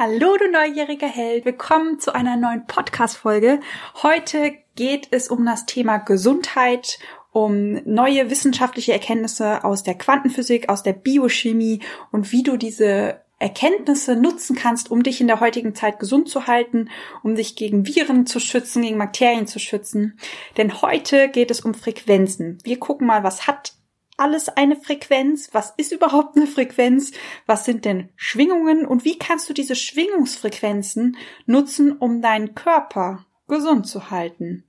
Hallo, 0.00 0.36
du 0.36 0.48
neugieriger 0.48 1.08
Held. 1.08 1.44
Willkommen 1.44 1.98
zu 1.98 2.14
einer 2.14 2.36
neuen 2.36 2.68
Podcast-Folge. 2.68 3.58
Heute 4.00 4.52
geht 4.76 5.08
es 5.10 5.26
um 5.26 5.44
das 5.44 5.66
Thema 5.66 5.96
Gesundheit, 5.98 7.00
um 7.32 7.82
neue 7.84 8.30
wissenschaftliche 8.30 8.92
Erkenntnisse 8.92 9.64
aus 9.64 9.82
der 9.82 9.98
Quantenphysik, 9.98 10.68
aus 10.68 10.84
der 10.84 10.92
Biochemie 10.92 11.80
und 12.12 12.30
wie 12.30 12.44
du 12.44 12.56
diese 12.56 13.22
Erkenntnisse 13.40 14.14
nutzen 14.14 14.54
kannst, 14.54 14.92
um 14.92 15.02
dich 15.02 15.20
in 15.20 15.26
der 15.26 15.40
heutigen 15.40 15.74
Zeit 15.74 15.98
gesund 15.98 16.28
zu 16.28 16.46
halten, 16.46 16.90
um 17.24 17.34
dich 17.34 17.56
gegen 17.56 17.84
Viren 17.84 18.24
zu 18.24 18.38
schützen, 18.38 18.82
gegen 18.82 18.98
Bakterien 18.98 19.48
zu 19.48 19.58
schützen. 19.58 20.16
Denn 20.58 20.80
heute 20.80 21.28
geht 21.28 21.50
es 21.50 21.62
um 21.62 21.74
Frequenzen. 21.74 22.58
Wir 22.62 22.78
gucken 22.78 23.08
mal, 23.08 23.24
was 23.24 23.48
hat 23.48 23.72
alles 24.18 24.48
eine 24.48 24.76
Frequenz? 24.76 25.50
Was 25.52 25.72
ist 25.76 25.92
überhaupt 25.92 26.36
eine 26.36 26.46
Frequenz? 26.46 27.12
Was 27.46 27.64
sind 27.64 27.84
denn 27.84 28.10
Schwingungen? 28.16 28.86
Und 28.86 29.04
wie 29.04 29.18
kannst 29.18 29.48
du 29.48 29.54
diese 29.54 29.76
Schwingungsfrequenzen 29.76 31.16
nutzen, 31.46 31.92
um 31.92 32.20
deinen 32.20 32.54
Körper 32.54 33.26
gesund 33.46 33.86
zu 33.86 34.10
halten? 34.10 34.64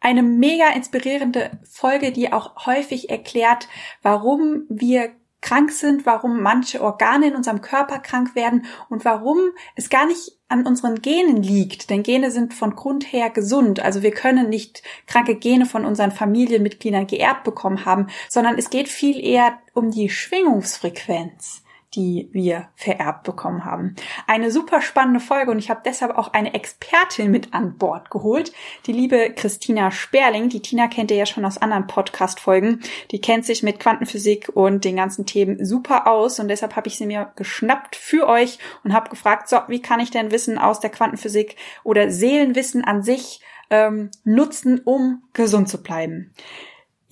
Eine 0.00 0.22
mega 0.22 0.68
inspirierende 0.68 1.58
Folge, 1.68 2.12
die 2.12 2.32
auch 2.32 2.66
häufig 2.66 3.08
erklärt, 3.08 3.68
warum 4.02 4.66
wir 4.68 5.10
krank 5.44 5.70
sind, 5.70 6.06
warum 6.06 6.40
manche 6.40 6.80
Organe 6.80 7.28
in 7.28 7.36
unserem 7.36 7.60
Körper 7.60 7.98
krank 7.98 8.34
werden 8.34 8.64
und 8.88 9.04
warum 9.04 9.38
es 9.76 9.90
gar 9.90 10.06
nicht 10.06 10.32
an 10.48 10.66
unseren 10.66 11.02
Genen 11.02 11.42
liegt. 11.42 11.90
Denn 11.90 12.02
Gene 12.02 12.30
sind 12.30 12.54
von 12.54 12.74
Grund 12.74 13.12
her 13.12 13.28
gesund. 13.28 13.80
Also 13.80 14.02
wir 14.02 14.10
können 14.10 14.48
nicht 14.48 14.82
kranke 15.06 15.34
Gene 15.34 15.66
von 15.66 15.84
unseren 15.84 16.12
Familienmitgliedern 16.12 17.06
geerbt 17.06 17.44
bekommen 17.44 17.84
haben, 17.84 18.06
sondern 18.30 18.56
es 18.56 18.70
geht 18.70 18.88
viel 18.88 19.22
eher 19.22 19.58
um 19.74 19.90
die 19.90 20.08
Schwingungsfrequenz 20.08 21.63
die 21.94 22.28
wir 22.32 22.68
vererbt 22.74 23.24
bekommen 23.24 23.64
haben. 23.64 23.96
Eine 24.26 24.50
super 24.50 24.80
spannende 24.80 25.20
Folge 25.20 25.50
und 25.50 25.58
ich 25.58 25.70
habe 25.70 25.82
deshalb 25.84 26.16
auch 26.16 26.32
eine 26.32 26.54
Expertin 26.54 27.30
mit 27.30 27.54
an 27.54 27.76
Bord 27.78 28.10
geholt, 28.10 28.52
die 28.86 28.92
liebe 28.92 29.32
Christina 29.34 29.90
Sperling. 29.90 30.48
Die 30.48 30.62
Tina 30.62 30.88
kennt 30.88 31.10
ihr 31.10 31.16
ja 31.16 31.26
schon 31.26 31.44
aus 31.44 31.58
anderen 31.58 31.86
Podcast-Folgen. 31.86 32.80
Die 33.10 33.20
kennt 33.20 33.44
sich 33.44 33.62
mit 33.62 33.80
Quantenphysik 33.80 34.50
und 34.54 34.84
den 34.84 34.96
ganzen 34.96 35.26
Themen 35.26 35.64
super 35.64 36.06
aus 36.06 36.38
und 36.40 36.48
deshalb 36.48 36.76
habe 36.76 36.88
ich 36.88 36.96
sie 36.96 37.06
mir 37.06 37.32
geschnappt 37.36 37.96
für 37.96 38.28
euch 38.28 38.58
und 38.82 38.92
habe 38.92 39.10
gefragt, 39.10 39.48
so, 39.48 39.58
wie 39.68 39.82
kann 39.82 40.00
ich 40.00 40.10
denn 40.10 40.30
Wissen 40.30 40.58
aus 40.58 40.80
der 40.80 40.90
Quantenphysik 40.90 41.56
oder 41.82 42.10
Seelenwissen 42.10 42.84
an 42.84 43.02
sich 43.02 43.40
ähm, 43.70 44.10
nutzen, 44.24 44.80
um 44.84 45.22
gesund 45.32 45.68
zu 45.68 45.82
bleiben. 45.82 46.32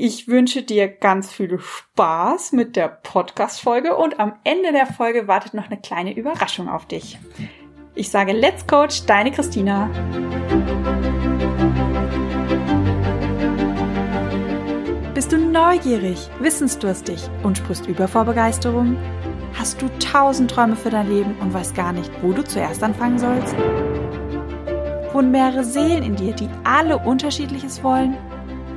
Ich 0.04 0.26
wünsche 0.26 0.64
dir 0.64 0.88
ganz 0.88 1.30
viel 1.30 1.60
Spaß 1.60 2.50
mit 2.50 2.74
der 2.74 2.88
Podcast-Folge 2.88 3.94
und 3.94 4.18
am 4.18 4.32
Ende 4.42 4.72
der 4.72 4.86
Folge 4.86 5.28
wartet 5.28 5.54
noch 5.54 5.66
eine 5.66 5.80
kleine 5.80 6.12
Überraschung 6.16 6.68
auf 6.68 6.86
dich. 6.86 7.20
Ich 7.94 8.10
sage 8.10 8.32
Let's 8.32 8.66
Coach, 8.66 9.06
deine 9.06 9.30
Christina. 9.30 9.88
Bist 15.14 15.30
du 15.30 15.38
neugierig, 15.38 16.28
wissensdurstig 16.40 17.22
und 17.44 17.58
sprichst 17.58 17.86
über 17.86 18.08
vor 18.08 18.24
Begeisterung? 18.24 18.96
Hast 19.54 19.80
du 19.80 19.88
tausend 20.00 20.50
Träume 20.50 20.74
für 20.74 20.90
dein 20.90 21.08
Leben 21.08 21.36
und 21.38 21.54
weißt 21.54 21.76
gar 21.76 21.92
nicht, 21.92 22.10
wo 22.22 22.32
du 22.32 22.42
zuerst 22.42 22.82
anfangen 22.82 23.20
sollst? 23.20 23.54
Wohnen 25.12 25.30
mehrere 25.30 25.62
Seelen 25.62 26.02
in 26.02 26.16
dir, 26.16 26.32
die 26.32 26.48
alle 26.64 26.98
unterschiedliches 26.98 27.84
wollen? 27.84 28.16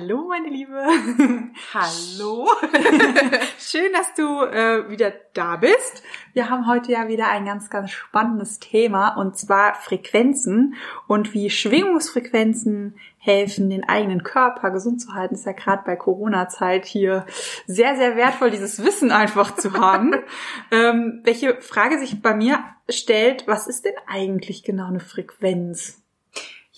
Hallo, 0.00 0.26
meine 0.28 0.48
Liebe. 0.48 0.80
Hallo. 1.74 2.48
Schön, 3.58 3.92
dass 3.92 4.14
du 4.14 4.44
äh, 4.44 4.88
wieder 4.90 5.12
da 5.34 5.56
bist. 5.56 6.04
Wir 6.34 6.50
haben 6.50 6.68
heute 6.68 6.92
ja 6.92 7.08
wieder 7.08 7.28
ein 7.28 7.46
ganz, 7.46 7.68
ganz 7.68 7.90
spannendes 7.90 8.60
Thema 8.60 9.16
und 9.16 9.36
zwar 9.36 9.74
Frequenzen 9.74 10.74
und 11.08 11.34
wie 11.34 11.50
Schwingungsfrequenzen 11.50 12.96
helfen, 13.18 13.70
den 13.70 13.88
eigenen 13.88 14.22
Körper 14.22 14.70
gesund 14.70 15.00
zu 15.00 15.14
halten. 15.14 15.34
Ist 15.34 15.46
ja 15.46 15.52
gerade 15.52 15.82
bei 15.84 15.96
Corona-Zeit 15.96 16.86
hier 16.86 17.26
sehr, 17.66 17.96
sehr 17.96 18.14
wertvoll, 18.14 18.50
dieses 18.50 18.84
Wissen 18.84 19.10
einfach 19.10 19.56
zu 19.56 19.72
haben. 19.72 20.14
ähm, 20.70 21.22
welche 21.24 21.60
Frage 21.60 21.98
sich 21.98 22.22
bei 22.22 22.34
mir 22.34 22.62
stellt, 22.88 23.48
was 23.48 23.66
ist 23.66 23.84
denn 23.84 23.96
eigentlich 24.06 24.62
genau 24.62 24.86
eine 24.86 25.00
Frequenz? 25.00 26.04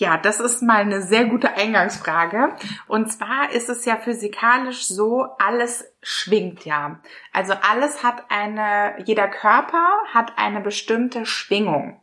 Ja, 0.00 0.16
das 0.16 0.40
ist 0.40 0.62
mal 0.62 0.80
eine 0.80 1.02
sehr 1.02 1.26
gute 1.26 1.52
Eingangsfrage. 1.58 2.54
Und 2.88 3.12
zwar 3.12 3.52
ist 3.52 3.68
es 3.68 3.84
ja 3.84 3.96
physikalisch 3.96 4.86
so, 4.86 5.26
alles 5.38 5.92
schwingt 6.00 6.64
ja. 6.64 7.00
Also 7.34 7.52
alles 7.70 8.02
hat 8.02 8.24
eine, 8.30 8.94
jeder 9.04 9.28
Körper 9.28 9.86
hat 10.10 10.38
eine 10.38 10.62
bestimmte 10.62 11.26
Schwingung. 11.26 12.00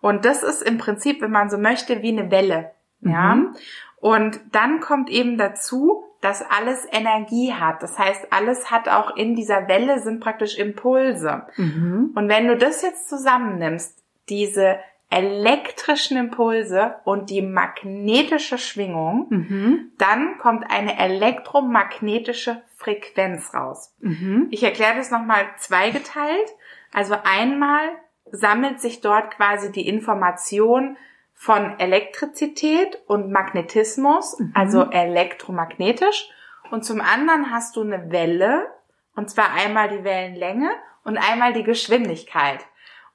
Und 0.00 0.24
das 0.24 0.42
ist 0.42 0.62
im 0.62 0.78
Prinzip, 0.78 1.20
wenn 1.20 1.32
man 1.32 1.50
so 1.50 1.58
möchte, 1.58 2.00
wie 2.00 2.18
eine 2.18 2.30
Welle. 2.30 2.70
Ja. 3.02 3.34
Mhm. 3.34 3.54
Und 3.96 4.40
dann 4.52 4.80
kommt 4.80 5.10
eben 5.10 5.36
dazu, 5.36 6.02
dass 6.22 6.40
alles 6.40 6.86
Energie 6.92 7.52
hat. 7.52 7.82
Das 7.82 7.98
heißt, 7.98 8.32
alles 8.32 8.70
hat 8.70 8.88
auch 8.88 9.16
in 9.16 9.34
dieser 9.34 9.68
Welle 9.68 10.00
sind 10.00 10.20
praktisch 10.20 10.56
Impulse. 10.56 11.42
Mhm. 11.58 12.12
Und 12.14 12.30
wenn 12.30 12.48
du 12.48 12.56
das 12.56 12.80
jetzt 12.80 13.10
zusammennimmst, 13.10 14.02
diese 14.30 14.78
elektrischen 15.14 16.16
Impulse 16.16 16.96
und 17.04 17.30
die 17.30 17.40
magnetische 17.40 18.58
Schwingung, 18.58 19.26
mhm. 19.30 19.92
dann 19.96 20.38
kommt 20.38 20.68
eine 20.68 20.98
elektromagnetische 20.98 22.62
Frequenz 22.76 23.54
raus. 23.54 23.94
Mhm. 24.00 24.48
Ich 24.50 24.64
erkläre 24.64 24.96
das 24.96 25.12
nochmal 25.12 25.44
zweigeteilt. 25.58 26.50
Also 26.92 27.14
einmal 27.22 27.90
sammelt 28.32 28.80
sich 28.80 29.00
dort 29.00 29.36
quasi 29.36 29.70
die 29.70 29.86
Information 29.86 30.96
von 31.32 31.78
Elektrizität 31.78 33.00
und 33.06 33.30
Magnetismus, 33.30 34.38
mhm. 34.38 34.52
also 34.54 34.90
elektromagnetisch. 34.90 36.28
Und 36.72 36.84
zum 36.84 37.00
anderen 37.00 37.52
hast 37.52 37.76
du 37.76 37.82
eine 37.82 38.10
Welle, 38.10 38.66
und 39.14 39.30
zwar 39.30 39.52
einmal 39.52 39.88
die 39.88 40.02
Wellenlänge 40.02 40.70
und 41.04 41.18
einmal 41.18 41.52
die 41.52 41.62
Geschwindigkeit. 41.62 42.66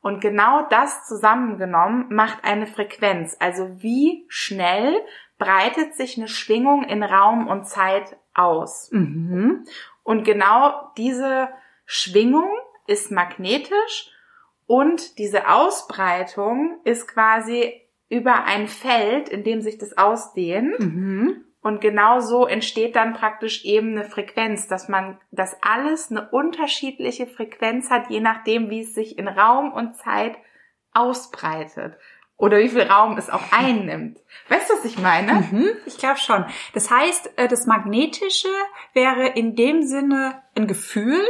Und 0.02 0.22
genau 0.22 0.66
das 0.70 1.06
zusammengenommen 1.08 2.08
macht 2.10 2.44
eine 2.44 2.68
Frequenz. 2.68 3.36
Also 3.40 3.82
wie 3.82 4.26
schnell 4.30 4.94
breitet 5.38 5.96
sich 5.96 6.18
eine 6.18 6.28
Schwingung 6.28 6.84
in 6.84 7.04
Raum 7.04 7.48
und 7.48 7.68
Zeit 7.68 8.18
aus. 8.34 8.90
Mhm. 8.92 9.66
Und 10.04 10.24
genau 10.24 10.92
diese 10.98 11.50
Schwingung 11.86 12.50
ist 12.88 13.12
magnetisch 13.12 14.12
und 14.68 15.18
diese 15.18 15.50
Ausbreitung 15.50 16.80
ist 16.84 17.08
quasi 17.08 17.74
über 18.10 18.46
ein 18.46 18.68
Feld, 18.68 19.30
in 19.30 19.44
dem 19.44 19.62
sich 19.62 19.78
das 19.78 19.98
ausdehnt. 19.98 20.80
Mhm. 20.80 21.46
Und 21.62 21.82
genau 21.82 22.22
so 22.22 22.46
entsteht 22.46 22.96
dann 22.96 23.14
praktisch 23.14 23.66
eben 23.66 23.92
eine 23.92 24.06
Frequenz, 24.06 24.68
dass 24.68 24.88
man, 24.88 25.20
dass 25.32 25.58
alles 25.62 26.10
eine 26.10 26.30
unterschiedliche 26.30 27.28
Frequenz 27.28 27.90
hat, 27.90 28.10
je 28.10 28.22
nachdem, 28.22 28.70
wie 28.70 28.82
es 28.82 28.94
sich 28.94 29.18
in 29.18 29.28
Raum 29.28 29.74
und 29.74 29.98
Zeit 29.98 30.38
ausbreitet. 30.94 31.98
Oder 32.38 32.60
wie 32.60 32.70
viel 32.70 32.84
Raum 32.84 33.18
es 33.18 33.30
auch 33.30 33.52
einnimmt. 33.52 34.18
Weißt 34.48 34.70
du, 34.70 34.76
was 34.76 34.86
ich 34.86 34.98
meine? 34.98 35.46
Mhm, 35.52 35.70
ich 35.86 35.98
glaube 35.98 36.20
schon. 36.20 36.46
Das 36.74 36.90
heißt, 36.90 37.38
äh, 37.38 37.50
das 37.50 37.66
Magnetische 37.66 38.48
wäre 38.94 39.28
in 39.28 39.58
dem 39.58 39.84
Sinne 39.84 40.42
ein 40.56 40.66
Gefühl 40.66 41.22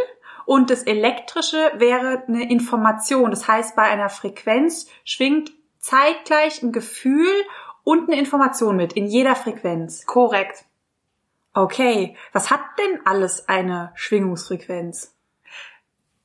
und 0.45 0.69
das 0.69 0.83
Elektrische 0.83 1.71
wäre 1.77 2.23
eine 2.27 2.47
Information. 2.51 3.31
Das 3.31 3.47
heißt, 3.47 3.75
bei 3.75 3.83
einer 3.83 4.09
Frequenz 4.09 4.87
schwingt 5.03 5.51
zeitgleich 5.79 6.61
ein 6.61 6.71
Gefühl 6.71 7.27
und 7.89 8.07
eine 8.07 8.19
Information 8.19 8.75
mit 8.75 8.93
in 8.93 9.07
jeder 9.07 9.35
Frequenz. 9.35 10.05
Korrekt. 10.05 10.65
Okay, 11.55 12.15
was 12.33 12.51
hat 12.51 12.59
denn 12.77 12.99
alles 13.03 13.49
eine 13.49 13.91
Schwingungsfrequenz? 13.95 15.15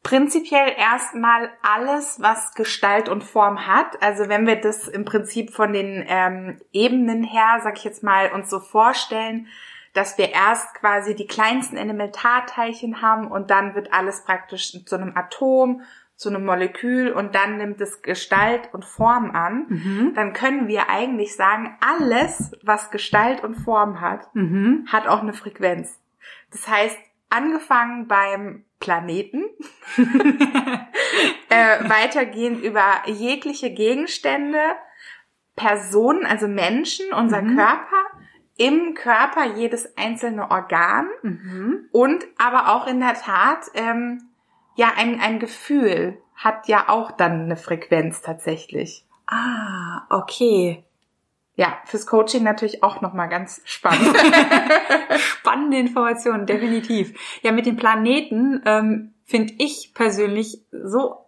Prinzipiell 0.03 0.75
erstmal 0.77 1.49
alles, 1.63 2.21
was 2.21 2.53
Gestalt 2.53 3.09
und 3.09 3.25
Form 3.25 3.67
hat. 3.67 4.03
Also 4.03 4.29
wenn 4.29 4.47
wir 4.47 4.61
das 4.61 4.89
im 4.89 5.07
Prinzip 5.07 5.55
von 5.55 5.73
den 5.73 6.05
ähm, 6.07 6.61
Ebenen 6.73 7.23
her, 7.23 7.61
sag 7.63 7.79
ich 7.79 7.85
jetzt 7.85 8.03
mal, 8.03 8.31
uns 8.33 8.51
so 8.51 8.61
vorstellen, 8.61 9.47
dass 9.95 10.19
wir 10.19 10.33
erst 10.33 10.75
quasi 10.75 11.15
die 11.15 11.27
kleinsten 11.27 11.79
Elementarteilchen 11.79 13.01
haben 13.01 13.29
und 13.29 13.51
dann 13.51 13.75
wird 13.75 13.91
alles 13.95 14.23
praktisch 14.25 14.85
zu 14.85 14.97
einem 14.97 15.17
Atom, 15.17 15.81
zu 16.17 16.29
einem 16.29 16.45
Molekül 16.45 17.11
und 17.13 17.35
dann 17.35 17.57
nimmt 17.59 17.81
es 17.81 18.03
Gestalt 18.03 18.73
und 18.73 18.85
Form 18.85 19.31
an, 19.33 19.67
Mhm. 19.69 20.13
dann 20.15 20.33
können 20.33 20.69
wir 20.69 20.89
eigentlich 20.89 21.35
sagen, 21.35 21.77
alles, 21.81 22.57
was 22.63 22.91
Gestalt 22.91 23.43
und 23.43 23.55
Form 23.57 24.01
hat, 24.01 24.33
Mhm. 24.35 24.87
hat 24.91 25.09
auch 25.09 25.23
eine 25.23 25.33
Frequenz. 25.33 25.99
Das 26.53 26.69
heißt, 26.69 26.97
angefangen 27.31 28.07
beim 28.07 28.65
Planeten, 28.79 29.43
äh, 31.49 31.89
weitergehend 31.89 32.63
über 32.63 32.85
jegliche 33.07 33.71
Gegenstände, 33.71 34.59
Personen, 35.57 36.27
also 36.27 36.49
Menschen, 36.49 37.13
unser 37.13 37.43
Mhm. 37.43 37.57
Körper, 37.57 38.03
im 38.57 38.95
Körper 38.95 39.45
jedes 39.57 39.97
einzelne 39.97 40.51
Organ 40.51 41.09
Mhm. 41.23 41.89
und 41.93 42.25
aber 42.39 42.75
auch 42.75 42.87
in 42.87 43.01
der 43.01 43.15
Tat, 43.15 43.71
ähm, 43.75 44.23
ja, 44.75 44.93
ein, 44.97 45.21
ein 45.21 45.39
Gefühl 45.39 46.19
hat 46.35 46.69
ja 46.69 46.89
auch 46.89 47.13
dann 47.13 47.43
eine 47.43 47.57
Frequenz 47.57 48.21
tatsächlich. 48.23 49.05
Ah, 49.27 50.03
okay. 50.11 50.85
Ja, 51.57 51.79
fürs 51.85 52.07
Coaching 52.07 52.43
natürlich 52.43 52.83
auch 52.83 53.01
nochmal 53.01 53.29
ganz 53.29 53.63
spannend. 53.65 54.17
Spannende 55.19 55.79
Informationen, 55.79 56.47
definitiv. 56.47 57.15
Ja, 57.43 57.53
mit 57.53 57.67
den 57.67 57.77
Planeten 57.77 58.61
ähm, 58.67 59.15
finde 59.25 59.55
ich 59.59 59.93
persönlich 59.95 60.63
so 60.73 61.24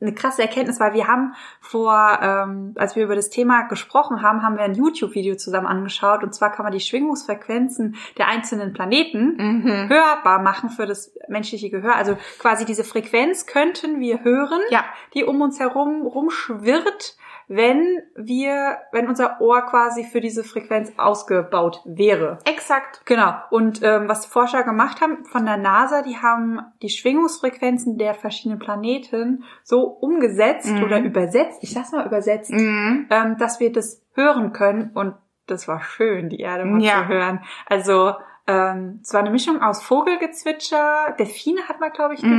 eine 0.00 0.14
krasse 0.14 0.42
Erkenntnis, 0.42 0.80
weil 0.80 0.94
wir 0.94 1.06
haben 1.06 1.34
vor, 1.60 2.18
ähm, 2.22 2.74
als 2.76 2.96
wir 2.96 3.04
über 3.04 3.16
das 3.16 3.30
Thema 3.30 3.62
gesprochen 3.62 4.22
haben, 4.22 4.42
haben 4.42 4.56
wir 4.56 4.64
ein 4.64 4.74
YouTube-Video 4.74 5.36
zusammen 5.36 5.66
angeschaut 5.66 6.22
und 6.22 6.34
zwar 6.34 6.50
kann 6.52 6.64
man 6.64 6.72
die 6.72 6.80
Schwingungsfrequenzen 6.80 7.96
der 8.18 8.28
einzelnen 8.28 8.72
Planeten 8.72 9.36
mhm. 9.36 9.88
hörbar 9.88 10.40
machen 10.40 10.70
für 10.70 10.86
das 10.86 11.12
menschliche 11.28 11.70
Gehör. 11.70 11.96
Also 11.96 12.16
quasi 12.38 12.64
diese 12.64 12.84
Frequenz 12.84 13.46
könnten 13.46 14.00
wir 14.00 14.24
hören, 14.24 14.60
Ja, 14.70 14.84
die 15.14 15.24
um 15.24 15.40
uns 15.40 15.60
herum 15.60 16.06
rumschwirrt, 16.06 17.16
wenn 17.52 18.00
wir, 18.14 18.78
wenn 18.92 19.08
unser 19.08 19.40
Ohr 19.40 19.62
quasi 19.62 20.04
für 20.04 20.20
diese 20.20 20.44
Frequenz 20.44 20.92
ausgebaut 20.96 21.80
wäre. 21.84 22.38
exakt. 22.44 23.02
Genau. 23.06 23.34
Und 23.50 23.82
ähm, 23.82 24.08
was 24.08 24.24
Forscher 24.24 24.62
gemacht 24.62 25.00
haben 25.00 25.24
von 25.24 25.44
der 25.44 25.56
NASA, 25.56 26.02
die 26.02 26.16
haben 26.18 26.60
die 26.80 26.88
Schwingungsfrequenzen 26.90 27.98
der 27.98 28.14
verschiedenen 28.14 28.60
Planeten 28.60 29.42
so 29.64 29.82
umgesetzt 29.82 30.70
Mhm. 30.72 30.84
oder 30.84 31.00
übersetzt, 31.00 31.58
ich 31.62 31.72
sag's 31.74 31.90
mal 31.90 32.06
übersetzt, 32.06 32.52
Mhm. 32.52 33.06
ähm, 33.10 33.36
dass 33.38 33.58
wir 33.58 33.72
das 33.72 34.00
hören 34.14 34.52
können. 34.52 34.90
Und 34.94 35.14
das 35.48 35.66
war 35.66 35.82
schön, 35.82 36.28
die 36.28 36.38
Erde 36.38 36.64
mal 36.64 36.80
Ja. 36.80 37.02
zu 37.02 37.08
hören. 37.08 37.40
Also 37.66 38.14
ähm, 38.46 39.00
es 39.02 39.12
war 39.12 39.20
eine 39.20 39.30
Mischung 39.30 39.60
aus 39.60 39.82
Vogelgezwitscher, 39.82 41.14
Delfine 41.18 41.62
hat 41.68 41.80
man, 41.80 41.90
glaube 41.92 42.14
ich, 42.14 42.22
Mhm. 42.22 42.30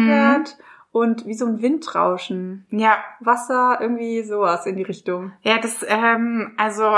Und 0.92 1.26
wie 1.26 1.34
so 1.34 1.46
ein 1.46 1.62
Windrauschen. 1.62 2.66
Ja, 2.70 2.98
Wasser, 3.22 3.78
irgendwie 3.80 4.24
sowas 4.24 4.66
in 4.66 4.76
die 4.76 4.84
Richtung. 4.84 5.32
Ja, 5.42 5.58
das, 5.58 5.86
ähm, 5.88 6.54
also 6.58 6.94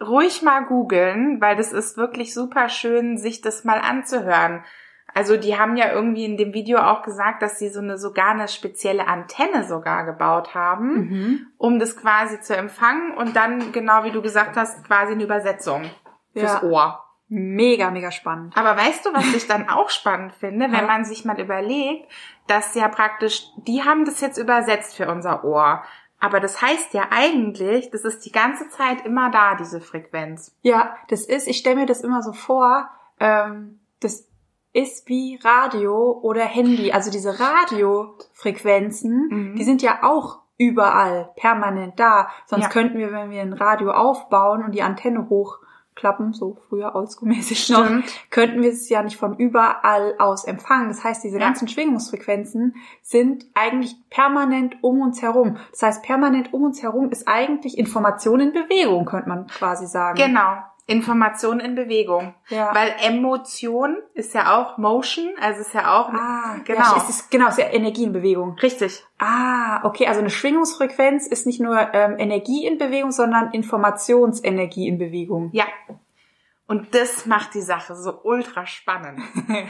ruhig 0.00 0.42
mal 0.42 0.64
googeln, 0.64 1.40
weil 1.40 1.54
das 1.56 1.72
ist 1.72 1.96
wirklich 1.96 2.32
super 2.32 2.68
schön, 2.68 3.18
sich 3.18 3.42
das 3.42 3.64
mal 3.64 3.80
anzuhören. 3.80 4.64
Also 5.12 5.36
die 5.36 5.56
haben 5.56 5.76
ja 5.76 5.92
irgendwie 5.92 6.24
in 6.24 6.36
dem 6.36 6.52
Video 6.54 6.78
auch 6.78 7.02
gesagt, 7.02 7.40
dass 7.42 7.58
sie 7.58 7.68
so 7.68 7.78
eine 7.80 7.98
sogar 7.98 8.30
eine 8.30 8.48
spezielle 8.48 9.06
Antenne 9.06 9.62
sogar 9.64 10.04
gebaut 10.06 10.54
haben, 10.54 10.94
Mhm. 10.94 11.46
um 11.56 11.78
das 11.78 11.96
quasi 11.96 12.40
zu 12.40 12.56
empfangen 12.56 13.12
und 13.16 13.36
dann 13.36 13.70
genau 13.72 14.02
wie 14.04 14.10
du 14.10 14.22
gesagt 14.22 14.56
hast, 14.56 14.84
quasi 14.84 15.12
eine 15.12 15.22
Übersetzung 15.22 15.82
fürs 16.32 16.54
Ja. 16.54 16.62
Ohr. 16.64 17.03
Mega, 17.34 17.90
mega 17.90 18.10
spannend. 18.10 18.56
Aber 18.56 18.76
weißt 18.76 19.04
du, 19.06 19.12
was 19.12 19.34
ich 19.34 19.46
dann 19.48 19.68
auch 19.68 19.90
spannend 19.90 20.32
finde, 20.34 20.70
wenn 20.70 20.86
man 20.86 21.04
sich 21.04 21.24
mal 21.24 21.40
überlegt, 21.40 22.10
dass 22.46 22.74
ja 22.74 22.88
praktisch, 22.88 23.46
die 23.66 23.82
haben 23.82 24.04
das 24.04 24.20
jetzt 24.20 24.38
übersetzt 24.38 24.96
für 24.96 25.08
unser 25.10 25.44
Ohr. 25.44 25.82
Aber 26.20 26.40
das 26.40 26.62
heißt 26.62 26.94
ja 26.94 27.06
eigentlich, 27.10 27.90
das 27.90 28.04
ist 28.04 28.24
die 28.24 28.32
ganze 28.32 28.68
Zeit 28.70 29.04
immer 29.04 29.30
da, 29.30 29.56
diese 29.56 29.80
Frequenz. 29.80 30.56
Ja, 30.62 30.96
das 31.08 31.24
ist, 31.26 31.46
ich 31.48 31.58
stelle 31.58 31.76
mir 31.76 31.86
das 31.86 32.00
immer 32.02 32.22
so 32.22 32.32
vor, 32.32 32.88
ähm, 33.20 33.80
das 34.00 34.26
ist 34.72 35.08
wie 35.08 35.38
Radio 35.42 36.18
oder 36.22 36.44
Handy. 36.44 36.92
Also 36.92 37.10
diese 37.10 37.38
Radiofrequenzen, 37.38 39.28
Mhm. 39.30 39.56
die 39.56 39.64
sind 39.64 39.82
ja 39.82 39.98
auch 40.02 40.40
überall 40.56 41.30
permanent 41.36 41.98
da. 41.98 42.28
Sonst 42.46 42.64
Ja. 42.64 42.70
könnten 42.70 42.98
wir, 42.98 43.12
wenn 43.12 43.30
wir 43.30 43.42
ein 43.42 43.52
Radio 43.52 43.90
aufbauen 43.90 44.64
und 44.64 44.72
die 44.72 44.82
Antenne 44.82 45.26
hochklappen, 45.94 46.32
so 46.32 46.56
früher 46.68 46.94
oldschool-mäßig 46.94 47.72
noch, 47.72 47.88
könnten 48.30 48.62
wir 48.62 48.70
es 48.70 48.88
ja 48.88 49.02
nicht 49.02 49.16
von 49.16 49.36
überall 49.36 50.14
aus 50.18 50.44
empfangen. 50.44 50.88
Das 50.88 51.04
heißt, 51.04 51.24
diese 51.24 51.38
Ja. 51.38 51.46
ganzen 51.46 51.68
Schwingungsfrequenzen 51.68 52.76
sind 53.02 53.46
eigentlich 53.54 53.96
permanent 54.10 54.76
um 54.82 55.00
uns 55.00 55.22
herum. 55.22 55.56
Das 55.70 55.82
heißt, 55.82 56.02
permanent 56.02 56.52
um 56.52 56.64
uns 56.64 56.82
herum 56.82 57.10
ist 57.10 57.28
eigentlich 57.28 57.78
Information 57.78 58.40
in 58.40 58.52
Bewegung, 58.52 59.04
könnte 59.04 59.28
man 59.28 59.46
quasi 59.46 59.86
sagen. 59.86 60.16
Genau. 60.16 60.56
Information 60.86 61.60
in 61.60 61.74
Bewegung. 61.74 62.34
Ja. 62.48 62.74
Weil 62.74 62.94
Emotion 63.02 63.96
ist 64.12 64.34
ja 64.34 64.58
auch 64.58 64.76
Motion, 64.76 65.30
also 65.40 65.60
ist 65.62 65.72
ja 65.72 65.98
auch, 65.98 66.10
Ah, 66.10 66.56
genau. 66.64 66.80
Ja, 66.80 66.96
es 66.98 67.08
ist, 67.08 67.30
genau, 67.30 67.46
es 67.48 67.56
ist 67.56 67.64
ja 67.64 67.70
Energie 67.72 68.04
in 68.04 68.12
Bewegung. 68.12 68.56
richtig. 68.60 69.02
Ah, 69.18 69.80
okay, 69.84 70.06
also 70.06 70.20
eine 70.20 70.28
Schwingungsfrequenz 70.30 71.26
ist 71.26 71.46
nicht 71.46 71.60
nur 71.60 71.94
ähm, 71.94 72.16
Energie 72.18 72.66
in 72.66 72.76
Bewegung, 72.76 73.12
sondern 73.12 73.50
Informationsenergie 73.52 74.86
in 74.88 74.98
Bewegung. 74.98 75.50
Ja. 75.52 75.64
Und 76.66 76.94
das 76.94 77.26
macht 77.26 77.52
die 77.54 77.60
Sache 77.60 77.94
so 77.94 78.20
ultra 78.22 78.66
spannend. 78.66 79.20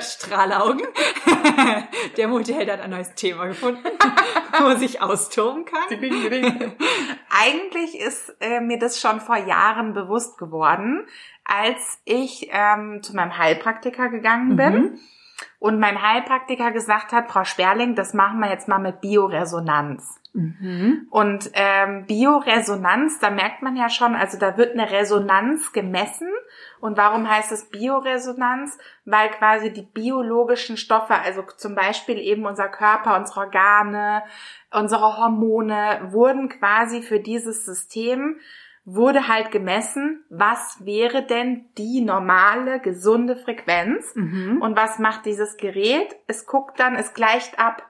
Strahlaugen. 0.00 0.86
Der 2.16 2.26
Multiheld 2.28 2.70
hat 2.70 2.80
ein 2.80 2.90
neues 2.90 3.14
Thema 3.14 3.46
gefunden, 3.46 3.84
wo 4.60 4.66
er 4.66 4.76
sich 4.78 5.00
austoben 5.00 5.64
kann. 5.64 5.82
Eigentlich 7.30 7.98
ist 7.98 8.34
äh, 8.40 8.60
mir 8.60 8.78
das 8.78 9.00
schon 9.00 9.20
vor 9.20 9.36
Jahren 9.36 9.92
bewusst 9.94 10.38
geworden, 10.38 11.06
als 11.44 12.00
ich 12.04 12.48
ähm, 12.50 13.00
zu 13.02 13.14
meinem 13.14 13.38
Heilpraktiker 13.38 14.08
gegangen 14.08 14.56
bin 14.56 14.74
Mhm. 14.74 14.98
und 15.60 15.78
mein 15.78 16.02
Heilpraktiker 16.02 16.72
gesagt 16.72 17.12
hat, 17.12 17.28
Frau 17.30 17.44
Sperling, 17.44 17.94
das 17.94 18.12
machen 18.14 18.40
wir 18.40 18.50
jetzt 18.50 18.66
mal 18.66 18.78
mit 18.80 19.00
Bioresonanz. 19.00 20.20
Mhm. 20.36 21.08
Und 21.10 21.50
ähm, 21.54 22.04
Bioresonanz, 22.06 23.18
da 23.18 23.30
merkt 23.30 23.62
man 23.62 23.74
ja 23.74 23.88
schon, 23.88 24.14
also 24.14 24.38
da 24.38 24.56
wird 24.58 24.72
eine 24.72 24.90
Resonanz 24.90 25.72
gemessen. 25.72 26.28
Und 26.80 26.96
warum 26.98 27.28
heißt 27.28 27.52
es 27.52 27.70
Bioresonanz? 27.70 28.78
Weil 29.04 29.30
quasi 29.30 29.72
die 29.72 29.82
biologischen 29.82 30.76
Stoffe, 30.76 31.14
also 31.14 31.42
zum 31.56 31.74
Beispiel 31.74 32.18
eben 32.18 32.44
unser 32.44 32.68
Körper, 32.68 33.16
unsere 33.16 33.40
Organe, 33.40 34.22
unsere 34.70 35.16
Hormone, 35.16 36.08
wurden 36.10 36.50
quasi 36.50 37.00
für 37.02 37.18
dieses 37.18 37.64
System 37.64 38.38
wurde 38.86 39.26
halt 39.26 39.50
gemessen, 39.50 40.24
was 40.30 40.86
wäre 40.86 41.26
denn 41.26 41.66
die 41.76 42.00
normale, 42.00 42.78
gesunde 42.78 43.34
Frequenz? 43.34 44.14
Mhm. 44.14 44.62
Und 44.62 44.76
was 44.76 45.00
macht 45.00 45.26
dieses 45.26 45.56
Gerät? 45.56 46.14
Es 46.28 46.46
guckt 46.46 46.78
dann, 46.78 46.94
es 46.94 47.12
gleicht 47.12 47.58
ab. 47.58 47.82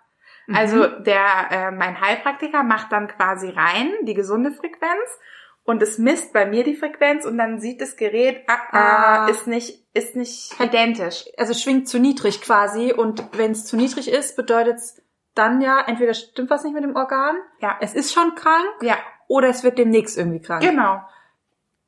Mhm. 0.47 0.55
Also 0.57 0.87
der, 0.87 1.25
äh, 1.51 1.71
mein 1.71 2.01
Heilpraktiker 2.01 2.63
macht 2.63 2.93
dann 2.93 3.09
quasi 3.09 3.49
rein 3.51 3.91
die 4.03 4.15
gesunde 4.15 4.53
Frequenz 4.53 5.19
und 5.65 5.83
es 5.83 5.99
misst 5.99 6.33
bei 6.33 6.47
mir 6.47 6.63
die 6.65 6.77
Frequenz 6.77 7.25
und 7.25 7.37
dann 7.39 7.59
sieht 7.59 7.81
das 7.81 7.97
Gerät, 7.97 8.43
ah, 8.47 8.59
Ah. 8.71 9.25
ah, 9.25 9.29
ist 9.29 9.47
nicht, 9.47 9.83
ist 9.95 10.15
nicht 10.15 10.59
identisch. 10.61 11.25
Also 11.37 11.55
schwingt 11.55 11.89
zu 11.89 11.99
niedrig 11.99 12.41
quasi 12.41 12.93
und 12.93 13.25
wenn 13.37 13.51
es 13.53 13.65
zu 13.65 13.77
niedrig 13.77 14.09
ist, 14.11 14.37
bedeutet 14.37 14.77
es 14.77 15.03
dann 15.35 15.61
ja, 15.61 15.83
entweder 15.87 16.15
stimmt 16.15 16.49
was 16.51 16.65
nicht 16.65 16.73
mit 16.75 16.85
dem 16.85 16.97
Organ, 16.97 17.37
Ja. 17.61 17.77
es 17.81 17.95
ist 17.95 18.15
schon 18.15 18.35
krank 18.37 18.65
Ja, 18.83 18.97
oder 19.29 19.49
es 19.49 19.65
wird 19.65 19.77
demnächst 19.79 20.17
irgendwie 20.17 20.41
krank. 20.41 20.63
genau. 20.63 21.01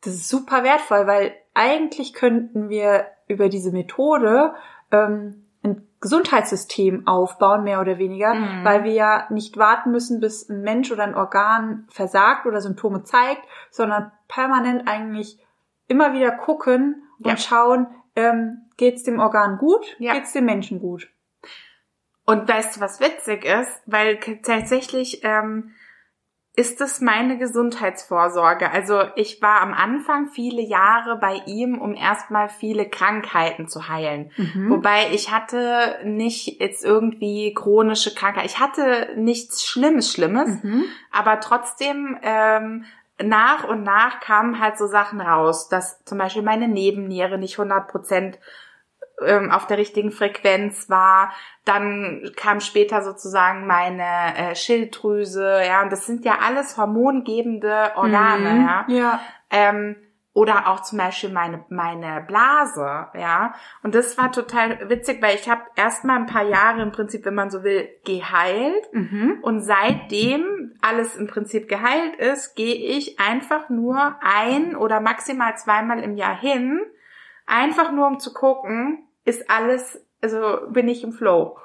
Das 0.02 0.14
ist 0.14 0.28
super 0.28 0.62
wertvoll, 0.64 1.06
weil 1.06 1.34
eigentlich 1.54 2.12
könnten 2.14 2.68
wir 2.68 3.06
über 3.26 3.48
diese 3.48 3.72
Methode 3.72 4.54
ähm, 4.92 5.47
Gesundheitssystem 6.00 7.06
aufbauen, 7.06 7.64
mehr 7.64 7.80
oder 7.80 7.98
weniger, 7.98 8.34
Mhm. 8.34 8.64
weil 8.64 8.84
wir 8.84 8.92
ja 8.92 9.26
nicht 9.30 9.56
warten 9.56 9.90
müssen, 9.90 10.20
bis 10.20 10.48
ein 10.48 10.62
Mensch 10.62 10.92
oder 10.92 11.04
ein 11.04 11.14
Organ 11.14 11.86
versagt 11.90 12.46
oder 12.46 12.60
Symptome 12.60 13.02
zeigt, 13.02 13.42
sondern 13.70 14.12
permanent 14.28 14.86
eigentlich 14.88 15.38
immer 15.88 16.12
wieder 16.12 16.30
gucken 16.32 17.02
und 17.18 17.30
Ja. 17.30 17.36
schauen, 17.36 17.86
ähm, 18.14 18.62
geht's 18.76 19.02
dem 19.02 19.18
Organ 19.18 19.58
gut, 19.58 19.96
Ja. 19.98 20.12
geht's 20.14 20.32
dem 20.32 20.44
Menschen 20.44 20.78
gut. 20.80 21.08
Und 22.24 22.46
weißt 22.48 22.76
du, 22.76 22.80
was 22.80 23.00
witzig 23.00 23.44
ist? 23.44 23.80
Weil 23.86 24.18
tatsächlich 24.42 25.24
ähm, 25.24 25.72
ist 26.58 26.80
es 26.80 27.00
meine 27.00 27.38
Gesundheitsvorsorge. 27.38 28.68
Also 28.72 29.00
ich 29.14 29.40
war 29.40 29.60
am 29.60 29.72
Anfang 29.72 30.26
viele 30.30 30.60
Jahre 30.60 31.16
bei 31.16 31.40
ihm, 31.46 31.78
um 31.80 31.94
erstmal 31.94 32.48
viele 32.48 32.88
Krankheiten 32.88 33.68
zu 33.68 33.88
heilen. 33.88 34.32
Mhm. 34.36 34.68
Wobei 34.68 35.12
ich 35.12 35.30
hatte 35.32 36.00
nicht 36.04 36.60
jetzt 36.60 36.84
irgendwie 36.84 37.54
chronische 37.54 38.12
Krankheit. 38.12 38.46
Ich 38.46 38.58
hatte 38.58 39.10
nichts 39.16 39.64
Schlimmes, 39.64 40.12
Schlimmes, 40.12 40.62
Mhm. 40.64 40.84
aber 41.12 41.38
trotzdem 41.38 42.18
ähm, 42.22 42.84
nach 43.22 43.62
und 43.62 43.84
nach 43.84 44.18
kamen 44.18 44.58
halt 44.58 44.78
so 44.78 44.86
Sachen 44.88 45.20
raus, 45.20 45.68
dass 45.68 46.02
zum 46.04 46.18
Beispiel 46.18 46.42
meine 46.42 46.66
Nebenniere 46.66 47.38
nicht 47.38 47.56
100 47.58 47.86
Prozent 47.86 48.38
ähm, 49.24 49.50
auf 49.50 49.66
der 49.66 49.78
richtigen 49.78 50.10
Frequenz 50.10 50.88
war. 50.90 51.32
Dann 51.64 52.30
kam 52.36 52.60
später 52.60 53.02
sozusagen 53.02 53.66
meine 53.66 54.04
äh, 54.36 54.54
Schilddrüse, 54.54 55.60
ja, 55.66 55.82
und 55.82 55.92
das 55.92 56.06
sind 56.06 56.24
ja 56.24 56.38
alles 56.44 56.76
hormongebende 56.76 57.92
Organe, 57.96 58.50
Mhm. 58.50 58.66
ja. 58.66 58.84
Ja. 58.88 59.20
Ähm, 59.50 59.96
oder 60.34 60.68
auch 60.68 60.82
zum 60.82 60.98
Beispiel 60.98 61.30
meine, 61.30 61.64
meine 61.68 62.20
Blase, 62.20 63.08
ja. 63.14 63.54
Und 63.82 63.96
das 63.96 64.16
war 64.18 64.30
total 64.30 64.88
witzig, 64.88 65.20
weil 65.20 65.34
ich 65.34 65.48
habe 65.50 65.62
erst 65.74 66.04
mal 66.04 66.14
ein 66.16 66.26
paar 66.26 66.44
Jahre 66.44 66.80
im 66.82 66.92
Prinzip, 66.92 67.24
wenn 67.24 67.34
man 67.34 67.50
so 67.50 67.64
will, 67.64 67.88
geheilt. 68.04 68.84
Mhm. 68.92 69.38
Und 69.42 69.62
seitdem 69.62 70.74
alles 70.80 71.16
im 71.16 71.26
Prinzip 71.26 71.68
geheilt 71.68 72.14
ist, 72.16 72.54
gehe 72.54 72.76
ich 72.76 73.18
einfach 73.18 73.68
nur 73.68 74.14
ein 74.20 74.76
oder 74.76 75.00
maximal 75.00 75.56
zweimal 75.56 76.04
im 76.04 76.14
Jahr 76.14 76.38
hin, 76.38 76.82
einfach 77.46 77.90
nur 77.90 78.06
um 78.06 78.20
zu 78.20 78.32
gucken, 78.32 79.07
ist 79.28 79.50
alles, 79.50 80.00
also 80.22 80.58
bin 80.70 80.88
ich 80.88 81.04
im 81.04 81.12
Flow. 81.12 81.58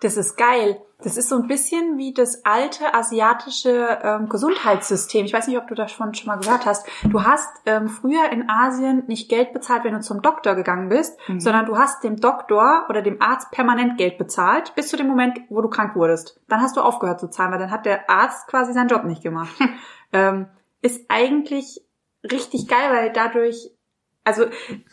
Das 0.00 0.16
ist 0.16 0.36
geil. 0.36 0.80
Das 1.02 1.16
ist 1.16 1.28
so 1.28 1.36
ein 1.36 1.46
bisschen 1.48 1.96
wie 1.96 2.12
das 2.12 2.44
alte 2.44 2.92
asiatische 2.94 3.98
ähm, 4.02 4.28
Gesundheitssystem. 4.28 5.24
Ich 5.26 5.32
weiß 5.32 5.46
nicht, 5.48 5.58
ob 5.58 5.66
du 5.68 5.74
das 5.74 5.90
schon, 5.92 6.12
schon 6.14 6.26
mal 6.26 6.38
gehört 6.38 6.66
hast. 6.66 6.86
Du 7.04 7.24
hast 7.24 7.48
ähm, 7.66 7.88
früher 7.88 8.30
in 8.30 8.48
Asien 8.48 9.04
nicht 9.06 9.28
Geld 9.28 9.52
bezahlt, 9.52 9.84
wenn 9.84 9.94
du 9.94 10.00
zum 10.00 10.22
Doktor 10.22 10.54
gegangen 10.54 10.88
bist, 10.88 11.18
Mhm. 11.28 11.40
sondern 11.40 11.66
du 11.66 11.78
hast 11.78 12.02
dem 12.04 12.16
Doktor 12.16 12.86
oder 12.88 13.02
dem 13.02 13.20
Arzt 13.22 13.50
permanent 13.50 13.96
Geld 13.96 14.18
bezahlt, 14.18 14.74
bis 14.74 14.88
zu 14.88 14.96
dem 14.96 15.06
Moment, 15.08 15.40
wo 15.48 15.60
du 15.62 15.68
krank 15.68 15.94
wurdest. 15.96 16.40
Dann 16.48 16.60
hast 16.60 16.76
du 16.76 16.80
aufgehört 16.80 17.20
zu 17.20 17.28
zahlen, 17.28 17.52
weil 17.52 17.58
dann 17.60 17.70
hat 17.70 17.86
der 17.86 18.08
Arzt 18.10 18.46
quasi 18.48 18.72
seinen 18.72 18.88
Job 18.88 19.04
nicht 19.04 19.22
gemacht. 19.22 19.54
ähm, 20.12 20.46
ist 20.80 21.04
eigentlich 21.08 21.80
richtig 22.24 22.68
geil, 22.68 22.90
weil 22.92 23.12
dadurch 23.12 23.70
also 24.28 24.46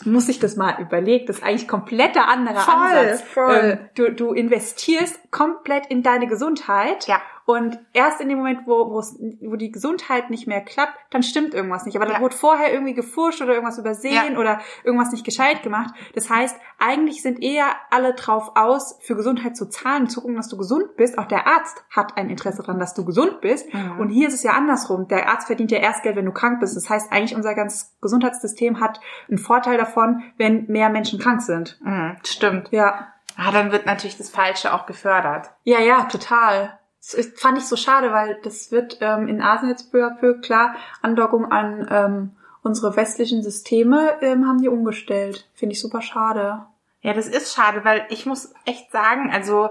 muss 0.05 0.29
ich 0.29 0.39
das 0.39 0.55
mal 0.55 0.81
überlegen, 0.81 1.25
das 1.27 1.37
ist 1.37 1.43
eigentlich 1.43 1.67
kompletter 1.67 2.27
anderer 2.27 2.61
Voll, 2.61 2.73
Ansatz. 2.73 3.21
voll. 3.21 3.59
Ähm, 3.61 3.89
du, 3.95 4.11
du 4.11 4.33
investierst 4.33 5.19
komplett 5.31 5.87
in 5.87 6.01
deine 6.03 6.27
Gesundheit 6.27 7.05
Ja. 7.07 7.21
Und 7.45 7.79
erst 7.93 8.21
in 8.21 8.29
dem 8.29 8.39
Moment, 8.39 8.61
wo, 8.65 8.91
wo, 8.91 9.55
die 9.55 9.71
Gesundheit 9.71 10.29
nicht 10.31 10.47
mehr 10.47 10.61
klappt, 10.61 10.93
dann 11.11 11.21
stimmt 11.21 11.53
irgendwas 11.53 11.85
nicht. 11.85 11.95
Aber 11.95 12.05
dann 12.05 12.15
Ja. 12.15 12.21
wurde 12.21 12.35
vorher 12.35 12.73
irgendwie 12.73 12.95
gefuscht 12.95 13.41
oder 13.41 13.53
irgendwas 13.53 13.77
übersehen 13.77 14.33
Ja. 14.33 14.39
oder 14.39 14.59
irgendwas 14.83 15.11
nicht 15.11 15.23
gescheit 15.23 15.61
gemacht. 15.61 15.93
Das 16.15 16.29
heißt, 16.29 16.55
eigentlich 16.79 17.21
sind 17.21 17.43
eher 17.43 17.67
alle 17.91 18.13
drauf 18.15 18.51
aus, 18.55 18.97
für 19.03 19.15
Gesundheit 19.15 19.55
zu 19.55 19.67
zahlen, 19.69 20.09
zu 20.09 20.21
gucken, 20.21 20.35
dass 20.37 20.49
du 20.49 20.57
gesund 20.57 20.95
bist. 20.97 21.17
Auch 21.19 21.25
der 21.27 21.45
Arzt 21.47 21.83
hat 21.91 22.17
ein 22.17 22.29
Interesse 22.31 22.63
daran, 22.63 22.79
dass 22.79 22.95
du 22.95 23.05
gesund 23.05 23.41
bist. 23.41 23.71
Mhm. 23.73 23.99
Und 23.99 24.09
hier 24.09 24.27
ist 24.27 24.33
es 24.33 24.43
ja 24.43 24.53
andersrum. 24.53 25.07
Der 25.07 25.29
Arzt 25.29 25.47
verdient 25.47 25.71
ja 25.71 25.77
erst 25.77 26.01
Geld, 26.03 26.15
wenn 26.15 26.25
du 26.25 26.31
krank 26.33 26.59
bist. 26.59 26.75
Das 26.75 26.89
heißt, 26.89 27.11
eigentlich 27.11 27.35
unser 27.35 27.53
ganzes 27.53 27.95
Gesundheitssystem 28.01 28.79
hat 28.79 28.99
einen 29.29 29.37
Vorteil 29.37 29.77
davon, 29.77 30.23
wenn 30.37 30.65
mehr 30.67 30.89
Menschen 30.89 31.19
krank 31.19 31.41
sind. 31.41 31.79
Mhm, 31.83 32.17
stimmt. 32.25 32.69
Ja. 32.71 33.09
Ah, 33.37 33.51
dann 33.51 33.71
wird 33.71 33.85
natürlich 33.85 34.17
das 34.17 34.29
Falsche 34.29 34.73
auch 34.73 34.85
gefördert. 34.85 35.49
Ja, 35.63 35.79
ja, 35.79 36.03
total. 36.05 36.79
Das 37.12 37.27
fand 37.35 37.57
ich 37.57 37.65
so 37.65 37.75
schade, 37.75 38.12
weil 38.12 38.39
das 38.43 38.71
wird 38.71 38.97
ähm, 39.01 39.27
in 39.27 39.41
Asien 39.41 39.69
jetzt 39.69 39.91
peu 39.91 40.05
à 40.05 40.09
peu 40.09 40.39
klar 40.39 40.75
Andockung 41.01 41.51
an 41.51 41.88
ähm, 41.89 42.31
unsere 42.63 42.95
westlichen 42.95 43.43
Systeme 43.43 44.21
ähm, 44.21 44.47
haben 44.47 44.62
die 44.62 44.69
umgestellt. 44.69 45.47
Finde 45.53 45.74
ich 45.74 45.81
super 45.81 46.01
schade. 46.01 46.65
Ja, 47.01 47.13
das 47.13 47.27
ist 47.27 47.53
schade, 47.53 47.85
weil 47.85 48.05
ich 48.09 48.25
muss 48.25 48.53
echt 48.65 48.91
sagen, 48.91 49.29
also 49.31 49.69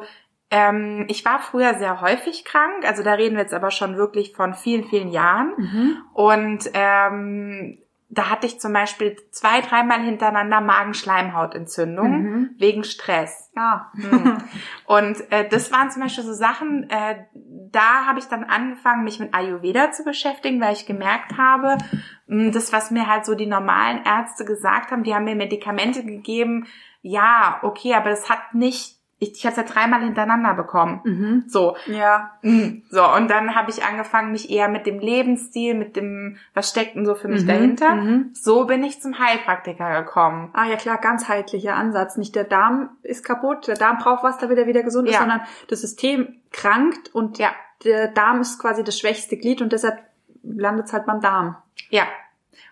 ähm, 0.51 1.07
ich 1.09 1.25
war 1.25 1.41
früher 1.41 1.75
sehr 1.75 2.01
häufig 2.01 2.45
krank, 2.45 2.87
also 2.87 3.03
da 3.03 3.15
reden 3.15 3.35
wir 3.35 3.43
jetzt 3.43 3.55
aber 3.55 3.73
schon 3.73 3.97
wirklich 3.97 4.35
von 4.35 4.55
vielen, 4.55 4.85
vielen 4.85 5.09
Jahren. 5.09 5.53
Und 6.13 6.71
ähm, 6.75 7.79
da 8.15 8.31
hatte 8.31 8.47
ich 8.47 8.61
zum 8.61 8.73
Beispiel 8.73 9.17
zwei, 9.31 9.61
dreimal 9.61 10.01
hintereinander 10.01 10.61
Magenschleimhautentzündung 10.61 12.11
Mhm. 12.23 12.51
wegen 12.59 12.85
Stress. 12.85 13.51
Ja. 13.57 13.91
Hm. 13.95 14.39
Und 14.87 15.33
äh, 15.33 15.49
das 15.49 15.73
waren 15.73 15.91
zum 15.91 16.03
Beispiel 16.03 16.25
so 16.25 16.33
Sachen, 16.33 16.89
äh, 16.91 17.25
da 17.35 18.07
habe 18.07 18.19
ich 18.19 18.27
dann 18.27 18.45
angefangen, 18.45 19.05
mich 19.05 19.19
mit 19.21 19.35
Ayurveda 19.35 19.91
zu 19.93 20.05
beschäftigen, 20.05 20.61
weil 20.61 20.75
ich 20.75 20.87
gemerkt 20.87 21.37
habe, 21.39 21.79
mh, 22.27 22.51
das, 22.53 22.73
was 22.73 22.91
mir 22.91 23.07
halt 23.09 23.25
so 23.25 23.35
die 23.35 23.47
normalen 23.47 24.03
Ärzte 24.05 24.45
gesagt 24.45 24.91
haben, 24.91 25.03
die 25.03 25.15
haben 25.15 25.25
mir 25.25 25.35
Medikamente 25.37 26.05
gegeben, 26.05 26.67
ja, 27.03 27.59
okay, 27.63 27.95
aber 27.95 28.11
das 28.11 28.31
hat 28.31 28.55
nicht, 28.55 28.99
ich, 29.25 29.39
ich 29.39 29.47
habe 29.47 29.61
es 29.61 29.69
ja 29.69 29.75
dreimal 29.75 30.01
hintereinander 30.03 30.55
bekommen. 30.55 31.01
Mhm. 31.05 31.45
So, 31.49 31.77
Ja. 31.87 32.31
Mm, 32.43 32.83
So, 32.91 33.05
und 33.15 33.29
dann 33.31 33.55
habe 33.55 33.71
ich 33.71 33.85
angefangen, 33.85 34.33
mich 34.33 34.51
eher 34.51 34.69
mit 34.69 34.87
dem 34.87 34.99
Lebensstil, 35.01 35.75
mit 35.75 35.97
dem, 35.97 36.37
was 36.55 36.71
steckt 36.71 36.95
denn 36.95 37.05
so 37.07 37.15
für 37.15 37.29
mich 37.29 37.43
Mhm, 37.43 37.49
dahinter? 37.49 37.95
mhm. 37.97 38.31
So 38.35 38.67
bin 38.67 38.83
ich 38.85 39.01
zum 39.01 39.19
Heilpraktiker 39.19 40.03
gekommen. 40.03 40.51
Ah 40.53 40.67
ja 40.67 40.77
klar, 40.77 40.99
ganzheitlicher 40.99 41.75
Ansatz. 41.75 42.17
Nicht 42.17 42.35
der 42.37 42.45
Darm 42.45 42.91
ist 43.03 43.25
kaputt, 43.25 43.67
der 43.67 43.77
Darm 43.77 43.99
braucht 43.99 44.23
was, 44.25 44.39
damit 44.39 44.59
er 44.59 44.67
wieder 44.67 44.83
gesund 44.83 45.09
ist, 45.09 45.15
Ja. 45.15 45.21
sondern 45.21 45.41
das 45.69 45.81
System 45.81 46.37
krankt 46.53 47.15
und 47.15 47.39
Ja. 47.39 47.51
der 47.85 48.09
Darm 48.09 48.41
ist 48.41 48.59
quasi 48.61 48.85
das 48.85 48.99
schwächste 48.99 49.37
Glied 49.37 49.61
und 49.63 49.73
deshalb 49.73 49.99
landet 50.43 50.87
es 50.87 50.93
halt 50.93 51.07
beim 51.07 51.21
Darm. 51.21 51.57
Ja. 51.91 52.05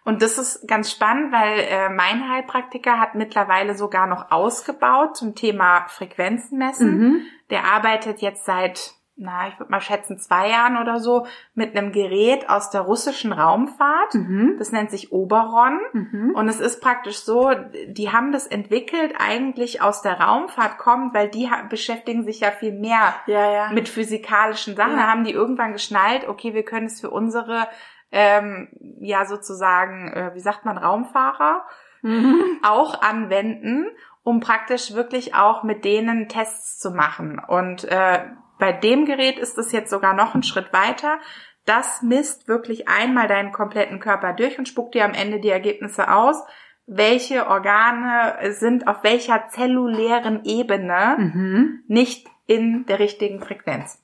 Und 0.04 0.21
das 0.23 0.37
ist 0.38 0.66
ganz 0.66 0.90
spannend, 0.90 1.32
weil 1.32 1.61
äh, 1.61 1.88
mein 1.88 2.28
Heilpraktiker 2.28 2.99
hat 2.99 3.14
mittlerweile 3.14 3.75
sogar 3.76 4.06
noch 4.06 4.30
ausgebaut 4.32 5.16
zum 5.16 5.35
Thema 5.35 5.87
Frequenzen 5.88 6.59
messen. 6.59 6.99
Mhm. 6.99 7.23
Der 7.50 7.64
arbeitet 7.64 8.21
jetzt 8.21 8.44
seit, 8.44 8.94
na, 9.14 9.47
ich 9.47 9.59
würde 9.61 9.71
mal 9.71 9.80
schätzen, 9.80 10.18
zwei 10.18 10.49
Jahren 10.49 10.76
oder 10.78 10.99
so 10.99 11.26
mit 11.54 11.76
einem 11.76 11.92
Gerät 11.92 12.49
aus 12.49 12.71
der 12.71 12.80
russischen 12.80 13.32
Raumfahrt. 13.32 14.14
Mhm. 14.14 14.56
Das 14.59 14.73
nennt 14.73 14.90
sich 14.90 15.12
Oberon. 15.12 15.78
Mhm. 15.92 16.32
Und 16.35 16.49
es 16.49 16.59
ist 16.59 16.80
praktisch 16.80 17.18
so, 17.18 17.52
die 17.87 18.11
haben 18.11 18.32
das 18.32 18.49
entwickelt, 18.49 19.14
eigentlich 19.18 19.82
aus 19.82 20.02
der 20.02 20.18
Raumfahrt 20.18 20.78
kommt, 20.78 21.14
weil 21.14 21.28
die 21.28 21.49
beschäftigen 21.68 22.25
sich 22.25 22.40
ja 22.40 22.50
viel 22.50 22.73
mehr 22.73 23.14
Ja, 23.26 23.52
ja. 23.52 23.71
mit 23.71 23.88
physikalischen 23.88 24.75
Sachen. 24.75 24.97
Ja. 24.97 25.04
Da 25.04 25.06
haben 25.06 25.23
die 25.23 25.32
irgendwann 25.32 25.73
geschnallt, 25.73 26.26
okay, 26.26 26.54
wir 26.54 26.64
können 26.64 26.87
es 26.87 27.00
für 27.00 27.11
unsere, 27.11 27.68
ähm, 28.12 28.69
ja 29.00 29.25
sozusagen, 29.25 30.12
äh, 30.12 30.31
wie 30.35 30.40
sagt 30.40 30.64
man, 30.64 30.78
Raumfahrer 30.78 31.64
Mhm. 32.02 32.59
auch 32.64 33.00
anwenden, 33.00 33.87
um 34.25 34.40
praktisch 34.40 34.92
wirklich 34.92 35.35
auch 35.35 35.62
mit 35.62 35.85
denen 35.85 36.28
Tests 36.28 36.78
zu 36.78 36.90
machen. 36.90 37.40
Und 37.47 37.85
äh, 37.85 38.25
bei 38.59 38.73
dem 38.73 39.04
Gerät 39.04 39.38
ist 39.38 39.57
es 39.57 39.73
jetzt 39.73 39.90
sogar 39.90 40.12
noch 40.12 40.35
einen 40.35 40.42
Schritt 40.42 40.73
weiter. 40.73 41.19
Das 41.64 42.02
misst 42.02 42.49
wirklich 42.49 42.88
einmal 42.88 43.28
deinen 43.28 43.52
kompletten 43.52 44.00
Körper 44.00 44.33
durch 44.33 44.59
und 44.59 44.66
spuckt 44.66 44.95
dir 44.95 45.04
am 45.04 45.14
Ende 45.14 45.38
die 45.38 45.50
Ergebnisse 45.50 46.12
aus, 46.12 46.42
welche 46.87 47.47
Organe 47.47 48.52
sind 48.52 48.88
auf 48.88 49.04
welcher 49.04 49.47
zellulären 49.49 50.45
Ebene 50.45 51.16
Mhm. 51.19 51.85
nicht 51.87 52.26
in 52.47 52.85
der 52.87 52.99
richtigen 52.99 53.40
Frequenz. 53.40 54.02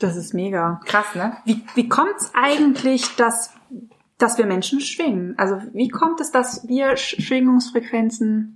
Das 0.00 0.16
ist 0.16 0.34
mega. 0.34 0.80
Krass, 0.84 1.14
ne? 1.14 1.36
Wie, 1.44 1.62
wie 1.74 1.88
kommt 1.88 2.16
es 2.18 2.30
eigentlich, 2.34 3.16
dass, 3.16 3.52
dass 4.18 4.38
wir 4.38 4.46
Menschen 4.46 4.80
schwingen? 4.80 5.34
Also 5.38 5.60
wie 5.72 5.88
kommt 5.88 6.20
es, 6.20 6.30
dass 6.30 6.66
wir 6.68 6.96
Sch 6.96 7.16
Schwingungsfrequenzen 7.22 8.52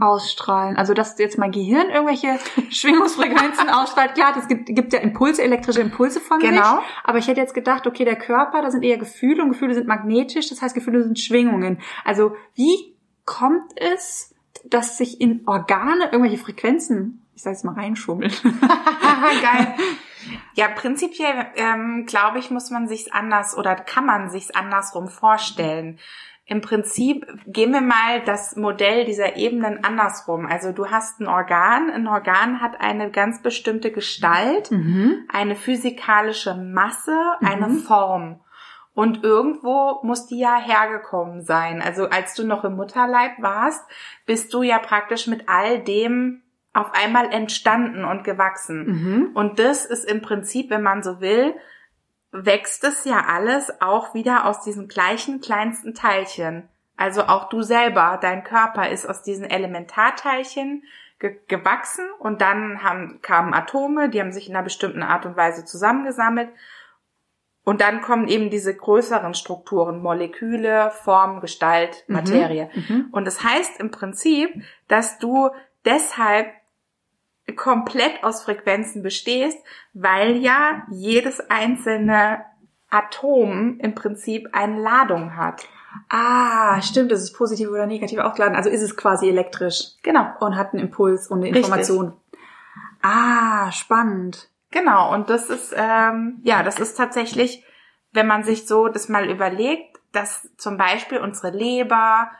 ausstrahlen? 0.00 0.76
Also 0.76 0.94
dass 0.94 1.18
jetzt 1.18 1.38
mein 1.38 1.50
Gehirn 1.50 1.88
irgendwelche 1.90 2.38
Schwingungsfrequenzen 2.70 3.68
ausstrahlt. 3.68 4.14
Klar, 4.14 4.34
es 4.38 4.48
gibt, 4.48 4.66
gibt 4.66 4.92
ja 4.92 5.00
Impulse, 5.00 5.42
elektrische 5.42 5.80
Impulse 5.80 6.20
von 6.20 6.38
Genau. 6.40 6.76
sich. 6.76 6.84
Aber 7.04 7.18
ich 7.18 7.28
hätte 7.28 7.40
jetzt 7.40 7.54
gedacht, 7.54 7.86
okay, 7.86 8.04
der 8.04 8.16
Körper, 8.16 8.62
da 8.62 8.70
sind 8.70 8.82
eher 8.82 8.98
Gefühle 8.98 9.42
und 9.42 9.50
Gefühle 9.50 9.74
sind 9.74 9.86
magnetisch. 9.86 10.48
Das 10.48 10.62
heißt, 10.62 10.74
Gefühle 10.74 11.02
sind 11.02 11.18
Schwingungen. 11.18 11.80
Also 12.04 12.34
wie 12.54 12.96
kommt 13.24 13.72
es, 13.76 14.34
dass 14.64 14.98
sich 14.98 15.20
in 15.20 15.42
Organe 15.46 16.04
irgendwelche 16.12 16.38
Frequenzen, 16.38 17.26
ich 17.34 17.42
sage 17.42 17.54
jetzt 17.56 17.64
mal 17.64 17.74
reinschummeln? 17.74 18.32
Geil. 18.42 19.74
Ja, 20.54 20.68
prinzipiell 20.68 21.46
ähm, 21.56 22.04
glaube 22.06 22.38
ich, 22.38 22.50
muss 22.50 22.70
man 22.70 22.88
sich's 22.88 23.10
anders 23.10 23.56
oder 23.56 23.74
kann 23.76 24.06
man 24.06 24.30
sich's 24.30 24.50
andersrum 24.50 25.08
vorstellen. 25.08 25.98
Im 26.50 26.62
Prinzip 26.62 27.26
gehen 27.46 27.72
wir 27.72 27.82
mal 27.82 28.22
das 28.24 28.56
Modell 28.56 29.04
dieser 29.04 29.36
Ebenen 29.36 29.84
andersrum. 29.84 30.46
Also 30.46 30.72
du 30.72 30.90
hast 30.90 31.20
ein 31.20 31.26
Organ, 31.28 31.90
ein 31.90 32.08
Organ 32.08 32.62
hat 32.62 32.80
eine 32.80 33.10
ganz 33.10 33.42
bestimmte 33.42 33.92
Gestalt, 33.92 34.70
Mhm. 34.70 35.26
eine 35.30 35.56
physikalische 35.56 36.54
Masse, 36.54 37.14
eine 37.42 37.68
Mhm. 37.68 37.78
Form. 37.80 38.40
Und 38.94 39.22
irgendwo 39.22 40.00
muss 40.02 40.26
die 40.26 40.38
ja 40.40 40.56
hergekommen 40.56 41.42
sein. 41.44 41.82
Also 41.82 42.08
als 42.08 42.34
du 42.34 42.44
noch 42.46 42.64
im 42.64 42.76
Mutterleib 42.76 43.32
warst, 43.40 43.84
bist 44.26 44.52
du 44.54 44.62
ja 44.62 44.78
praktisch 44.78 45.26
mit 45.26 45.48
all 45.48 45.78
dem 45.80 46.42
auf 46.72 46.92
einmal 46.92 47.32
entstanden 47.32 48.04
und 48.04 48.24
gewachsen. 48.24 48.86
Mhm. 48.86 49.30
Und 49.34 49.58
das 49.58 49.84
ist 49.84 50.04
im 50.04 50.22
Prinzip, 50.22 50.70
wenn 50.70 50.82
man 50.82 51.02
so 51.02 51.20
will, 51.20 51.54
wächst 52.30 52.84
es 52.84 53.04
ja 53.04 53.24
alles 53.26 53.80
auch 53.80 54.14
wieder 54.14 54.44
aus 54.46 54.62
diesen 54.62 54.86
gleichen 54.86 55.40
kleinsten 55.40 55.94
Teilchen. 55.94 56.68
Also 56.96 57.22
auch 57.22 57.48
du 57.48 57.62
selber, 57.62 58.18
dein 58.20 58.44
Körper 58.44 58.88
ist 58.88 59.06
aus 59.06 59.22
diesen 59.22 59.44
Elementarteilchen 59.44 60.82
ge 61.20 61.36
gewachsen 61.48 62.04
und 62.18 62.40
dann 62.40 62.82
haben, 62.82 63.20
kamen 63.22 63.54
Atome, 63.54 64.08
die 64.08 64.20
haben 64.20 64.32
sich 64.32 64.48
in 64.48 64.54
einer 64.54 64.64
bestimmten 64.64 65.02
Art 65.02 65.26
und 65.26 65.36
Weise 65.36 65.64
zusammengesammelt 65.64 66.50
Und 67.64 67.82
dann 67.82 68.00
kommen 68.00 68.28
eben 68.28 68.48
diese 68.48 68.74
größeren 68.74 69.34
Strukturen, 69.34 70.00
Moleküle, 70.00 70.90
Form, 70.90 71.40
Gestalt, 71.40 72.04
Mhm. 72.08 72.14
Materie. 72.14 72.70
Mhm. 72.74 73.08
Und 73.12 73.26
das 73.26 73.44
heißt 73.44 73.78
im 73.78 73.90
Prinzip, 73.90 74.48
dass 74.88 75.18
du 75.18 75.50
deshalb 75.84 76.46
komplett 77.56 78.22
aus 78.24 78.42
Frequenzen 78.42 79.02
bestehst, 79.02 79.58
weil 79.94 80.36
ja 80.36 80.82
jedes 80.90 81.40
einzelne 81.50 82.44
Atom 82.90 83.78
im 83.80 83.94
Prinzip 83.94 84.48
eine 84.52 84.80
Ladung 84.80 85.36
hat. 85.36 85.66
Ah, 86.08 86.80
stimmt, 86.82 87.12
es 87.12 87.22
ist 87.22 87.32
positiv 87.32 87.68
oder 87.68 87.86
negativ 87.86 88.18
aufgeladen. 88.18 88.56
Also 88.56 88.70
ist 88.70 88.82
es 88.82 88.96
quasi 88.96 89.28
elektrisch 89.28 89.92
Genau. 90.02 90.26
und 90.40 90.56
hat 90.56 90.72
einen 90.72 90.82
Impuls 90.82 91.28
und 91.28 91.38
eine 91.38 91.46
Richtig. 91.46 91.64
Information. 91.64 92.14
Ah, 93.02 93.70
spannend. 93.72 94.48
Genau, 94.70 95.14
und 95.14 95.30
das 95.30 95.48
ist, 95.48 95.74
ähm, 95.76 96.40
ja, 96.42 96.62
das 96.62 96.78
ist 96.78 96.96
tatsächlich, 96.96 97.64
wenn 98.12 98.26
man 98.26 98.44
sich 98.44 98.66
so 98.66 98.88
das 98.88 99.08
mal 99.08 99.28
überlegt, 99.30 99.98
dass 100.12 100.48
zum 100.56 100.76
Beispiel 100.76 101.18
unsere 101.18 101.50
Leber, 101.56 102.30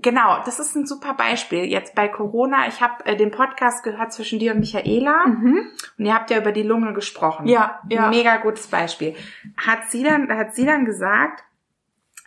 genau, 0.00 0.42
das 0.44 0.58
ist 0.58 0.74
ein 0.76 0.86
super 0.86 1.14
Beispiel. 1.14 1.64
Jetzt 1.64 1.94
bei 1.94 2.08
Corona, 2.08 2.66
ich 2.68 2.80
habe 2.80 3.04
äh, 3.06 3.16
den 3.16 3.30
Podcast 3.30 3.82
gehört 3.84 4.12
zwischen 4.12 4.38
dir 4.38 4.52
und 4.52 4.60
Michaela 4.60 5.26
Mhm. 5.26 5.70
und 5.98 6.04
ihr 6.06 6.14
habt 6.14 6.30
ja 6.30 6.38
über 6.38 6.52
die 6.52 6.62
Lunge 6.62 6.92
gesprochen. 6.94 7.46
Ja, 7.46 7.80
ja. 7.88 8.08
Mega 8.08 8.36
gutes 8.38 8.66
Beispiel. 8.68 9.14
Hat 9.56 9.90
sie 9.90 10.02
dann, 10.02 10.28
hat 10.36 10.54
sie 10.54 10.64
dann 10.66 10.84
gesagt, 10.84 11.44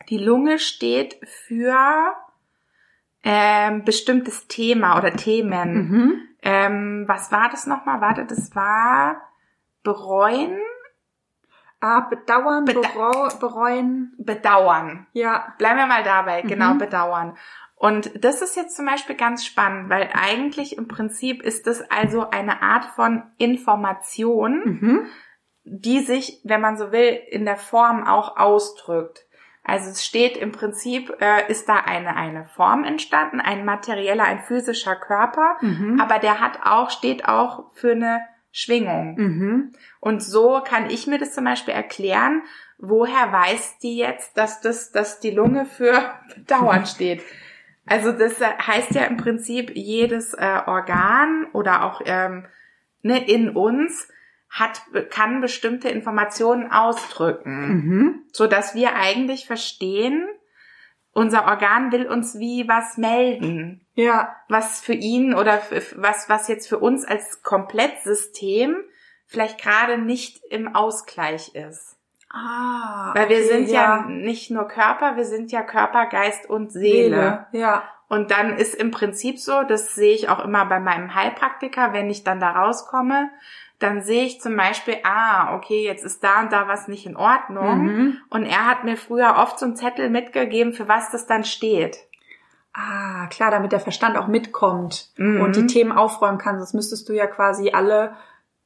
die 0.10 0.18
Lunge 0.18 0.60
steht 0.60 1.16
für 1.28 2.14
ähm, 3.24 3.84
bestimmtes 3.86 4.48
Thema 4.48 4.98
oder 4.98 5.14
Themen. 5.14 5.74
Mhm. 5.74 6.14
Ähm, 6.42 7.04
was 7.08 7.32
war 7.32 7.50
das 7.50 7.68
nochmal? 7.68 8.02
Warte, 8.02 8.26
das 8.26 8.56
war 8.56 9.22
bereuen, 9.84 10.58
Ah, 11.82 12.02
bedauern, 12.02 12.66
Beda- 12.66 13.38
bereuen. 13.40 14.14
bedauern. 14.20 15.08
Ja. 15.14 15.54
Bleiben 15.58 15.80
wir 15.80 15.88
mal 15.88 16.04
dabei, 16.04 16.42
genau, 16.44 16.76
Mhm. 16.76 16.78
bedauern. 16.78 17.38
Und 17.76 18.24
das 18.24 18.44
ist 18.44 18.56
jetzt 18.56 18.76
zum 18.76 18.86
Beispiel 18.86 19.16
ganz 19.16 19.44
spannend, 19.44 19.90
weil 19.90 20.10
eigentlich 20.14 20.78
im 20.78 20.88
Prinzip 20.88 21.42
ist 21.42 21.66
das 21.66 21.82
also 21.90 22.30
eine 22.30 22.62
Art 22.62 22.86
von 22.96 23.24
Information, 23.38 24.62
Mhm. 24.82 25.06
die 25.64 26.00
sich, 26.02 26.42
wenn 26.44 26.62
man 26.62 26.78
so 26.78 26.92
will, 26.92 27.20
in 27.30 27.46
der 27.46 27.58
Form 27.58 28.06
auch 28.06 28.38
ausdrückt. 28.38 29.26
Also 29.64 29.90
es 29.92 30.04
steht 30.06 30.38
im 30.38 30.52
Prinzip, 30.52 31.16
äh, 31.22 31.50
ist 31.52 31.70
da 31.70 31.76
eine, 31.78 32.16
eine 32.16 32.46
Form 32.46 32.84
entstanden, 32.84 33.40
ein 33.40 33.64
materieller, 33.66 34.24
ein 34.24 34.40
physischer 34.42 34.96
Körper, 34.96 35.58
Mhm. 35.62 36.00
aber 36.02 36.18
der 36.20 36.40
hat 36.40 36.60
auch, 36.64 36.90
steht 36.90 37.28
auch 37.28 37.72
für 37.74 37.92
eine 37.92 38.22
Schwingung. 38.52 39.16
Mhm. 39.16 39.72
Und 40.00 40.22
so 40.24 40.62
kann 40.66 40.90
ich 40.90 41.08
mir 41.08 41.18
das 41.18 41.34
zum 41.34 41.46
Beispiel 41.46 41.74
erklären, 41.74 42.44
woher 42.78 43.32
weiß 43.32 43.80
die 43.80 43.98
jetzt, 43.98 44.38
dass 44.38 44.62
das, 44.62 44.92
dass 44.92 45.20
die 45.20 45.32
Lunge 45.32 45.66
für 45.66 46.14
Bedauern 46.36 46.86
steht. 46.86 47.22
Also 47.86 48.12
das 48.12 48.40
heißt 48.40 48.92
ja 48.92 49.06
im 49.06 49.18
Prinzip, 49.18 49.72
jedes 49.76 50.34
äh, 50.34 50.62
Organ 50.66 51.48
oder 51.54 51.84
auch 51.86 52.02
ähm, 52.06 52.46
ne, 53.02 53.28
in 53.28 53.50
uns 53.50 54.08
hat, 54.50 54.82
kann 55.10 55.42
bestimmte 55.42 55.90
Informationen 55.90 56.72
ausdrücken, 56.72 57.68
Mhm. 57.68 58.24
so 58.34 58.48
dass 58.48 58.76
wir 58.76 58.96
eigentlich 58.96 59.48
verstehen, 59.48 60.28
unser 61.14 61.46
Organ 61.46 61.92
will 61.92 62.08
uns 62.08 62.38
wie 62.38 62.68
was 62.68 62.98
melden 62.98 63.81
Ja. 63.94 64.36
was 64.48 64.82
für 64.82 64.94
ihn 64.94 65.34
oder 65.34 65.56
f- 65.56 65.96
was, 65.98 66.30
was 66.30 66.48
jetzt 66.48 66.68
für 66.70 66.80
uns 66.80 67.06
als 67.06 67.44
Komplettsystem 67.44 68.78
vielleicht 69.26 69.62
gerade 69.62 69.98
nicht 69.98 70.42
im 70.50 70.76
Ausgleich 70.76 71.56
ist. 71.56 71.98
Ah. 72.34 73.12
Weil 73.14 73.30
wir 73.30 73.38
okay, 73.38 73.48
sind 73.48 73.70
ja. 73.70 74.06
nicht 74.08 74.52
nur 74.52 74.68
Körper, 74.68 75.18
wir 75.18 75.26
sind 75.26 75.52
ja 75.52 75.62
Körper, 75.64 76.06
Geist 76.06 76.50
und 76.50 76.72
Seele. 76.72 77.48
Ja. 77.52 77.84
Und 78.08 78.32
dann 78.32 78.58
ist 78.58 78.76
im 78.76 78.92
Prinzip 78.92 79.40
so, 79.40 79.64
das 79.64 79.96
sehe 79.96 80.14
ich 80.14 80.30
auch 80.30 80.44
immer 80.44 80.66
bei 80.66 80.80
meinem 80.80 81.16
Heilpraktiker, 81.16 81.94
wenn 81.94 82.10
ich 82.10 82.24
dann 82.24 82.40
da 82.40 82.52
rauskomme, 82.52 83.30
dann 83.80 84.02
sehe 84.02 84.26
ich 84.26 84.42
zum 84.42 84.56
Beispiel, 84.56 84.98
ah, 85.04 85.56
okay, 85.56 85.84
jetzt 85.86 86.04
ist 86.06 86.24
da 86.24 86.42
und 86.42 86.52
da 86.52 86.68
was 86.68 86.88
nicht 86.88 87.06
in 87.06 87.16
Ordnung. 87.16 87.84
Mhm. 87.84 88.18
Und 88.30 88.46
er 88.46 88.68
hat 88.68 88.84
mir 88.84 88.96
früher 88.98 89.36
oft 89.38 89.58
so 89.60 89.66
einen 89.66 89.76
Zettel 89.76 90.10
mitgegeben, 90.10 90.74
für 90.74 90.88
was 90.88 91.10
das 91.10 91.26
dann 91.26 91.44
steht. 91.44 91.98
Ah, 92.74 93.28
klar, 93.28 93.52
damit 93.52 93.72
der 93.74 93.80
Verstand 93.82 94.18
auch 94.18 94.28
mitkommt 94.28 95.12
Mhm. 95.18 95.42
und 95.42 95.56
die 95.56 95.68
Themen 95.68 95.92
aufräumen 95.92 96.38
kann. 96.38 96.58
Sonst 96.58 96.74
müsstest 96.74 97.10
du 97.10 97.14
ja 97.14 97.28
quasi 97.28 97.72
alle 97.72 98.16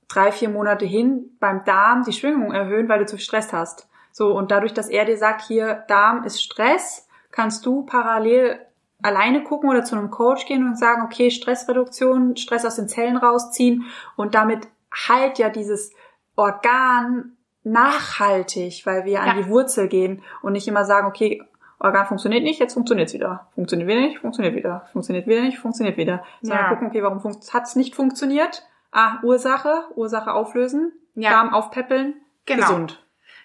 drei, 0.08 0.32
vier 0.32 0.50
Monate 0.50 0.86
hin 0.86 1.36
beim 1.40 1.64
Darm 1.64 2.04
die 2.04 2.14
Schwingung 2.14 2.52
erhöhen, 2.54 2.88
weil 2.88 3.00
du 3.00 3.06
zu 3.08 3.16
viel 3.16 3.26
Stress 3.26 3.52
hast. 3.52 3.88
So, 4.12 4.32
und 4.38 4.52
dadurch, 4.52 4.74
dass 4.74 4.90
er 4.90 5.06
dir 5.06 5.18
sagt, 5.18 5.42
hier, 5.42 5.84
Darm 5.88 6.24
ist 6.24 6.42
Stress, 6.44 7.08
kannst 7.32 7.66
du 7.66 7.84
parallel 7.84 8.60
alleine 9.02 9.44
gucken 9.44 9.70
oder 9.70 9.84
zu 9.84 9.96
einem 9.96 10.10
Coach 10.12 10.46
gehen 10.46 10.66
und 10.66 10.78
sagen, 10.78 11.02
okay, 11.04 11.32
Stressreduktion, 11.32 12.38
Stress 12.38 12.66
aus 12.66 12.76
den 12.76 12.88
Zellen 12.88 13.18
rausziehen 13.18 13.86
und 14.16 14.36
damit 14.36 14.68
halt 15.10 15.38
ja 15.40 15.50
dieses 15.50 15.92
Organ 16.36 17.36
nachhaltig, 17.64 18.86
weil 18.86 19.06
wir 19.06 19.22
an 19.22 19.28
Ja. 19.28 19.34
die 19.44 19.50
Wurzel 19.50 19.88
gehen 19.88 20.22
und 20.42 20.54
nicht 20.54 20.68
immer 20.68 20.86
sagen, 20.86 21.08
okay, 21.08 21.42
Organ 21.86 22.06
funktioniert 22.06 22.44
nicht, 22.44 22.60
jetzt 22.60 22.74
funktioniert 22.74 23.08
es 23.10 23.14
wieder. 23.14 23.48
Funktioniert 23.56 23.88
wieder 23.90 24.02
nicht, 24.02 24.20
funktioniert 24.20 24.56
wieder. 24.56 24.88
Funktioniert 24.92 25.28
wieder 25.28 25.42
nicht, 25.42 25.58
funktioniert 25.60 25.98
wieder. 25.98 26.24
Sondern 26.42 26.64
Ja. 26.66 26.70
gucken, 26.70 26.88
okay, 26.88 27.04
warum 27.04 27.24
hat 27.24 27.64
es 27.64 27.76
nicht 27.76 27.96
funktioniert? 27.96 28.64
Ah, 28.92 29.20
Ursache, 29.24 29.86
Ursache 29.96 30.32
auflösen, 30.34 30.92
Ja. 31.16 31.32
Darm 31.32 31.54
aufpäppeln, 31.54 32.16
Genau. 32.46 32.62
gesund. 32.62 33.02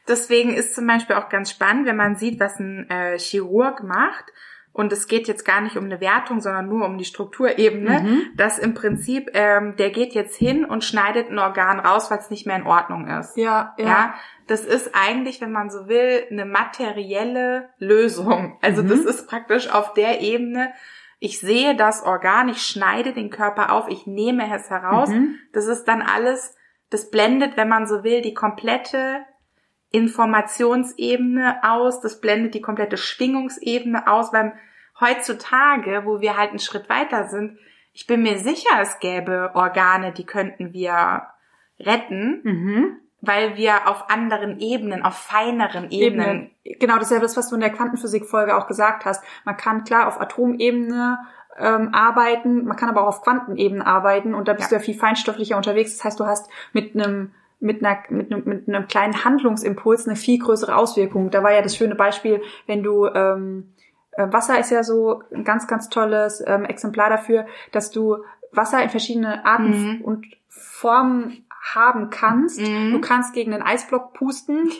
Deswegen 0.08 0.52
ist 0.54 0.74
zum 0.74 0.86
Beispiel 0.86 1.16
auch 1.16 1.28
ganz 1.28 1.50
spannend, 1.50 1.86
wenn 1.86 1.96
man 1.96 2.16
sieht, 2.16 2.40
was 2.40 2.58
ein 2.58 2.88
äh, 2.90 3.18
Chirurg 3.18 3.82
macht. 3.82 4.24
Und 4.72 4.92
es 4.92 5.08
geht 5.08 5.26
jetzt 5.26 5.44
gar 5.44 5.60
nicht 5.60 5.76
um 5.76 5.84
eine 5.84 6.00
Wertung, 6.00 6.40
sondern 6.40 6.68
nur 6.68 6.86
um 6.86 6.96
die 6.96 7.04
Strukturebene, 7.04 8.00
Mhm. 8.02 8.22
dass 8.36 8.56
im 8.58 8.72
Prinzip, 8.74 9.28
ähm, 9.34 9.74
der 9.76 9.90
geht 9.90 10.14
jetzt 10.14 10.36
hin 10.36 10.64
und 10.64 10.84
schneidet 10.84 11.28
ein 11.28 11.38
Organ 11.40 11.80
raus, 11.80 12.08
weil 12.10 12.18
es 12.18 12.30
nicht 12.30 12.46
mehr 12.46 12.54
in 12.56 12.66
Ordnung 12.66 13.08
ist. 13.08 13.36
Ja, 13.36 13.74
ja. 13.78 13.84
Ja, 13.86 14.14
das 14.50 14.64
ist 14.64 14.90
eigentlich, 14.94 15.40
wenn 15.40 15.52
man 15.52 15.70
so 15.70 15.86
will, 15.88 16.26
eine 16.30 16.44
materielle 16.44 17.68
Lösung. 17.78 18.58
Also 18.62 18.82
Mhm. 18.82 18.88
das 18.88 19.00
ist 19.00 19.28
praktisch 19.28 19.70
auf 19.70 19.94
der 19.94 20.20
Ebene, 20.20 20.72
ich 21.20 21.38
sehe 21.38 21.76
das 21.76 22.02
Organ, 22.02 22.48
ich 22.48 22.62
schneide 22.62 23.12
den 23.12 23.30
Körper 23.30 23.72
auf, 23.72 23.88
ich 23.88 24.06
nehme 24.06 24.52
es 24.54 24.70
heraus. 24.70 25.10
Mhm. 25.10 25.36
Das 25.52 25.66
ist 25.66 25.84
dann 25.84 26.02
alles, 26.02 26.56
das 26.88 27.10
blendet, 27.10 27.56
wenn 27.56 27.68
man 27.68 27.86
so 27.86 28.02
will, 28.02 28.22
die 28.22 28.34
komplette 28.34 29.20
Informationsebene 29.90 31.60
aus, 31.62 32.00
das 32.00 32.20
blendet 32.20 32.54
die 32.54 32.60
komplette 32.60 32.96
Schwingungsebene 32.96 34.06
aus, 34.08 34.32
weil 34.32 34.54
heutzutage, 35.00 36.02
wo 36.04 36.20
wir 36.20 36.36
halt 36.36 36.50
einen 36.50 36.58
Schritt 36.58 36.88
weiter 36.88 37.28
sind, 37.28 37.58
ich 37.92 38.06
bin 38.06 38.22
mir 38.22 38.38
sicher, 38.38 38.80
es 38.80 38.98
gäbe 39.00 39.50
Organe, 39.54 40.12
die 40.12 40.24
könnten 40.26 40.72
wir 40.72 41.26
retten, 41.78 42.40
Mhm. 42.44 42.96
Weil 43.22 43.56
wir 43.56 43.88
auf 43.88 44.10
anderen 44.10 44.58
Ebenen, 44.60 45.02
auf 45.04 45.14
feineren 45.14 45.90
Ebenen, 45.90 46.50
Ebene. 46.64 46.78
Genau, 46.78 46.94
das 46.96 47.10
ist 47.10 47.16
ja 47.16 47.20
das, 47.20 47.36
was 47.36 47.48
du 47.48 47.54
in 47.56 47.60
der 47.60 47.70
Quantenphysik-Folge 47.70 48.56
auch 48.56 48.66
gesagt 48.66 49.04
hast. 49.04 49.22
Man 49.44 49.56
kann 49.56 49.84
klar 49.84 50.08
auf 50.08 50.20
Atomebene 50.20 51.18
ähm, 51.58 51.90
arbeiten, 51.92 52.64
man 52.64 52.76
kann 52.76 52.88
aber 52.88 53.02
auch 53.02 53.08
auf 53.08 53.22
Quantenebene 53.22 53.86
arbeiten 53.86 54.34
und 54.34 54.48
da 54.48 54.52
bist 54.54 54.70
Ja. 54.70 54.78
du 54.78 54.82
ja 54.82 54.84
viel 54.86 54.98
feinstofflicher 54.98 55.56
unterwegs. 55.56 55.96
Das 55.96 56.04
heißt, 56.04 56.20
du 56.20 56.26
hast 56.26 56.48
mit 56.72 56.94
einem 56.94 57.32
mit 57.62 57.84
einer 57.84 57.98
mit 58.08 58.32
einem, 58.32 58.42
mit 58.46 58.68
einem 58.68 58.88
kleinen 58.88 59.22
Handlungsimpuls 59.22 60.06
eine 60.06 60.16
viel 60.16 60.38
größere 60.38 60.74
Auswirkung. 60.74 61.30
Da 61.30 61.42
war 61.42 61.52
ja 61.52 61.60
das 61.60 61.76
schöne 61.76 61.94
Beispiel, 61.94 62.40
wenn 62.66 62.82
du 62.82 63.06
ähm, 63.06 63.74
äh, 64.12 64.26
Wasser 64.32 64.58
ist 64.58 64.70
ja 64.70 64.82
so 64.82 65.22
ein 65.34 65.44
ganz 65.44 65.66
ganz 65.66 65.90
tolles 65.90 66.42
ähm, 66.46 66.64
Exemplar 66.64 67.10
dafür, 67.10 67.44
dass 67.72 67.90
du 67.90 68.16
Wasser 68.52 68.82
in 68.82 68.88
verschiedene 68.88 69.44
Arten 69.44 69.98
Mhm. 69.98 70.00
und 70.00 70.26
Formen 70.48 71.44
haben 71.74 72.10
kannst. 72.10 72.60
Mhm. 72.60 72.92
Du 72.92 73.00
kannst 73.00 73.34
gegen 73.34 73.52
einen 73.52 73.62
Eisblock 73.62 74.12
pusten. 74.14 74.70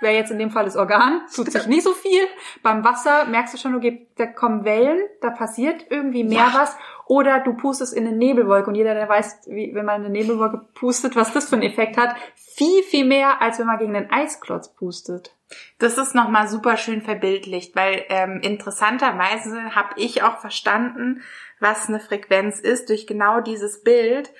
Wäre 0.00 0.14
jetzt 0.14 0.32
in 0.32 0.38
dem 0.38 0.50
Fall 0.50 0.64
das 0.64 0.76
Organ, 0.76 1.22
tut 1.34 1.50
sich 1.50 1.66
nicht 1.66 1.84
so 1.84 1.92
viel. 1.92 2.22
Beim 2.62 2.84
Wasser 2.84 3.26
merkst 3.26 3.54
du 3.54 3.58
schon, 3.58 3.74
okay, 3.76 4.06
da 4.16 4.26
kommen 4.26 4.64
Wellen, 4.64 4.98
da 5.22 5.30
passiert 5.30 5.86
irgendwie 5.88 6.24
mehr 6.24 6.50
Ja. 6.52 6.54
was. 6.54 6.76
Oder 7.06 7.40
du 7.40 7.54
pustest 7.54 7.94
in 7.94 8.06
eine 8.06 8.16
Nebelwolke 8.16 8.68
und 8.68 8.74
jeder, 8.74 8.94
der 8.94 9.08
weiß, 9.08 9.42
wie, 9.46 9.74
wenn 9.74 9.84
man 9.84 10.00
in 10.00 10.06
eine 10.06 10.12
Nebelwolke 10.18 10.66
pustet, 10.74 11.16
was 11.16 11.32
das 11.32 11.48
für 11.48 11.56
einen 11.56 11.62
Effekt 11.64 11.96
hat, 11.96 12.16
viel, 12.34 12.82
viel 12.82 13.04
mehr, 13.04 13.40
als 13.40 13.58
wenn 13.58 13.66
man 13.66 13.78
gegen 13.78 13.94
einen 13.94 14.10
Eisklotz 14.10 14.74
pustet. 14.74 15.34
Das 15.78 15.98
ist 15.98 16.14
nochmal 16.14 16.48
super 16.48 16.76
schön 16.76 17.02
verbildlicht, 17.02 17.76
weil 17.76 18.04
ähm, 18.08 18.40
interessanterweise 18.42 19.74
habe 19.74 19.90
ich 19.96 20.22
auch 20.22 20.38
verstanden, 20.38 21.22
was 21.60 21.88
eine 21.88 22.00
Frequenz 22.00 22.58
ist, 22.58 22.88
durch 22.88 23.06
genau 23.06 23.40
dieses 23.40 23.82
Bild. 23.82 24.30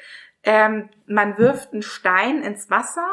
Ähm, 0.45 0.89
man 1.07 1.39
wirft 1.39 1.73
einen 1.73 1.83
Stein 1.83 2.43
ins 2.43 2.71
Wasser 2.71 3.07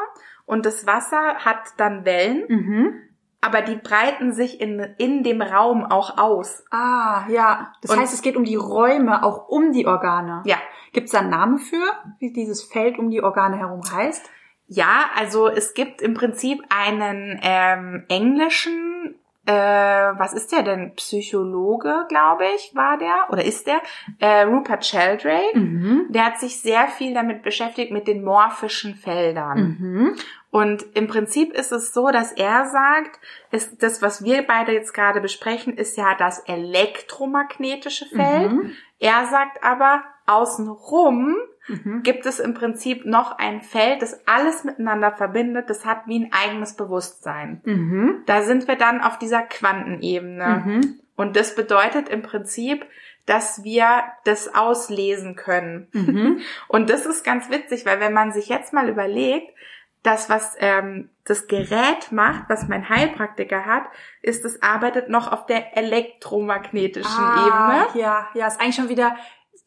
und 0.46 0.66
das 0.66 0.86
Wasser 0.86 1.36
hat 1.46 1.60
dann 1.78 2.04
Wellen, 2.06 2.44
Mhm. 2.50 2.94
aber 3.42 3.62
die 3.62 3.76
breiten 3.78 4.34
sich 4.34 4.60
in, 4.62 4.80
in 4.98 5.24
dem 5.24 5.42
Raum 5.42 5.86
auch 5.86 6.18
aus. 6.18 6.64
Ah, 6.72 7.26
ja. 7.30 7.72
Das 7.82 7.92
Und- 7.92 8.00
heißt, 8.00 8.14
es 8.14 8.22
geht 8.22 8.36
um 8.36 8.44
die 8.44 8.56
Räume, 8.58 9.24
auch 9.24 9.48
um 9.48 9.72
die 9.72 9.88
Organe. 9.88 10.42
Ja, 10.46 10.58
Gibt 10.94 11.06
es 11.06 11.14
da 11.14 11.20
einen 11.20 11.30
Namen 11.30 11.58
für, 11.58 11.82
wie 12.20 12.34
dieses 12.34 12.64
Feld 12.66 13.00
um 13.00 13.10
die 13.10 13.24
Organe 13.24 13.58
herum 13.58 13.82
heißt? 13.90 14.30
Ja, 14.68 15.06
also 15.16 15.48
es 15.48 15.74
gibt 15.74 16.02
im 16.02 16.14
Prinzip 16.16 16.62
einen 16.70 17.40
ähm, 17.42 18.04
englischen, 18.10 19.16
äh, 19.46 19.54
was 19.54 20.34
ist 20.34 20.52
der 20.52 20.62
denn? 20.62 20.94
Psychologe, 20.96 22.06
glaube 22.10 22.44
ich, 22.56 22.76
war 22.76 22.98
der 22.98 23.28
oder 23.30 23.44
ist 23.44 23.66
der? 23.66 23.82
Äh, 24.20 24.44
Rupert 24.44 24.86
Sheldrake. 24.86 25.58
Mhm. 25.58 26.08
Der 26.10 26.26
hat 26.26 26.40
sich 26.40 26.62
sehr 26.62 26.88
viel 26.88 27.14
damit 27.14 27.42
beschäftigt 27.42 27.92
mit 27.92 28.08
den 28.08 28.24
morphischen 28.24 28.96
Feldern. 28.96 29.78
Mhm. 29.80 30.16
Und 30.52 30.86
im 30.96 31.08
Prinzip 31.08 31.54
ist 31.54 31.72
es 31.72 31.94
so, 31.94 32.10
dass 32.12 32.34
er 32.34 32.66
sagt, 32.66 33.20
ist 33.52 33.82
das, 33.82 34.02
was 34.02 34.24
wir 34.24 34.46
beide 34.46 34.74
jetzt 34.74 34.94
gerade 34.94 35.22
besprechen, 35.22 35.76
ist 35.76 35.98
ja 35.98 36.14
das 36.16 36.40
elektromagnetische 36.40 38.06
Feld. 38.06 38.52
Mhm. 38.52 38.76
Er 39.00 39.26
sagt 39.26 39.64
aber, 39.64 40.04
außenrum 40.28 41.36
Mhm. 41.72 42.04
gibt 42.04 42.26
es 42.26 42.40
im 42.40 42.54
Prinzip 42.54 43.06
noch 43.06 43.38
ein 43.38 43.62
Feld, 43.62 44.02
das 44.02 44.28
alles 44.28 44.64
miteinander 44.64 45.12
verbindet. 45.12 45.70
Das 45.70 45.86
hat 45.86 46.08
wie 46.08 46.26
ein 46.26 46.32
eigenes 46.32 46.76
Bewusstsein. 46.76 47.62
Mhm. 47.64 48.24
Da 48.26 48.42
sind 48.44 48.68
wir 48.68 48.76
dann 48.76 49.02
auf 49.02 49.18
dieser 49.18 49.42
Quantenebene. 49.42 50.64
Mhm. 50.66 51.00
Und 51.16 51.36
das 51.36 51.56
bedeutet 51.56 52.10
im 52.10 52.22
Prinzip, 52.22 52.86
dass 53.26 53.64
wir 53.64 54.04
das 54.26 54.54
auslesen 54.54 55.36
können. 55.36 55.88
Mhm. 55.94 56.40
Und 56.68 56.90
das 56.90 57.06
ist 57.06 57.24
ganz 57.24 57.50
witzig, 57.50 57.86
weil 57.86 58.00
wenn 58.00 58.14
man 58.14 58.32
sich 58.32 58.48
jetzt 58.50 58.74
mal 58.74 58.90
überlegt, 58.90 59.56
das, 60.04 60.30
was 60.30 60.56
ähm, 60.60 61.10
das 61.26 61.48
Gerät 61.48 62.12
macht, 62.12 62.46
was 62.50 62.68
mein 62.68 62.90
Heilpraktiker 62.90 63.66
hat, 63.66 63.84
ist, 64.24 64.44
es 64.46 64.64
arbeitet 64.64 65.10
noch 65.10 65.32
auf 65.32 65.46
der 65.46 65.78
elektromagnetischen 65.78 67.24
Ah, 67.24 67.86
Ebene 67.86 68.02
Ja, 68.02 68.28
ja, 68.34 68.48
ist 68.48 68.60
eigentlich 68.60 68.76
schon 68.76 68.90
wieder 68.90 69.16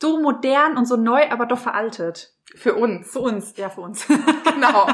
so 0.05 0.21
modern 0.21 0.77
und 0.77 0.87
so 0.87 0.97
neu, 0.97 1.23
aber 1.31 1.47
doch 1.47 1.59
veraltet. 1.59 2.33
für 2.57 2.75
uns. 2.75 3.11
Für 3.13 3.21
uns, 3.21 3.57
ja, 3.57 3.69
für 3.71 3.81
uns. 3.81 4.07
Genau. 4.55 4.87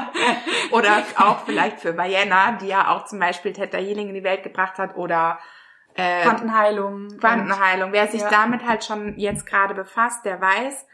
Oder 0.71 1.03
auch 1.17 1.39
vielleicht 1.45 1.79
für 1.79 1.95
Vienna, 1.97 2.53
die 2.53 2.67
ja 2.67 2.87
auch 2.91 3.05
zum 3.05 3.19
Beispiel 3.19 3.53
Theta 3.53 3.77
Healing 3.77 4.07
in 4.09 4.15
die 4.15 4.23
Welt 4.23 4.41
gebracht 4.43 4.77
hat 4.79 4.95
oder 4.95 5.37
äh, 5.95 6.23
Quantenheilung. 6.23 7.17
Quantenheilung. 7.19 7.91
Wer 7.91 8.07
sich 8.07 8.21
Ja. 8.21 8.29
damit 8.29 8.65
halt 8.65 8.83
schon 8.83 9.17
jetzt 9.17 9.45
gerade 9.45 9.73
befasst, 9.75 10.25
der 10.25 10.41
weiß, 10.41 10.87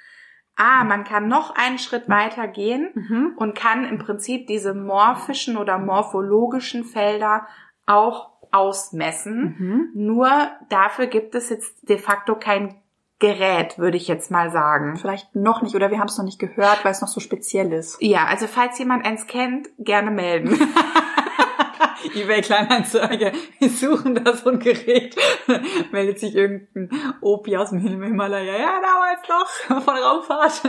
ah, 0.58 0.84
man 0.84 1.04
kann 1.06 1.28
noch 1.28 1.56
einen 1.56 1.78
Schritt 1.80 2.10
weiter 2.10 2.48
gehen 2.48 2.90
Mhm. 2.96 3.34
und 3.38 3.56
kann 3.58 3.86
im 3.86 4.00
Prinzip 4.00 4.48
diese 4.48 4.74
morphischen 4.74 5.56
oder 5.58 5.78
morphologischen 5.78 6.84
Felder 6.84 7.48
auch 7.86 8.32
ausmessen. 8.52 9.56
Mhm. 9.60 9.90
Nur 9.94 10.30
dafür 10.70 11.06
gibt 11.08 11.36
es 11.36 11.50
jetzt 11.50 11.88
de 11.88 11.98
facto 12.00 12.36
kein 12.36 12.82
Gerät, 13.20 13.80
würde 13.80 13.98
ich 13.98 14.08
jetzt 14.08 14.30
mal 14.30 14.52
sagen. 14.52 14.96
Vielleicht 14.98 15.36
noch 15.36 15.62
nicht, 15.64 15.76
oder 15.76 15.90
wir 15.90 16.00
haben 16.00 16.08
es 16.08 16.18
noch 16.18 16.26
nicht 16.26 16.40
gehört, 16.40 16.86
weil 16.86 16.92
es 16.92 17.02
noch 17.02 17.08
so 17.08 17.20
speziell 17.20 17.74
ist. 17.74 17.98
Ja, 18.02 18.26
also 18.26 18.46
falls 18.48 18.78
jemand 18.78 19.06
eins 19.06 19.26
kennt, 19.28 19.70
gerne 19.80 20.12
melden. 20.12 20.60
eBay 22.14 22.42
Kleinanzeige. 22.42 23.32
Wir 23.60 23.70
suchen 23.70 24.16
da 24.16 24.34
so 24.36 24.50
ein 24.52 24.60
Gerät. 24.60 25.16
Meldet 25.92 26.20
sich 26.20 26.36
irgendein 26.36 26.90
Opi 27.22 27.58
aus 27.58 27.72
dem 27.72 27.80
Himalaya. 27.80 28.58
Ja, 28.58 28.82
damals 28.82 29.28
noch 29.68 29.82
von 29.84 29.96
Raumfahrt. 29.98 30.62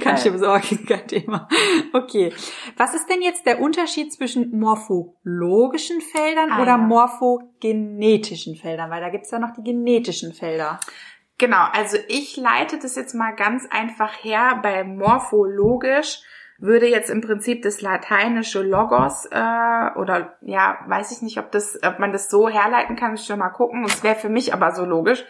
Kann 0.00 0.16
ich 0.16 0.22
dir 0.22 0.30
besorgen, 0.32 0.86
kein 0.86 1.06
Thema. 1.06 1.48
Okay. 1.92 2.32
Was 2.76 2.94
ist 2.94 3.08
denn 3.08 3.20
jetzt 3.22 3.46
der 3.46 3.60
Unterschied 3.60 4.12
zwischen 4.12 4.58
morphologischen 4.58 6.00
Feldern 6.00 6.50
Ah, 6.52 6.62
oder 6.62 6.72
ja. 6.72 6.78
morphogenetischen 6.78 8.56
Feldern? 8.56 8.90
Weil 8.90 9.00
da 9.00 9.10
gibt's 9.10 9.30
ja 9.30 9.38
noch 9.38 9.52
die 9.52 9.62
genetischen 9.62 10.32
Felder. 10.32 10.80
Genau, 11.42 11.66
also 11.72 11.98
ich 12.06 12.36
leite 12.36 12.78
das 12.78 12.94
jetzt 12.94 13.14
mal 13.14 13.32
ganz 13.32 13.66
einfach 13.68 14.12
her. 14.22 14.60
Bei 14.62 14.84
morphologisch 14.84 16.20
würde 16.58 16.86
jetzt 16.86 17.10
im 17.10 17.20
Prinzip 17.20 17.62
das 17.62 17.80
lateinische 17.80 18.62
Logos 18.62 19.26
äh, 19.26 19.90
oder 19.96 20.36
ja, 20.42 20.78
weiß 20.86 21.10
ich 21.10 21.20
nicht, 21.20 21.40
ob 21.40 21.50
das, 21.50 21.80
ob 21.84 21.98
man 21.98 22.12
das 22.12 22.30
so 22.30 22.48
herleiten 22.48 22.94
kann, 22.94 23.14
ich 23.14 23.24
schon 23.24 23.40
mal 23.40 23.48
gucken. 23.48 23.84
Es 23.84 24.04
wäre 24.04 24.14
für 24.14 24.28
mich 24.28 24.54
aber 24.54 24.70
so 24.70 24.84
logisch, 24.84 25.24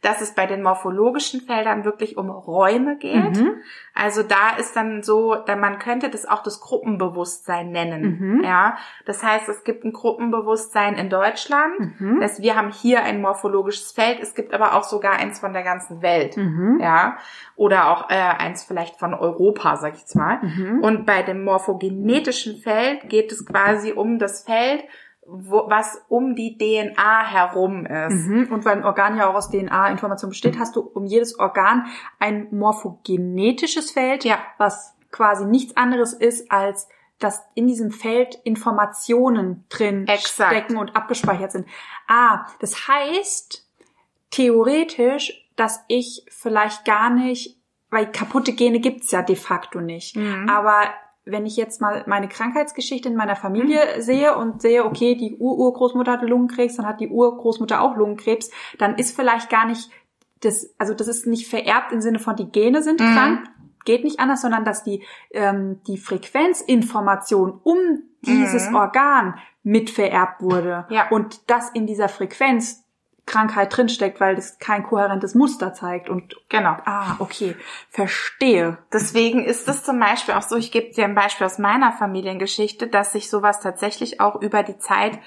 dass 0.00 0.20
es 0.20 0.32
bei 0.32 0.46
den 0.46 0.62
morphologischen 0.62 1.40
Feldern 1.40 1.84
wirklich 1.84 2.16
um 2.16 2.30
Räume 2.30 2.96
geht. 2.96 3.36
Mhm. 3.36 3.62
Also 3.94 4.22
da 4.22 4.56
ist 4.56 4.76
dann 4.76 5.02
so, 5.02 5.34
da 5.34 5.56
man 5.56 5.80
könnte 5.80 6.08
das 6.08 6.24
auch 6.24 6.44
das 6.44 6.60
Gruppenbewusstsein 6.60 7.72
nennen. 7.72 8.18
Mhm. 8.20 8.44
Ja, 8.44 8.76
das 9.06 9.24
heißt, 9.24 9.48
es 9.48 9.64
gibt 9.64 9.84
ein 9.84 9.92
Gruppenbewusstsein 9.92 10.94
in 10.94 11.10
Deutschland. 11.10 12.00
Mhm. 12.00 12.20
Das 12.20 12.32
heißt, 12.32 12.42
wir 12.42 12.54
haben 12.54 12.70
hier 12.70 13.02
ein 13.02 13.20
morphologisches 13.20 13.90
Feld. 13.90 14.20
Es 14.20 14.36
gibt 14.36 14.54
aber 14.54 14.74
auch 14.74 14.84
sogar 14.84 15.14
eins 15.14 15.40
von 15.40 15.52
der 15.52 15.64
ganzen 15.64 16.00
Welt. 16.00 16.36
Mhm. 16.36 16.78
Ja, 16.80 17.18
oder 17.56 17.90
auch 17.90 18.08
äh, 18.08 18.14
eins 18.14 18.62
vielleicht 18.62 19.00
von 19.00 19.14
Europa, 19.14 19.76
sag 19.76 19.94
ich 19.94 20.00
jetzt 20.00 20.14
mal. 20.14 20.38
Mhm. 20.42 20.78
Und 20.80 21.06
bei 21.06 21.22
dem 21.22 21.42
morphogenetischen 21.42 22.58
Feld 22.58 23.08
geht 23.08 23.32
es 23.32 23.44
quasi 23.44 23.92
um 23.92 24.20
das 24.20 24.44
Feld, 24.44 24.84
wo, 25.30 25.68
was 25.68 26.00
um 26.08 26.34
die 26.34 26.56
DNA 26.56 27.24
herum 27.26 27.84
ist. 27.86 28.26
Mhm. 28.26 28.48
Und 28.50 28.64
weil 28.64 28.78
ein 28.78 28.84
Organ 28.84 29.16
ja 29.18 29.28
auch 29.28 29.34
aus 29.34 29.50
DNA-Information 29.50 30.30
besteht, 30.30 30.58
hast 30.58 30.74
du 30.76 30.80
um 30.80 31.04
jedes 31.04 31.38
Organ 31.38 31.86
ein 32.18 32.48
morphogenetisches 32.50 33.90
Feld, 33.90 34.24
Ja. 34.24 34.38
was 34.56 34.94
quasi 35.10 35.44
nichts 35.44 35.76
anderes 35.76 36.12
ist, 36.12 36.50
als 36.50 36.88
dass 37.18 37.42
in 37.54 37.66
diesem 37.66 37.90
Feld 37.90 38.36
Informationen 38.44 39.64
drin 39.68 40.06
Exakt. 40.06 40.52
stecken 40.52 40.76
und 40.76 40.94
abgespeichert 40.96 41.50
sind. 41.52 41.66
Ah, 42.06 42.46
das 42.60 42.86
heißt 42.88 43.66
theoretisch, 44.30 45.46
dass 45.56 45.80
ich 45.88 46.24
vielleicht 46.30 46.84
gar 46.84 47.10
nicht, 47.10 47.56
weil 47.90 48.10
kaputte 48.12 48.52
Gene 48.52 48.78
gibt's 48.80 49.10
ja 49.10 49.22
de 49.22 49.34
facto 49.36 49.80
nicht. 49.80 50.16
Mhm. 50.16 50.48
Aber 50.48 50.82
wenn 51.30 51.46
ich 51.46 51.56
jetzt 51.56 51.80
mal 51.80 52.04
meine 52.06 52.28
Krankheitsgeschichte 52.28 53.08
in 53.08 53.16
meiner 53.16 53.36
Familie 53.36 53.80
sehe 54.02 54.36
und 54.36 54.62
sehe, 54.62 54.84
okay, 54.84 55.14
die 55.14 55.36
Ur-Urgroßmutter 55.38 56.12
hatte 56.12 56.26
Lungenkrebs, 56.26 56.76
dann 56.76 56.86
hat 56.86 57.00
die 57.00 57.08
Urgroßmutter 57.08 57.80
auch 57.80 57.96
Lungenkrebs, 57.96 58.50
dann 58.78 58.96
ist 58.96 59.14
vielleicht 59.14 59.50
gar 59.50 59.66
nicht 59.66 59.90
das, 60.40 60.74
also 60.78 60.94
das 60.94 61.08
ist 61.08 61.26
nicht 61.26 61.48
vererbt 61.48 61.92
im 61.92 62.00
Sinne 62.00 62.18
von 62.18 62.36
die 62.36 62.50
Gene 62.50 62.82
sind 62.82 63.00
Mhm. 63.00 63.14
krank, 63.14 63.40
geht 63.84 64.04
nicht 64.04 64.20
anders, 64.20 64.42
sondern 64.42 64.64
dass 64.64 64.84
die, 64.84 65.02
ähm, 65.32 65.80
die 65.86 65.98
Frequenzinformation 65.98 67.60
um 67.64 67.76
dieses 68.22 68.68
Mhm. 68.70 68.76
Organ 68.76 69.34
mit 69.62 69.90
vererbt 69.90 70.42
wurde 70.42 70.86
Ja. 70.90 71.08
und 71.10 71.50
das 71.50 71.70
in 71.70 71.86
dieser 71.86 72.08
Frequenz 72.08 72.84
Krankheit 73.28 73.76
drinsteckt, 73.76 74.20
weil 74.20 74.34
das 74.34 74.58
kein 74.58 74.82
kohärentes 74.82 75.34
Muster 75.34 75.72
zeigt 75.72 76.08
und 76.08 76.34
Genau. 76.48 76.76
ah, 76.84 77.16
okay, 77.20 77.54
verstehe. 77.90 78.78
Deswegen 78.92 79.44
ist 79.44 79.68
es 79.68 79.84
zum 79.84 80.00
Beispiel 80.00 80.34
auch 80.34 80.42
so, 80.42 80.56
ich 80.56 80.72
gebe 80.72 80.92
dir 80.92 81.04
ein 81.04 81.14
Beispiel 81.14 81.46
aus 81.46 81.58
meiner 81.58 81.92
Familiengeschichte, 81.92 82.88
dass 82.88 83.12
sich 83.12 83.30
sowas 83.30 83.60
tatsächlich 83.60 84.20
auch 84.20 84.40
über 84.40 84.62
die 84.62 84.78
Zeit 84.78 85.18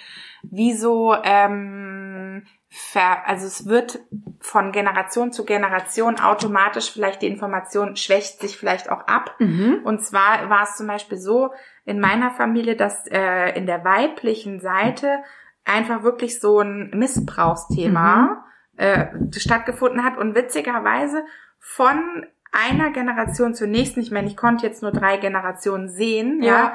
wie 0.44 0.74
so, 0.74 1.16
ähm, 1.24 2.46
ver, 2.70 3.28
also 3.28 3.46
es 3.46 3.68
wird 3.68 4.00
von 4.40 4.72
Generation 4.72 5.32
zu 5.32 5.46
Generation 5.46 6.20
automatisch 6.20 6.92
vielleicht 6.92 7.22
die 7.22 7.28
Information 7.28 7.96
schwächt 7.96 8.40
sich 8.40 8.58
vielleicht 8.58 8.90
auch 8.90 9.08
ab. 9.08 9.36
Mhm. 9.40 9.82
Und 9.84 10.04
zwar 10.04 10.50
war 10.50 10.64
es 10.64 10.78
zum 10.78 10.88
Beispiel 10.88 11.18
so 11.18 11.52
in 11.86 12.00
meiner 12.00 12.32
Familie, 12.32 12.76
dass 12.76 13.06
äh, 13.08 13.58
in 13.58 13.66
der 13.66 13.84
weiblichen 13.84 14.60
Seite 14.62 15.20
einfach 15.66 16.04
wirklich 16.04 16.40
so 16.40 16.60
ein 16.60 16.90
Missbrauchsthema 16.94 18.46
äh, 18.78 19.08
stattgefunden 19.38 20.04
hat 20.04 20.18
und 20.18 20.36
witzigerweise 20.36 21.24
von 21.60 22.26
einer 22.52 22.92
Generation 22.92 23.54
zur 23.54 23.68
nächsten, 23.68 24.02
ich 24.02 24.12
meine, 24.12 24.28
ich 24.28 24.36
konnte 24.38 24.66
jetzt 24.66 24.82
nur 24.82 24.92
drei 24.92 25.18
Generationen 25.18 25.90
sehen, 25.90 26.42
ja, 26.44 26.52
Ja. 26.54 26.74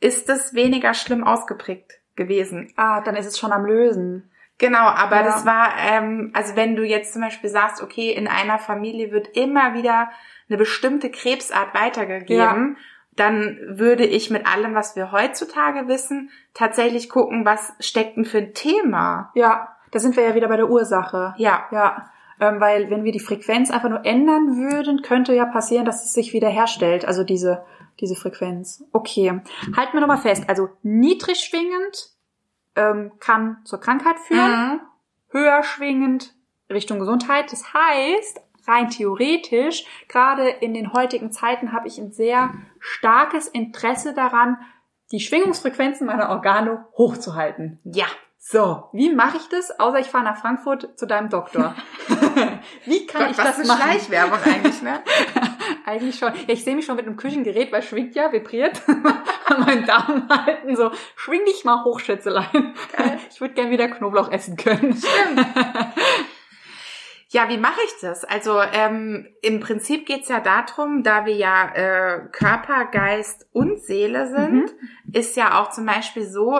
ist 0.00 0.28
es 0.28 0.54
weniger 0.54 0.94
schlimm 0.94 1.24
ausgeprägt 1.24 1.92
gewesen. 2.16 2.72
Ah, 2.76 3.00
dann 3.00 3.16
ist 3.16 3.26
es 3.26 3.38
schon 3.38 3.52
am 3.52 3.64
Lösen. 3.64 4.30
Genau, 4.58 4.80
aber 4.86 5.16
Ja. 5.16 5.22
das 5.22 5.46
war, 5.46 5.70
ähm, 5.78 6.32
also 6.34 6.56
wenn 6.56 6.74
du 6.76 6.82
jetzt 6.84 7.12
zum 7.12 7.22
Beispiel 7.22 7.48
sagst, 7.48 7.80
okay, 7.82 8.10
in 8.10 8.26
einer 8.26 8.58
Familie 8.58 9.12
wird 9.12 9.28
immer 9.36 9.74
wieder 9.74 10.10
eine 10.48 10.58
bestimmte 10.58 11.10
Krebsart 11.10 11.74
weitergegeben, 11.74 12.76
dann 13.18 13.58
würde 13.68 14.04
ich 14.04 14.30
mit 14.30 14.46
allem, 14.46 14.74
was 14.74 14.96
wir 14.96 15.12
heutzutage 15.12 15.88
wissen, 15.88 16.30
tatsächlich 16.54 17.08
gucken, 17.08 17.44
was 17.44 17.72
steckt 17.80 18.16
denn 18.16 18.24
für 18.24 18.38
ein 18.38 18.54
Thema. 18.54 19.30
Ja, 19.34 19.76
da 19.90 19.98
sind 19.98 20.16
wir 20.16 20.22
ja 20.28 20.34
wieder 20.34 20.48
bei 20.48 20.56
der 20.56 20.70
Ursache. 20.70 21.34
Ja, 21.38 21.64
Ja, 21.72 22.10
ähm, 22.40 22.60
weil 22.60 22.88
wenn 22.90 23.04
wir 23.04 23.12
die 23.12 23.20
Frequenz 23.20 23.70
einfach 23.70 23.88
nur 23.88 24.04
ändern 24.04 24.56
würden, 24.56 25.02
könnte 25.02 25.34
ja 25.34 25.44
passieren, 25.46 25.84
dass 25.84 26.04
es 26.04 26.12
sich 26.12 26.32
wieder 26.32 26.48
herstellt, 26.48 27.04
also 27.04 27.24
diese, 27.24 27.64
diese 28.00 28.14
Frequenz. 28.14 28.84
Okay, 28.92 29.40
halten 29.76 29.92
wir 29.92 30.00
nochmal 30.00 30.18
fest. 30.18 30.44
Also 30.48 30.68
niedrig 30.82 31.40
schwingend 31.40 32.10
ähm, 32.76 33.12
kann 33.18 33.58
zur 33.64 33.80
Krankheit 33.80 34.18
führen, 34.20 34.50
Mhm. 34.74 34.80
höher 35.30 35.62
schwingend 35.64 36.34
Richtung 36.70 36.98
Gesundheit. 37.00 37.50
Das 37.50 37.72
heißt, 37.74 38.40
rein 38.68 38.88
theoretisch, 38.90 39.84
gerade 40.08 40.48
in 40.48 40.74
den 40.74 40.92
heutigen 40.92 41.32
Zeiten 41.32 41.72
habe 41.72 41.88
ich 41.88 41.98
ein 41.98 42.12
sehr 42.12 42.50
starkes 42.80 43.48
Interesse 43.48 44.14
daran, 44.14 44.58
die 45.12 45.20
Schwingungsfrequenzen 45.20 46.06
meiner 46.06 46.28
Organe 46.30 46.84
hochzuhalten. 46.96 47.80
ja, 47.84 48.06
So, 48.36 48.88
wie 48.92 49.12
mache 49.14 49.38
ich 49.38 49.48
das? 49.48 49.78
Außer 49.80 49.98
ich 49.98 50.06
fahre 50.06 50.24
nach 50.24 50.38
Frankfurt 50.38 50.98
zu 50.98 51.06
deinem 51.06 51.28
Doktor. 51.28 51.74
wie 52.84 53.06
kann 53.06 53.22
Gott, 53.22 53.30
ich 53.32 53.38
was 53.38 53.44
das 53.44 53.56
für 53.56 53.66
machen? 53.66 53.82
Schleichwerbung 53.82 54.38
eigentlich, 54.44 54.82
ne? 54.82 55.00
Eigentlich 55.84 56.18
schon. 56.18 56.32
Ja, 56.34 56.52
ich 56.54 56.64
sehe 56.64 56.74
mich 56.76 56.84
schon 56.84 56.96
mit 56.96 57.06
einem 57.06 57.16
Küchengerät, 57.16 57.72
weil 57.72 57.82
schwingt 57.82 58.14
ja, 58.14 58.30
vibriert 58.32 58.82
an 59.46 59.60
meinen 59.60 59.86
Daumen 59.86 60.28
halten. 60.28 60.76
So, 60.76 60.90
schwing 61.16 61.44
dich 61.46 61.64
mal 61.64 61.84
hoch, 61.84 62.00
Schätzelein. 62.00 62.74
Ich 63.30 63.40
würde 63.40 63.54
gern 63.54 63.70
wieder 63.70 63.88
Knoblauch 63.88 64.30
essen 64.30 64.56
können. 64.56 64.94
Stimmt. 64.94 65.46
Ja, 67.30 67.48
wie 67.50 67.58
mache 67.58 67.80
ich 67.84 68.00
das? 68.00 68.24
Also 68.24 68.58
ähm, 68.60 69.28
im 69.42 69.60
Prinzip 69.60 70.06
geht's 70.06 70.28
ja 70.28 70.40
darum, 70.40 71.02
da 71.02 71.26
wir 71.26 71.34
ja 71.36 71.68
äh, 71.74 72.20
Körper, 72.32 72.86
Geist 72.86 73.46
und 73.52 73.80
Seele 73.82 74.28
sind, 74.28 74.62
Mhm. 74.72 75.12
ist 75.12 75.36
ja 75.36 75.60
auch 75.60 75.68
zum 75.70 75.84
Beispiel 75.84 76.24
so 76.26 76.58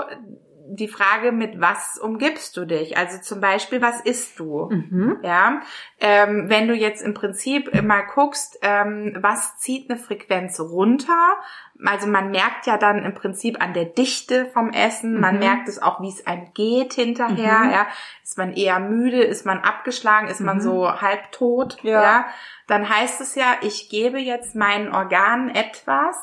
die 0.71 0.89
Frage, 0.89 1.33
mit 1.33 1.61
was 1.61 1.99
umgibst 1.99 2.57
du 2.57 2.65
dich? 2.65 2.97
Also 2.97 3.21
zum 3.21 3.41
Beispiel, 3.41 3.81
was 3.81 4.01
isst 4.03 4.39
du? 4.39 4.69
Mhm. 4.71 5.19
Ja, 5.23 5.61
ähm, 6.01 6.49
wenn 6.49 6.69
du 6.69 6.75
jetzt 6.75 7.03
im 7.03 7.15
Prinzip 7.15 7.83
mal 7.83 8.03
guckst, 8.03 8.59
ähm, 8.63 9.17
was 9.21 9.59
zieht 9.59 9.91
eine 9.91 9.99
Frequenz 9.99 10.61
runter? 10.61 11.35
Also 11.85 12.07
man 12.09 12.31
merkt 12.31 12.67
ja 12.67 12.77
dann 12.77 13.05
im 13.05 13.15
Prinzip 13.15 13.63
an 13.63 13.73
der 13.73 13.85
Dichte 13.85 14.47
vom 14.47 14.71
Essen, 14.71 15.21
man 15.21 15.35
Mhm. 15.35 15.41
merkt 15.41 15.69
es 15.69 15.81
auch, 15.81 16.01
wie 16.01 16.09
es 16.09 16.27
einem 16.27 16.53
geht 16.53 16.93
hinterher. 16.95 17.59
Mhm. 17.61 17.71
Ja, 17.71 17.87
ist 18.23 18.37
man 18.37 18.53
eher 18.53 18.81
müde, 18.81 19.23
ist 19.23 19.47
man 19.47 19.61
abgeschlagen, 19.61 20.29
ist 20.29 20.41
man 20.41 20.57
Mhm. 20.57 20.63
so 20.63 21.01
halbtot. 21.01 21.79
Ja. 21.83 22.03
ja, 22.03 22.27
dann 22.67 22.89
heißt 22.89 23.21
es 23.21 23.35
ja, 23.37 23.57
ich 23.63 23.89
gebe 23.89 24.19
jetzt 24.19 24.55
meinen 24.55 24.93
Organen 24.93 25.49
etwas, 25.55 26.17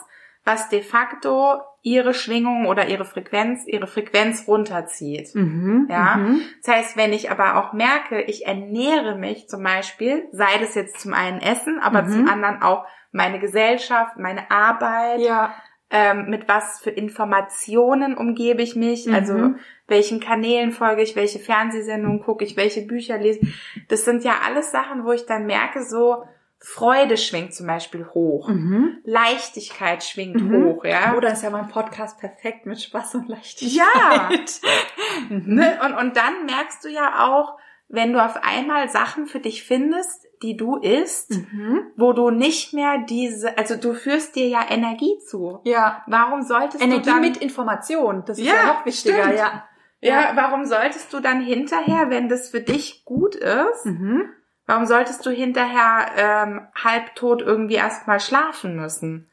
was 0.44 0.70
de 0.70 0.82
facto 0.84 1.62
ihre 1.86 2.16
Schwingung 2.16 2.66
oder 2.66 2.88
ihre 2.88 3.06
Frequenz, 3.06 3.64
ihre 3.68 3.86
Frequenz 3.86 4.48
runterzieht. 4.48 5.36
Mhm. 5.36 5.86
Ja. 5.88 6.16
Mhm. 6.18 6.42
Das 6.64 6.76
heißt, 6.76 6.98
wenn 6.98 7.14
ich 7.14 7.30
aber 7.30 7.58
auch 7.58 7.74
merke, 7.74 8.24
ich 8.24 8.48
ernähre 8.48 9.16
mich 9.16 9.48
zum 9.48 9.62
Beispiel, 9.64 10.28
sei 10.32 10.58
das 10.60 10.74
jetzt 10.74 11.00
zum 11.00 11.14
einen 11.14 11.40
Essen, 11.42 11.80
aber 11.80 12.02
Mhm. 12.02 12.10
zum 12.10 12.28
anderen 12.28 12.64
auch 12.64 12.86
meine 13.12 13.40
Gesellschaft, 13.40 14.18
meine 14.18 14.50
Arbeit, 14.50 15.20
Ja. 15.22 15.54
ähm, 15.92 16.26
mit 16.28 16.48
was 16.48 16.80
für 16.82 16.90
Informationen 16.90 18.18
umgebe 18.18 18.64
ich 18.64 18.76
mich, 18.76 19.06
Mhm. 19.06 19.14
also 19.14 19.50
welchen 19.88 20.20
Kanälen 20.20 20.72
folge 20.72 21.04
ich, 21.04 21.16
welche 21.16 21.38
Fernsehsendungen 21.38 22.20
gucke 22.24 22.44
ich, 22.44 22.58
welche 22.58 22.82
Bücher 22.82 23.20
lese. 23.20 23.42
Das 23.90 24.06
sind 24.06 24.24
ja 24.24 24.34
alles 24.44 24.72
Sachen, 24.72 25.06
wo 25.06 25.12
ich 25.12 25.28
dann 25.28 25.46
merke, 25.46 25.84
so 25.84 26.24
Freude 26.60 27.18
schwingt 27.18 27.54
zum 27.54 27.68
Beispiel 27.68 28.08
hoch, 28.08 28.48
Mhm. 28.50 28.98
Leichtigkeit 29.04 30.04
schwingt 30.04 30.42
Mhm. 30.42 30.64
hoch, 30.66 30.86
ja. 30.86 31.14
Oh, 31.16 31.20
dann 31.20 31.34
ist 31.34 31.44
ja 31.44 31.50
mein 31.52 31.68
Podcast 31.68 32.20
perfekt 32.20 32.66
mit 32.66 32.82
Spaß 32.82 33.16
und 33.16 33.28
Leichtigkeit. 33.30 33.72
Ja. 33.86 34.30
Mhm. 35.30 35.56
Ne? 35.56 35.80
Und, 35.86 35.94
und 35.94 36.18
dann 36.18 36.46
merkst 36.46 36.84
du 36.84 36.90
ja 36.90 37.26
auch, 37.30 37.58
wenn 37.88 38.14
du 38.14 38.24
auf 38.24 38.38
einmal 38.44 38.90
Sachen 38.90 39.28
für 39.28 39.40
dich 39.40 39.64
findest, 39.64 40.26
die 40.42 40.58
du 40.58 40.78
isst, 40.78 41.32
Mhm. 41.32 41.92
wo 41.96 42.14
du 42.14 42.30
nicht 42.32 42.74
mehr 42.74 42.98
diese, 43.08 43.58
also 43.58 43.76
du 43.76 43.94
führst 43.94 44.36
dir 44.36 44.48
ja 44.48 44.66
Energie 44.70 45.18
zu. 45.28 45.60
Ja. 45.64 46.04
Warum 46.08 46.42
solltest 46.42 46.84
Energie 46.84 47.04
du 47.04 47.12
dann, 47.12 47.22
mit 47.22 47.38
Information, 47.38 48.24
das 48.26 48.38
ist 48.40 48.46
Ja, 48.46 48.54
ja, 48.56 48.66
noch 48.74 48.86
wichtiger, 48.86 49.24
stimmt. 49.24 49.38
ja. 49.40 49.64
ja, 50.02 50.32
warum 50.36 50.66
solltest 50.66 51.14
du 51.14 51.20
dann 51.20 51.42
hinterher, 51.42 52.10
wenn 52.10 52.28
das 52.28 52.50
für 52.50 52.62
dich 52.62 53.06
gut 53.06 53.36
ist, 53.36 53.86
Mhm. 53.86 54.30
Warum 54.68 54.86
solltest 54.86 55.26
du 55.26 55.30
hinterher 55.30 56.08
ähm, 56.18 56.68
halbtot 56.84 57.42
irgendwie 57.42 57.76
erstmal 57.76 58.20
schlafen 58.20 58.76
müssen? 58.76 59.30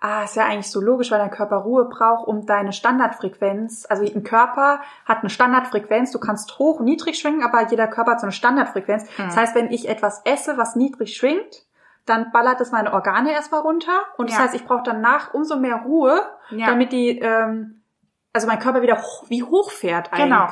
Ah, 0.00 0.22
ist 0.22 0.36
ja 0.36 0.44
eigentlich 0.44 0.70
so 0.70 0.80
logisch, 0.80 1.10
weil 1.10 1.18
dein 1.18 1.32
Körper 1.32 1.56
Ruhe 1.56 1.86
braucht, 1.86 2.28
um 2.28 2.46
deine 2.46 2.72
Standardfrequenz, 2.72 3.84
also 3.90 4.04
ein 4.04 4.22
Körper 4.22 4.80
hat 5.04 5.20
eine 5.20 5.30
Standardfrequenz, 5.30 6.12
du 6.12 6.20
kannst 6.20 6.56
hoch 6.60 6.78
und 6.78 6.84
niedrig 6.84 7.18
schwingen, 7.18 7.42
aber 7.42 7.68
jeder 7.68 7.88
Körper 7.88 8.12
hat 8.12 8.20
so 8.20 8.26
eine 8.26 8.32
Standardfrequenz. 8.32 9.04
Mhm. 9.18 9.24
Das 9.24 9.36
heißt, 9.36 9.54
wenn 9.56 9.72
ich 9.72 9.88
etwas 9.88 10.22
esse, 10.24 10.56
was 10.56 10.76
niedrig 10.76 11.16
schwingt, 11.16 11.64
dann 12.06 12.30
ballert 12.30 12.60
es 12.60 12.70
meine 12.70 12.92
Organe 12.92 13.32
erstmal 13.32 13.60
runter 13.62 14.02
und 14.16 14.30
das 14.30 14.36
Ja. 14.38 14.44
heißt, 14.44 14.54
ich 14.54 14.64
brauche 14.64 14.84
danach 14.84 15.34
umso 15.34 15.56
mehr 15.56 15.82
Ruhe, 15.84 16.20
Ja. 16.50 16.66
damit 16.66 16.92
die, 16.92 17.18
ähm, 17.18 17.82
also 18.32 18.46
mein 18.46 18.60
Körper 18.60 18.82
wieder 18.82 19.02
hoch, 19.02 19.24
wie 19.28 19.42
hoch 19.42 19.72
fährt 19.72 20.12
Genau. 20.12 20.46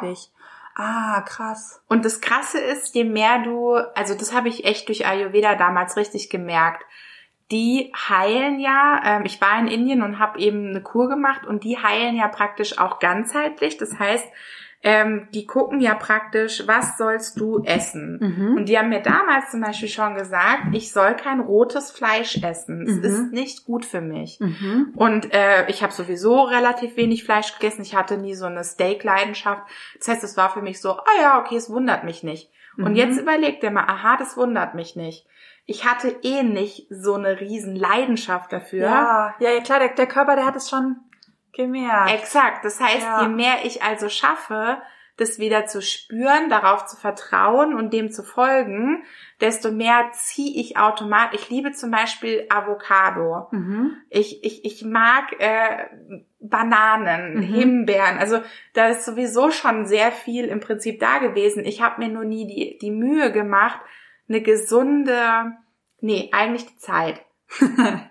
Ah, 0.79 1.23
krass. 1.23 1.83
Und 1.89 2.05
das 2.05 2.21
Krasse 2.21 2.61
ist, 2.61 2.95
je 2.95 3.05
mehr 3.05 3.43
du, 3.43 3.77
also 3.95 4.15
das 4.15 4.35
habe 4.35 4.51
ich 4.51 4.67
echt 4.67 4.89
durch 4.89 5.07
Ayurveda 5.07 5.55
damals 5.55 5.97
richtig 5.97 6.29
gemerkt. 6.29 6.85
Die 7.51 7.91
heilen 7.95 8.61
ja, 8.61 9.01
ähm, 9.03 9.25
ich 9.25 9.41
war 9.41 9.59
in 9.59 9.69
Indien 9.69 10.03
und 10.03 10.19
habe 10.19 10.39
eben 10.39 10.69
eine 10.69 10.83
Kur 10.83 11.09
gemacht 11.09 11.47
und 11.47 11.65
die 11.65 11.79
heilen 11.79 12.15
ja 12.15 12.29
praktisch 12.29 12.77
auch 12.79 12.99
ganzheitlich. 12.99 13.79
Das 13.79 13.99
heißt, 13.99 14.27
ähm, 14.89 15.27
die 15.35 15.47
gucken 15.47 15.81
ja 15.81 15.95
praktisch, 15.97 16.63
was 16.69 16.97
sollst 16.97 17.41
du 17.41 17.65
essen? 17.65 18.19
Mhm. 18.21 18.57
Und 18.57 18.69
die 18.69 18.79
haben 18.79 18.89
mir 18.89 19.03
damals 19.03 19.51
zum 19.51 19.61
Beispiel 19.61 19.89
schon 19.89 20.15
gesagt, 20.15 20.69
ich 20.73 20.93
soll 20.93 21.15
kein 21.17 21.41
rotes 21.41 21.91
Fleisch 21.91 22.41
essen. 22.43 22.87
Es 22.87 22.97
Mhm. 22.99 23.03
ist 23.05 23.33
nicht 23.33 23.65
gut 23.65 23.85
für 23.85 24.01
mich. 24.01 24.39
Mhm. 24.39 24.93
Und 24.95 25.35
äh, 25.35 25.69
ich 25.69 25.83
habe 25.83 25.93
sowieso 25.93 26.43
relativ 26.43 26.97
wenig 26.97 27.25
Fleisch 27.25 27.53
gegessen. 27.59 27.83
Ich 27.83 27.97
hatte 27.97 28.17
nie 28.17 28.35
so 28.37 28.47
eine 28.47 28.63
Steak-Leidenschaft. 28.63 29.63
Das 29.99 30.07
heißt, 30.07 30.23
es 30.23 30.37
war 30.37 30.51
für 30.51 30.63
mich 30.63 30.81
so, 30.81 30.93
ah 30.93 31.05
ja, 31.21 31.41
okay, 31.41 31.57
es 31.57 31.69
wundert 31.69 32.05
mich 32.05 32.23
nicht. 32.23 32.49
Und 32.79 32.91
Mhm. 32.91 32.97
jetzt 32.97 33.19
überlegt 33.19 33.63
ihr 33.65 33.73
mal, 33.73 33.87
aha, 33.89 34.17
das 34.19 34.37
wundert 34.37 34.75
mich 34.77 34.95
nicht. 34.97 35.27
Ich 35.69 35.85
hatte 35.85 36.15
eh 36.23 36.45
nicht 36.45 36.87
so 36.91 37.15
eine 37.15 37.41
riesen 37.41 37.75
Leidenschaft 37.75 38.53
dafür. 38.53 38.85
Ja, 38.85 39.35
ja, 39.41 39.51
ja, 39.51 39.61
klar, 39.63 39.81
der, 39.81 39.89
der 39.89 40.07
Körper, 40.07 40.37
der 40.37 40.47
hat 40.47 40.55
es 40.55 40.71
schon 40.71 40.97
gemerkt. 41.57 42.13
Exakt. 42.13 42.65
Das 42.65 42.81
heißt, 42.81 43.03
Ja. 43.03 43.23
je 43.23 43.29
mehr 43.29 43.65
ich 43.65 43.83
also 43.83 44.09
schaffe, 44.09 44.81
das 45.19 45.39
wieder 45.39 45.65
zu 45.65 45.81
spüren, 45.81 46.51
darauf 46.51 46.85
zu 46.85 46.95
vertrauen 46.97 47.75
und 47.75 47.91
dem 47.95 48.11
zu 48.11 48.23
folgen, 48.23 49.03
desto 49.41 49.73
mehr 49.73 50.11
ziehe 50.13 50.61
ich 50.61 50.77
automatisch. 50.77 51.41
Ich 51.41 51.49
liebe 51.49 51.73
zum 51.73 51.91
Beispiel 51.91 52.47
Avocado. 52.51 53.49
Mhm. 53.51 53.97
Ich, 54.11 54.45
ich, 54.45 54.65
ich 54.67 54.85
mag 54.85 55.33
äh, 55.39 55.87
Bananen, 56.39 57.37
Mhm. 57.37 57.43
Himbeeren. 57.43 58.19
Also 58.19 58.41
da 58.75 58.89
ist 58.89 59.07
sowieso 59.07 59.51
schon 59.51 59.87
sehr 59.87 60.13
viel 60.13 60.45
im 60.49 60.61
Prinzip 60.61 61.01
da 61.01 61.17
gewesen. 61.17 61.65
Ich 61.65 61.81
habe 61.81 62.03
mir 62.03 62.09
nur 62.11 62.25
nie 62.25 62.47
die, 62.47 62.77
die 62.79 62.91
Mühe 62.91 63.33
gemacht, 63.33 63.81
eine 64.29 64.43
gesunde, 64.43 65.53
nee, 66.01 66.29
eigentlich 66.33 66.67
die 66.67 66.77
Zeit. 66.77 67.23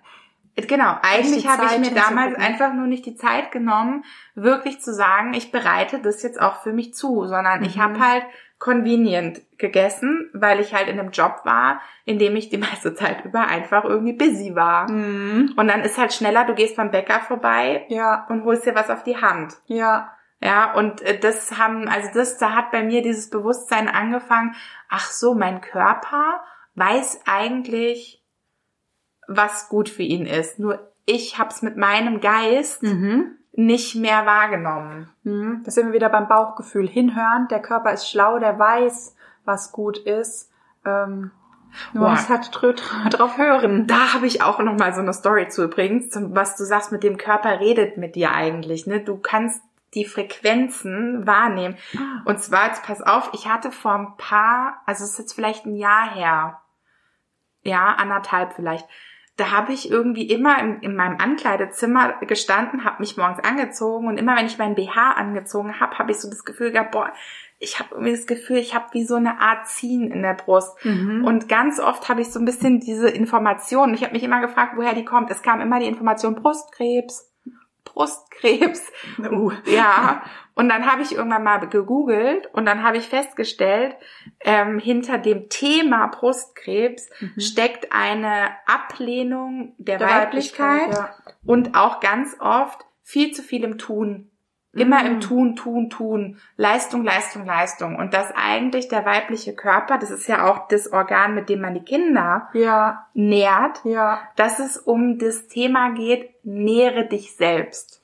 genau, 0.55 0.95
eigentlich 1.01 1.47
habe 1.47 1.65
ich 1.65 1.77
mir 1.79 1.93
damals 1.95 2.35
einfach 2.35 2.73
nur 2.73 2.87
nicht 2.87 3.05
die 3.05 3.15
Zeit 3.15 3.51
genommen, 3.51 4.03
wirklich 4.35 4.79
zu 4.81 4.93
sagen, 4.93 5.33
ich 5.33 5.51
bereite 5.51 5.99
das 5.99 6.23
jetzt 6.23 6.41
auch 6.41 6.61
für 6.63 6.73
mich 6.73 6.93
zu, 6.93 7.25
sondern 7.25 7.63
ich 7.63 7.75
Mhm. 7.77 7.81
habe 7.81 7.99
halt 7.99 8.23
convenient 8.57 9.41
gegessen, 9.57 10.29
weil 10.33 10.59
ich 10.59 10.73
halt 10.73 10.87
in 10.87 10.99
einem 10.99 11.11
Job 11.11 11.41
war, 11.43 11.81
in 12.05 12.19
dem 12.19 12.35
ich 12.35 12.49
die 12.49 12.57
meiste 12.57 12.93
Zeit 12.93 13.23
über 13.25 13.41
einfach 13.47 13.83
irgendwie 13.83 14.13
busy 14.13 14.55
war. 14.55 14.89
Mhm. 14.89 15.53
Und 15.57 15.67
dann 15.67 15.81
ist 15.81 15.97
halt 15.97 16.13
schneller, 16.13 16.45
du 16.45 16.55
gehst 16.55 16.77
beim 16.77 16.89
Bäcker 16.91 17.19
vorbei 17.19 17.85
Ja, 17.89 18.25
und 18.29 18.43
holst 18.45 18.65
dir 18.65 18.73
was 18.75 18.89
auf 18.89 19.03
die 19.03 19.17
Hand. 19.17 19.53
ja. 19.67 20.11
Ja, 20.41 20.73
und 20.73 21.01
äh, 21.01 21.17
das 21.17 21.57
haben, 21.57 21.87
also 21.87 22.09
das, 22.13 22.37
da 22.37 22.51
hat 22.51 22.69
bei 22.69 22.83
mir 22.83 23.01
dieses 23.01 23.29
Bewusstsein 23.29 23.87
angefangen, 23.87 24.53
ach 24.89 25.09
so, 25.09 25.33
mein 25.33 25.61
Körper 25.61 26.43
weiß 26.75 27.21
eigentlich, 27.25 28.21
was 29.27 29.69
gut 29.69 29.89
für 29.89 30.03
ihn 30.03 30.25
ist. 30.25 30.59
Nur 30.59 30.79
ich 31.05 31.37
hab's 31.37 31.61
mit 31.61 31.77
meinem 31.77 32.19
Geist 32.21 32.83
Mhm. 32.83 33.37
nicht 33.53 33.95
mehr 33.95 34.25
wahrgenommen. 34.25 35.09
Mhm. 35.23 35.61
Da 35.63 35.71
sind 35.71 35.87
wir 35.87 35.93
wieder 35.93 36.09
beim 36.09 36.27
Bauchgefühl. 36.27 36.87
Hinhören, 36.87 37.47
der 37.49 37.61
Körper 37.61 37.93
ist 37.93 38.09
schlau, 38.09 38.39
der 38.39 38.57
weiß, 38.59 39.15
was 39.45 39.71
gut 39.71 39.97
ist. 39.97 40.51
Ähm, 40.85 41.31
halt 41.93 42.55
dr 42.55 42.73
dr 42.73 43.09
drauf 43.09 43.37
hören. 43.37 43.85
Da 43.87 44.13
habe 44.13 44.27
ich 44.27 44.41
auch 44.41 44.59
noch 44.59 44.77
mal 44.77 44.93
so 44.93 45.01
eine 45.01 45.13
Story 45.13 45.47
zu 45.49 45.63
übrigens, 45.63 46.09
was 46.13 46.55
du 46.55 46.63
sagst, 46.63 46.91
mit 46.91 47.03
dem 47.03 47.17
Körper 47.17 47.59
redet 47.59 47.97
mit 47.97 48.15
dir 48.15 48.31
eigentlich. 48.31 48.87
Ne? 48.87 49.01
Du 49.01 49.17
kannst 49.17 49.61
die 49.93 50.05
Frequenzen 50.05 51.25
wahrnehmen. 51.25 51.77
Und 52.25 52.39
zwar, 52.41 52.67
jetzt 52.67 52.83
pass 52.83 53.01
auf, 53.01 53.29
ich 53.33 53.47
hatte 53.47 53.71
vor 53.71 53.93
ein 53.93 54.17
paar, 54.17 54.81
also 54.85 55.03
es 55.03 55.11
ist 55.11 55.19
jetzt 55.19 55.33
vielleicht 55.33 55.65
ein 55.65 55.75
Jahr 55.75 56.13
her, 56.13 56.61
ja, 57.63 57.95
anderthalb 57.97 58.53
vielleicht, 58.53 58.85
da 59.37 59.51
habe 59.51 59.73
ich 59.73 59.91
irgendwie 59.91 60.29
immer 60.29 60.59
in, 60.59 60.79
in 60.79 60.95
meinem 60.95 61.17
Ankleidezimmer 61.19 62.19
gestanden, 62.21 62.85
habe 62.85 63.01
mich 63.01 63.17
morgens 63.17 63.43
angezogen 63.43 64.07
und 64.07 64.17
immer 64.17 64.37
wenn 64.37 64.45
ich 64.45 64.57
meinen 64.57 64.75
BH 64.75 65.11
angezogen 65.11 65.79
habe, 65.79 65.99
habe 65.99 66.11
ich 66.11 66.19
so 66.19 66.29
das 66.29 66.45
Gefühl 66.45 66.71
gehabt, 66.71 66.91
boah, 66.91 67.11
ich 67.59 67.79
habe 67.79 67.95
irgendwie 67.95 68.11
das 68.11 68.27
Gefühl, 68.27 68.57
ich 68.57 68.75
habe 68.75 68.85
wie 68.91 69.05
so 69.05 69.15
eine 69.15 69.39
Art 69.39 69.67
Ziehen 69.67 70.11
in 70.11 70.21
der 70.21 70.33
Brust. 70.33 70.83
Mhm. 70.85 71.23
Und 71.25 71.49
ganz 71.49 71.79
oft 71.79 72.09
habe 72.09 72.21
ich 72.21 72.31
so 72.31 72.39
ein 72.39 72.45
bisschen 72.45 72.79
diese 72.79 73.09
Information. 73.09 73.93
Ich 73.93 74.03
habe 74.03 74.13
mich 74.13 74.23
immer 74.23 74.41
gefragt, 74.41 74.73
woher 74.75 74.93
die 74.93 75.05
kommt. 75.05 75.31
Es 75.31 75.41
kam 75.41 75.61
immer 75.61 75.79
die 75.79 75.87
Information 75.87 76.35
Brustkrebs, 76.35 77.31
Brustkrebs. 77.95 78.91
Uh. 79.19 79.51
Ja. 79.65 80.21
Und 80.53 80.69
dann 80.69 80.89
habe 80.89 81.01
ich 81.01 81.13
irgendwann 81.15 81.43
mal 81.43 81.57
gegoogelt 81.67 82.47
und 82.53 82.65
dann 82.65 82.83
habe 82.83 82.97
ich 82.97 83.07
festgestellt, 83.07 83.95
ähm, 84.41 84.79
hinter 84.79 85.17
dem 85.17 85.49
Thema 85.49 86.07
Brustkrebs 86.07 87.09
Mhm. 87.19 87.39
steckt 87.39 87.91
eine 87.91 88.49
Ablehnung 88.65 89.73
der, 89.77 89.97
Der 89.97 90.07
Weiblichkeit, 90.07 90.93
ja. 90.93 91.15
und 91.45 91.75
auch 91.75 91.99
ganz 91.99 92.37
oft 92.39 92.85
viel 93.03 93.31
zu 93.31 93.41
viel 93.41 93.63
im 93.63 93.77
Tun 93.77 94.31
Immer 94.75 95.03
Mm. 95.03 95.07
im 95.07 95.19
Tun, 95.21 95.55
Tun, 95.55 95.89
Tun. 95.89 96.37
Leistung, 96.57 97.03
Leistung, 97.03 97.45
Leistung. 97.45 97.95
Und 97.95 98.13
dass 98.13 98.31
eigentlich 98.35 98.87
der 98.89 99.05
weibliche 99.05 99.55
Körper, 99.55 99.97
das 99.97 100.11
ist 100.11 100.27
ja 100.27 100.45
auch 100.51 100.67
das 100.67 100.91
Organ, 100.91 101.33
mit 101.33 101.47
dem 101.49 101.61
man 101.61 101.73
die 101.73 101.83
Kinder 101.83 102.49
Ja, 102.53 103.07
nährt, 103.13 103.79
ja. 103.85 104.19
dass 104.35 104.59
es 104.59 104.77
um 104.77 105.17
das 105.17 105.47
Thema 105.47 105.91
geht, 105.91 106.29
nähere 106.43 107.05
dich 107.05 107.35
selbst. 107.35 108.01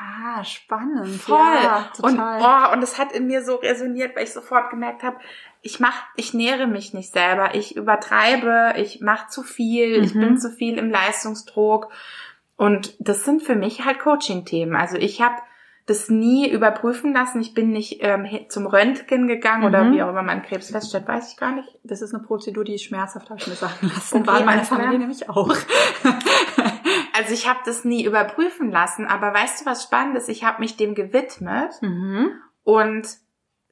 Ah, 0.00 0.44
spannend. 0.44 1.08
Voll. 1.20 1.38
Ja, 1.38 1.88
und 2.02 2.18
oh, 2.20 2.72
und 2.72 2.82
es 2.82 2.98
hat 2.98 3.10
in 3.12 3.26
mir 3.26 3.42
so 3.42 3.56
resoniert, 3.56 4.14
weil 4.14 4.24
ich 4.24 4.32
sofort 4.32 4.70
gemerkt 4.70 5.02
habe, 5.02 5.16
ich 5.60 5.80
mach, 5.80 6.04
ich 6.14 6.34
nähere 6.34 6.68
mich 6.68 6.94
nicht 6.94 7.12
selber, 7.12 7.56
ich 7.56 7.74
übertreibe, 7.76 8.74
ich 8.76 9.00
mache 9.00 9.28
zu 9.28 9.42
viel, 9.42 10.04
ich 10.04 10.14
Mhm. 10.14 10.20
bin 10.20 10.38
zu 10.38 10.50
viel 10.50 10.78
im 10.78 10.90
Leistungsdruck. 10.90 11.88
Und 12.56 12.94
das 13.00 13.24
sind 13.24 13.42
für 13.42 13.56
mich 13.56 13.84
halt 13.84 13.98
Coaching-Themen. 13.98 14.76
Also 14.76 14.96
ich 14.96 15.20
habe 15.20 15.34
das 15.88 16.08
nie 16.10 16.48
überprüfen 16.48 17.12
lassen. 17.14 17.40
Ich 17.40 17.54
bin 17.54 17.70
nicht 17.70 17.98
ähm, 18.02 18.26
zum 18.48 18.66
Röntgen 18.66 19.26
gegangen 19.26 19.64
oder 19.64 19.82
Mhm. 19.84 19.92
wie 19.92 20.02
auch 20.02 20.10
immer 20.10 20.22
man 20.22 20.42
Krebs 20.42 20.70
feststellt, 20.70 21.08
weiß 21.08 21.32
ich 21.32 21.36
gar 21.38 21.52
nicht. 21.52 21.68
Das 21.82 22.02
ist 22.02 22.14
eine 22.14 22.22
Prozedur, 22.22 22.62
die 22.62 22.74
ist 22.74 22.84
schmerzhaft, 22.84 23.28
habe 23.30 23.40
ich 23.40 23.46
mir 23.46 23.54
sagen 23.54 23.74
lassen. 23.94 24.18
Okay, 24.18 24.26
War 24.26 24.38
in 24.40 24.44
meiner. 24.46 24.64
Familie 24.64 24.98
nämlich 24.98 25.28
auch. 25.28 25.52
Also 27.18 27.34
ich 27.34 27.48
habe 27.48 27.58
das 27.64 27.84
nie 27.84 28.04
überprüfen 28.04 28.70
lassen, 28.70 29.06
aber 29.06 29.34
weißt 29.34 29.60
du, 29.62 29.66
was 29.66 29.82
spannend 29.82 30.16
ist? 30.16 30.28
Ich 30.28 30.44
habe 30.44 30.60
mich 30.60 30.76
dem 30.76 30.94
gewidmet 30.94 31.72
mhm. 31.82 32.30
und 32.62 33.08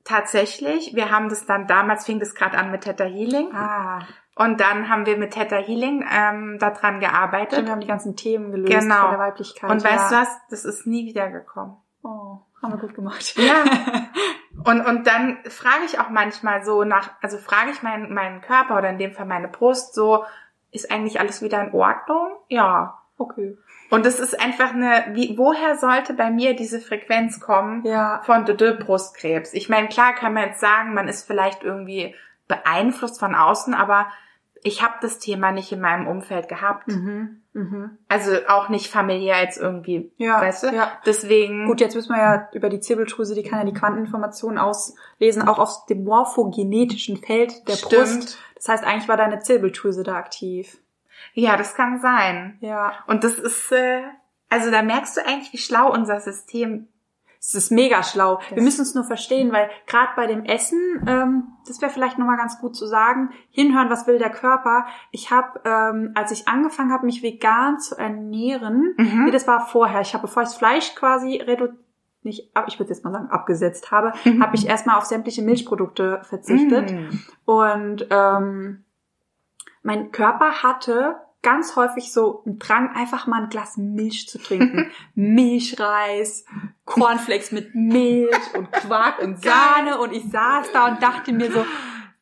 tatsächlich, 0.05 0.95
wir 0.97 1.11
haben 1.13 1.29
das 1.29 1.47
dann, 1.47 1.67
damals 1.69 2.05
fing 2.07 2.19
das 2.19 2.35
gerade 2.35 2.59
an 2.59 2.71
mit 2.73 2.83
Theta 2.83 3.05
Healing 3.05 3.55
Ah, 3.55 4.01
und 4.35 4.61
dann 4.61 4.89
haben 4.89 5.07
wir 5.07 5.17
mit 5.17 5.33
Theta 5.33 5.57
Healing 5.57 6.05
ähm, 6.13 6.59
daran 6.59 6.99
gearbeitet. 7.01 7.53
stimmt, 7.53 7.69
wir 7.69 7.73
haben 7.73 7.81
die 7.81 7.87
ganzen 7.87 8.17
Themen 8.17 8.51
gelöst 8.51 8.81
Genau. 8.81 9.03
von 9.03 9.11
der 9.11 9.19
Weiblichkeit. 9.21 9.71
Und 9.71 9.85
weißt 9.85 10.11
du 10.11 10.15
ja. 10.17 10.21
was? 10.23 10.29
Das 10.51 10.65
ist 10.65 10.87
nie 10.87 11.07
wiedergekommen. 11.07 11.77
Oh, 12.07 12.39
haben 12.63 12.73
wir 12.73 12.79
gut 12.79 12.95
gemacht. 12.95 13.35
Ja. 13.37 13.65
Und, 14.65 14.81
und 14.85 15.07
dann 15.07 15.39
frage 15.49 15.85
ich 15.85 16.01
auch 16.01 16.09
manchmal 16.09 16.65
so 16.65 16.83
nach, 16.83 17.11
also 17.23 17.39
frage 17.39 17.71
ich 17.71 17.83
meinen, 17.85 18.13
meinen 18.13 18.41
Körper 18.41 18.79
oder 18.79 18.89
in 18.91 18.99
dem 18.99 19.13
Fall 19.13 19.27
meine 19.27 19.47
Brust 19.47 19.95
so, 19.95 20.25
ist 20.73 20.91
eigentlich 20.91 21.21
alles 21.21 21.41
wieder 21.41 21.63
in 21.63 21.73
Ordnung? 21.73 22.33
Ja. 22.49 22.99
Okay. 23.17 23.57
Und 23.91 24.05
es 24.07 24.19
ist 24.19 24.41
einfach 24.41 24.73
eine, 24.73 25.07
wie, 25.13 25.39
woher 25.39 25.77
sollte 25.77 26.15
bei 26.15 26.31
mir 26.31 26.57
diese 26.57 26.81
Frequenz 26.81 27.39
kommen 27.39 27.85
Ja. 27.85 28.23
von 28.25 28.45
Dödö 28.45 28.75
Brustkrebs? 28.75 29.53
Ich 29.55 29.69
meine, 29.69 29.89
klar 29.89 30.15
kann 30.15 30.35
man 30.35 30.45
jetzt 30.45 30.61
sagen, 30.61 30.95
man 30.95 31.07
ist 31.07 31.27
vielleicht 31.27 31.63
irgendwie 31.63 32.17
beeinflusst 32.49 33.21
von 33.21 33.37
außen, 33.37 33.73
aber 33.73 34.07
ich 34.67 34.83
habe 34.83 34.95
das 35.01 35.19
Thema 35.19 35.53
nicht 35.53 35.71
in 35.73 35.81
meinem 35.81 36.07
Umfeld 36.09 36.49
gehabt. 36.49 36.89
Mhm. 36.89 37.43
Mhm. 37.53 37.99
Also 38.09 38.33
auch 38.49 38.69
nicht 38.69 38.91
familiär 38.91 39.41
jetzt 39.41 39.59
irgendwie, 39.59 40.11
Ja, 40.17 40.41
weißt 40.41 40.65
du? 40.65 40.67
ja. 40.75 40.91
Deswegen. 41.07 41.67
Gut, 41.67 41.81
jetzt 41.81 41.95
wissen 41.95 42.11
wir 42.15 42.21
ja 42.21 42.49
über 42.53 42.69
die 42.69 42.81
Zirbeldrüse, 42.81 43.35
die 43.35 43.43
kann 43.45 43.61
ja 43.61 43.65
die 43.65 43.73
Quanteninformationen 43.79 44.59
auslesen, 44.59 45.43
auch 45.49 45.59
aus 45.59 45.87
dem 45.87 46.05
morphogenetischen 46.05 47.17
Feld 47.17 47.67
der 47.69 47.75
Stimmt. 47.77 47.93
Brust. 47.93 48.39
Das 48.57 48.69
heißt, 48.69 48.85
eigentlich 48.85 49.09
war 49.09 49.17
deine 49.17 49.39
Zirbeldrüse 49.41 50.03
da 50.03 50.17
aktiv. 50.17 50.79
Ja, 51.33 51.57
das 51.57 51.75
kann 51.75 52.01
sein. 52.01 52.59
Ja. 52.61 52.93
Und 53.07 53.25
das 53.25 53.39
ist, 53.39 53.71
äh, 53.73 54.03
also 54.51 54.71
da 54.71 54.83
merkst 54.83 55.17
du 55.17 55.25
eigentlich, 55.25 55.53
wie 55.53 55.59
schlau 55.59 55.93
unser 55.93 56.21
System. 56.21 56.89
Es 57.41 57.55
ist 57.55 57.71
mega 57.71 58.03
schlau. 58.03 58.39
Wir 58.49 58.57
Das- 58.57 58.65
müssen 58.65 58.83
es 58.83 58.95
nur 58.95 59.05
verstehen, 59.05 59.53
weil 59.53 59.71
gerade 59.87 60.11
bei 60.17 60.27
dem 60.27 60.45
Essen, 60.45 60.79
ähm, 61.07 61.45
das 61.67 61.81
wäre 61.81 61.91
vielleicht 61.93 62.19
nochmal 62.19 62.37
ganz 62.37 62.59
gut 62.61 62.75
zu 62.77 62.87
sagen, 62.87 63.31
hinhören, 63.51 63.89
was 63.91 64.07
will 64.07 64.19
der 64.19 64.31
Körper. 64.31 64.87
Ich 65.11 65.31
habe, 65.31 65.61
ähm, 65.65 66.13
als 66.15 66.33
ich 66.33 66.49
angefangen 66.49 66.93
habe, 66.93 67.07
mich 67.07 67.23
vegan 67.23 67.79
zu 67.79 67.97
ernähren, 67.97 68.95
Mhm. 68.97 69.25
nee, 69.25 69.31
das 69.31 69.47
war 69.47 69.67
vorher. 69.67 70.01
Ich 70.01 70.13
habe, 70.15 70.23
bevor 70.23 70.43
ich 70.43 70.49
das 70.49 70.57
Fleisch 70.59 70.95
quasi 70.95 71.37
redu 71.37 71.69
nicht, 72.23 72.51
ich 72.67 72.79
würde 72.81 72.91
jetzt 72.91 73.05
mal 73.05 73.13
sagen, 73.13 73.31
abgesetzt 73.31 73.93
habe, 73.93 74.13
Mhm. 74.25 74.43
habe 74.43 74.57
ich 74.57 74.67
erstmal 74.67 74.97
auf 74.97 75.05
sämtliche 75.05 75.43
Milchprodukte 75.43 76.21
verzichtet. 76.25 76.91
Mm. 76.91 77.09
Und 77.45 78.07
ähm, 78.11 78.85
mein 79.85 80.11
Körper 80.11 80.65
hatte 80.65 81.21
ganz 81.47 81.77
häufig 81.77 82.13
so 82.13 82.43
einen 82.45 82.59
Drang, 82.59 82.91
einfach 82.95 83.29
mal 83.29 83.43
ein 83.45 83.49
Glas 83.49 83.77
Milch 83.77 84.29
zu 84.29 84.39
trinken. 84.43 84.91
Milchreis, 85.15 86.45
Cornflakes 86.85 87.53
mit 87.53 87.75
Milch 87.75 88.55
und 88.55 88.71
Quark 88.73 89.21
und 89.23 89.43
Sahne. 89.45 89.99
Und 90.01 90.13
ich 90.13 90.25
saß 90.31 90.73
da 90.73 90.89
und 90.89 91.03
dachte 91.03 91.33
mir 91.33 91.53
so, 91.53 91.65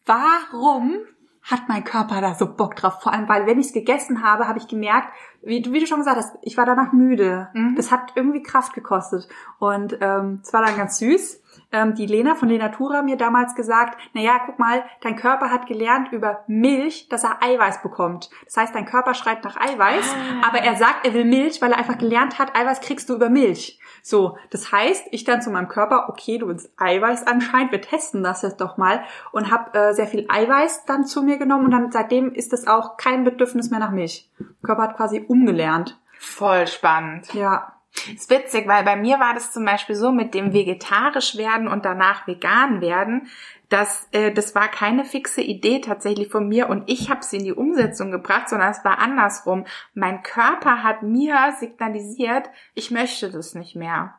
warum 0.04 0.96
hat 1.42 1.68
mein 1.68 1.84
Körper 1.84 2.20
da 2.20 2.34
so 2.34 2.54
Bock 2.54 2.76
drauf? 2.76 3.02
Vor 3.02 3.12
allem, 3.12 3.28
weil 3.28 3.46
wenn 3.46 3.58
ich 3.58 3.66
es 3.68 3.72
gegessen 3.72 4.22
habe, 4.22 4.46
habe 4.48 4.58
ich 4.58 4.68
gemerkt, 4.68 5.08
wie, 5.42 5.60
du- 5.62 5.72
wie 5.72 5.80
du 5.80 5.87
schon 5.87 5.98
gesagt 5.98 6.16
hast, 6.16 6.37
ich 6.42 6.56
war 6.56 6.66
danach 6.66 6.92
müde. 6.92 7.48
Mhm. 7.54 7.74
Das 7.76 7.90
hat 7.90 8.12
irgendwie 8.14 8.42
Kraft 8.42 8.72
gekostet. 8.74 9.28
Und 9.58 9.98
ähm, 10.00 10.40
es 10.42 10.52
war 10.52 10.64
dann 10.64 10.76
ganz 10.76 10.98
süß. 10.98 11.40
Ähm, 11.74 11.94
die 11.96 12.06
Lena 12.06 12.37
von 12.37 12.48
Lenatura 12.48 13.02
mir 13.02 13.16
damals 13.16 13.54
gesagt, 13.56 13.98
na 14.12 14.20
ja, 14.20 14.38
guck 14.46 14.60
mal, 14.60 14.84
dein 15.00 15.16
Körper 15.16 15.50
hat 15.50 15.66
gelernt 15.66 16.12
über 16.12 16.44
Milch, 16.46 17.08
dass 17.08 17.24
er 17.24 17.42
Eiweiß 17.42 17.82
bekommt. 17.82 18.30
Das 18.44 18.56
heißt, 18.56 18.74
dein 18.74 18.87
Körper 18.87 19.14
schreit 19.14 19.42
nach 19.42 19.56
Eiweiß, 19.56 20.14
Ah. 20.14 20.48
aber 20.48 20.58
er 20.58 20.76
sagt, 20.76 21.04
er 21.04 21.12
will 21.14 21.24
Milch, 21.24 21.60
weil 21.60 21.72
er 21.72 21.78
einfach 21.78 21.98
gelernt 21.98 22.38
hat, 22.38 22.56
Eiweiß 22.56 22.80
kriegst 22.80 23.08
du 23.10 23.14
über 23.16 23.28
Milch. 23.28 23.80
So, 24.02 24.38
das 24.50 24.70
heißt, 24.70 25.06
ich 25.10 25.24
dann 25.24 25.42
zu 25.42 25.50
meinem 25.50 25.68
Körper, 25.68 26.08
okay, 26.10 26.38
du 26.38 26.46
willst 26.46 26.70
Eiweiß 26.78 27.26
anscheinend, 27.26 27.72
wir 27.72 27.80
testen 27.80 28.22
das 28.22 28.42
jetzt 28.42 28.60
doch 28.60 28.76
mal 28.76 29.02
und 29.32 29.50
habe 29.50 29.76
äh, 29.76 29.92
sehr 29.94 30.06
viel 30.06 30.26
Eiweiß 30.28 30.84
dann 30.84 31.06
zu 31.06 31.22
mir 31.22 31.38
genommen 31.38 31.64
und 31.64 31.70
dann 31.72 31.90
seitdem 31.90 32.32
ist 32.32 32.52
es 32.52 32.66
auch 32.68 32.96
kein 32.98 33.24
Bedürfnis 33.24 33.70
mehr 33.70 33.80
nach 33.80 33.90
Milch. 33.90 34.30
Der 34.38 34.46
Körper 34.62 34.82
hat 34.82 34.96
quasi 34.96 35.24
umgelernt. 35.26 35.98
Voll 36.20 36.66
spannend. 36.66 37.32
Ja. 37.34 37.72
Ist 38.12 38.28
witzig, 38.28 38.66
weil 38.66 38.85
bei 38.85 38.96
mir 38.96 39.20
war 39.20 39.35
das 39.35 39.52
zum 39.52 39.64
Beispiel 39.64 39.94
so 39.94 40.11
mit 40.11 40.35
dem 40.35 40.52
vegetarisch 40.52 41.37
werden 41.37 41.68
und 41.68 41.85
danach 41.85 42.26
vegan 42.26 42.80
werden, 42.80 43.28
dass 43.68 44.09
äh, 44.12 44.33
das 44.33 44.54
war 44.54 44.68
keine 44.68 45.04
fixe 45.04 45.40
Idee 45.40 45.80
tatsächlich 45.80 46.28
von 46.28 46.48
mir 46.48 46.68
und 46.68 46.85
ich 46.87 47.09
habe 47.09 47.24
sie 47.24 47.38
in 47.38 47.44
die 47.44 47.52
Umsetzung 47.52 48.11
gebracht, 48.11 48.48
sondern 48.48 48.70
es 48.70 48.85
war 48.85 48.98
andersrum. 48.98 49.64
Mein 49.94 50.22
Körper 50.22 50.83
hat 50.83 51.02
mir 51.02 51.54
signalisiert, 51.59 52.50
ich 52.74 52.90
möchte 52.90 53.30
das 53.30 53.54
nicht 53.54 53.76
mehr. 53.76 54.14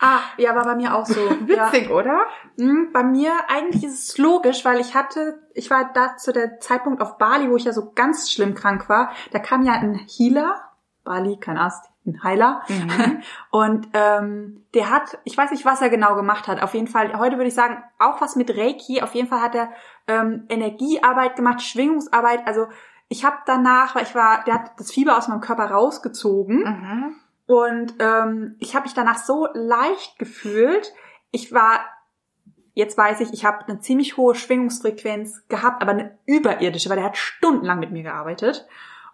Ah, 0.00 0.20
ja, 0.36 0.54
war 0.54 0.64
bei 0.64 0.76
mir 0.76 0.94
auch 0.94 1.06
so. 1.06 1.20
ja. 1.46 1.72
Witzig, 1.72 1.90
oder? 1.90 2.20
Hm, 2.56 2.90
Bei 2.92 3.02
mir 3.02 3.32
eigentlich 3.48 3.84
ist 3.84 4.10
es 4.10 4.18
logisch, 4.18 4.64
weil 4.64 4.80
ich 4.80 4.94
hatte, 4.94 5.42
ich 5.54 5.70
war 5.70 5.90
da 5.92 6.16
zu 6.16 6.32
der 6.32 6.60
Zeitpunkt 6.60 7.02
auf 7.02 7.18
Bali, 7.18 7.50
wo 7.50 7.56
ich 7.56 7.64
ja 7.64 7.72
so 7.72 7.90
ganz 7.92 8.30
schlimm 8.30 8.54
krank 8.54 8.88
war. 8.88 9.10
Da 9.32 9.40
kam 9.40 9.64
ja 9.64 9.72
ein 9.72 9.94
Healer, 9.94 10.54
Bali, 11.02 11.38
kein 11.40 11.58
Arzt, 11.58 11.84
ein 12.08 12.22
Heiler. 12.22 12.62
Mhm. 12.68 13.22
Und 13.50 13.88
ähm, 13.92 14.64
der 14.74 14.90
hat, 14.90 15.18
ich 15.24 15.36
weiß 15.36 15.50
nicht, 15.50 15.64
was 15.64 15.80
er 15.80 15.90
genau 15.90 16.14
gemacht 16.14 16.48
hat. 16.48 16.62
Auf 16.62 16.74
jeden 16.74 16.88
Fall, 16.88 17.18
heute 17.18 17.36
würde 17.36 17.48
ich 17.48 17.54
sagen, 17.54 17.82
auch 17.98 18.20
was 18.20 18.36
mit 18.36 18.56
Reiki. 18.56 19.02
Auf 19.02 19.14
jeden 19.14 19.28
Fall 19.28 19.40
hat 19.40 19.54
er 19.54 19.70
ähm, 20.06 20.44
Energiearbeit 20.48 21.36
gemacht, 21.36 21.62
Schwingungsarbeit. 21.62 22.46
Also 22.46 22.66
ich 23.08 23.24
habe 23.24 23.36
danach, 23.46 23.94
weil 23.94 24.02
ich 24.02 24.14
war, 24.14 24.44
der 24.44 24.54
hat 24.54 24.72
das 24.78 24.92
Fieber 24.92 25.16
aus 25.16 25.28
meinem 25.28 25.40
Körper 25.40 25.70
rausgezogen. 25.70 26.58
Mhm. 26.58 27.16
Und 27.46 27.94
ähm, 27.98 28.56
ich 28.58 28.74
habe 28.74 28.84
mich 28.84 28.94
danach 28.94 29.16
so 29.16 29.48
leicht 29.54 30.18
gefühlt. 30.18 30.92
Ich 31.30 31.52
war, 31.52 31.80
jetzt 32.74 32.98
weiß 32.98 33.20
ich, 33.20 33.32
ich 33.32 33.46
habe 33.46 33.66
eine 33.66 33.80
ziemlich 33.80 34.18
hohe 34.18 34.34
Schwingungsfrequenz 34.34 35.48
gehabt, 35.48 35.80
aber 35.80 35.92
eine 35.92 36.18
überirdische, 36.26 36.90
weil 36.90 36.96
der 36.96 37.06
hat 37.06 37.16
stundenlang 37.16 37.78
mit 37.78 37.90
mir 37.90 38.02
gearbeitet. 38.02 38.68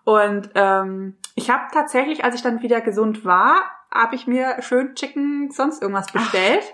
Und 0.05 0.51
ähm, 0.55 1.17
ich 1.35 1.51
habe 1.51 1.65
tatsächlich, 1.73 2.25
als 2.25 2.35
ich 2.35 2.43
dann 2.43 2.63
wieder 2.63 2.81
gesund 2.81 3.25
war, 3.25 3.63
habe 3.93 4.17
ich 4.17 4.27
mir 4.27 4.57
schön 4.61 4.95
Chicken 4.97 5.51
sonst 5.53 5.81
irgendwas 5.81 6.11
bestellt 6.11 6.65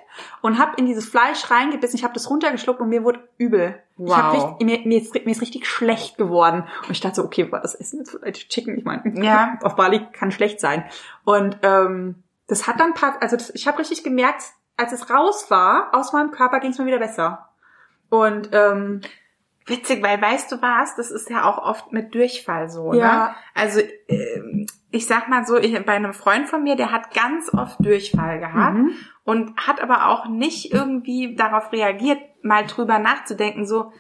und 0.41 0.59
habe 0.59 0.73
in 0.79 0.87
dieses 0.87 1.07
Fleisch 1.07 1.51
reingebissen. 1.51 1.99
Ich 1.99 2.03
habe 2.05 2.15
das 2.15 2.31
runtergeschluckt 2.31 2.81
und 2.81 2.89
mir 2.89 3.05
wurde 3.05 3.29
übel. 3.37 3.81
Ich 3.99 4.13
hab 4.17 4.33
Wow. 4.33 4.51
richtig, 4.59 4.67
mir, 4.67 4.87
mir, 4.89 5.01
ist, 5.03 5.15
mir 5.15 5.31
ist 5.31 5.43
richtig 5.43 5.67
schlecht 5.67 6.17
geworden. 6.17 6.65
Und 6.85 6.91
ich 6.93 7.01
dachte 7.01 7.17
so, 7.17 7.25
okay, 7.25 7.53
war 7.53 7.61
das 7.61 7.75
Essen 7.75 7.99
jetzt 7.99 8.13
vielleicht 8.13 8.49
Chicken? 8.49 8.79
Ich 8.79 8.85
meine, 8.85 9.03
Ja. 9.23 9.59
auf 9.63 9.77
Bali 9.77 10.07
kann 10.13 10.33
schlecht 10.33 10.61
sein. 10.61 10.85
Und 11.25 11.59
ähm, 11.63 12.23
das 12.47 12.67
hat 12.67 12.81
dann 12.81 12.95
paar, 12.95 13.19
also 13.21 13.37
das, 13.37 13.51
ich 13.55 13.69
habe 13.69 13.79
richtig 13.79 14.03
gemerkt, 14.03 14.43
als 14.79 14.93
es 14.93 15.11
raus 15.11 15.51
war 15.51 15.91
aus 15.93 16.15
meinem 16.15 16.31
Körper, 16.31 16.59
ging 16.61 16.71
es 16.71 16.79
mir 16.79 16.87
wieder 16.87 16.99
besser. 16.99 17.51
Und 18.09 18.49
ähm, 18.53 19.03
Witzig, 19.67 20.03
weil 20.03 20.21
weißt 20.21 20.51
du 20.51 20.61
was, 20.63 20.97
das 20.97 21.11
ist 21.11 21.31
ja 21.31 21.45
auch 21.45 21.59
oft 21.59 21.93
mit 21.93 22.15
Durchfall 22.15 22.69
so, 22.71 22.93
Ja. 22.95 23.13
ne? 23.29 23.35
Also 23.55 23.81
ähm, 24.09 24.67
ich 24.91 25.07
sag 25.07 25.29
mal 25.29 25.45
so, 25.47 25.57
ich, 25.57 25.73
bei 25.85 25.93
einem 25.93 26.13
Freund 26.15 26.49
von 26.49 26.63
mir, 26.65 26.75
der 26.77 26.91
hat 26.91 27.15
ganz 27.15 27.53
oft 27.55 27.77
Durchfall 27.85 28.41
gehabt 28.41 28.77
Mhm. 28.77 28.91
und 29.25 29.57
hat 29.67 29.81
aber 29.81 30.09
auch 30.09 30.27
nicht 30.27 30.73
irgendwie 30.73 31.37
darauf 31.37 31.71
reagiert, 31.73 32.19
mal 32.43 32.67
drüber 32.67 32.99
nachzudenken, 32.99 33.67
so, 33.67 33.93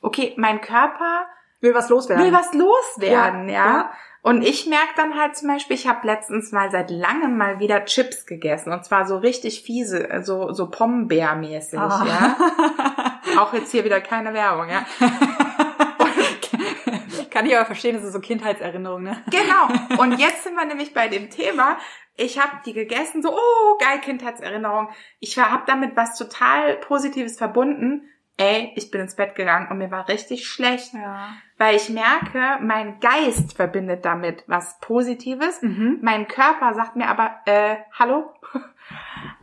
okay, 0.00 0.32
mein 0.38 0.60
Körper 0.62 1.26
will 1.60 1.74
was 1.74 1.90
loswerden. 1.90 2.24
will 2.24 2.32
was 2.32 2.54
loswerden, 2.54 3.48
ja. 3.48 3.54
Ja, 3.54 3.66
ja. 3.72 3.90
Und 4.22 4.42
ich 4.42 4.66
merke 4.66 4.92
dann 4.96 5.18
halt 5.18 5.34
zum 5.36 5.48
Beispiel, 5.48 5.74
ich 5.76 5.88
habe 5.88 6.06
letztens 6.06 6.52
mal 6.52 6.70
seit 6.70 6.90
langem 6.90 7.36
mal 7.38 7.58
wieder 7.58 7.84
Chips 7.86 8.26
gegessen 8.26 8.70
und 8.72 8.84
zwar 8.84 9.06
so 9.06 9.16
richtig 9.16 9.62
fiese, 9.62 10.08
so 10.22 10.52
so 10.52 10.68
Pombeermäßig, 10.70 11.78
Ah. 11.78 12.04
ja. 12.06 12.36
Auch 13.38 13.52
jetzt 13.52 13.72
hier 13.72 13.84
wieder 13.84 14.00
keine 14.00 14.32
Werbung, 14.34 14.68
ja. 14.68 14.84
Kann 17.30 17.46
ich 17.46 17.56
aber 17.56 17.66
verstehen, 17.66 17.94
das 17.94 18.04
ist 18.04 18.12
so 18.12 18.20
Kindheitserinnerung, 18.20 19.02
ne? 19.02 19.22
Genau. 19.30 20.02
Und 20.02 20.18
jetzt 20.18 20.44
sind 20.44 20.54
wir 20.56 20.64
nämlich 20.64 20.92
bei 20.92 21.08
dem 21.08 21.30
Thema. 21.30 21.78
ich 22.16 22.38
habe 22.38 22.52
die 22.66 22.72
gegessen, 22.72 23.22
so, 23.22 23.32
oh, 23.32 23.78
geil, 23.78 24.00
Kindheitserinnerung. 24.00 24.88
Ich 25.20 25.38
habe 25.38 25.62
damit 25.66 25.96
was 25.96 26.18
total 26.18 26.76
Positives 26.76 27.38
verbunden. 27.38 28.02
Ey, 28.36 28.72
ich 28.74 28.90
bin 28.90 29.02
ins 29.02 29.16
Bett 29.16 29.34
gegangen 29.34 29.68
und 29.70 29.78
mir 29.78 29.90
war 29.90 30.08
richtig 30.08 30.46
schlecht. 30.46 30.94
Ja. 30.94 31.34
Weil 31.58 31.76
ich 31.76 31.90
merke, 31.90 32.58
mein 32.62 32.98
Geist 33.00 33.54
verbindet 33.54 34.04
damit 34.04 34.44
was 34.46 34.80
Positives. 34.80 35.60
Mhm. 35.62 35.98
Mein 36.00 36.26
Körper 36.26 36.74
sagt 36.74 36.96
mir 36.96 37.08
aber, 37.08 37.36
äh, 37.44 37.76
hallo? 37.98 38.32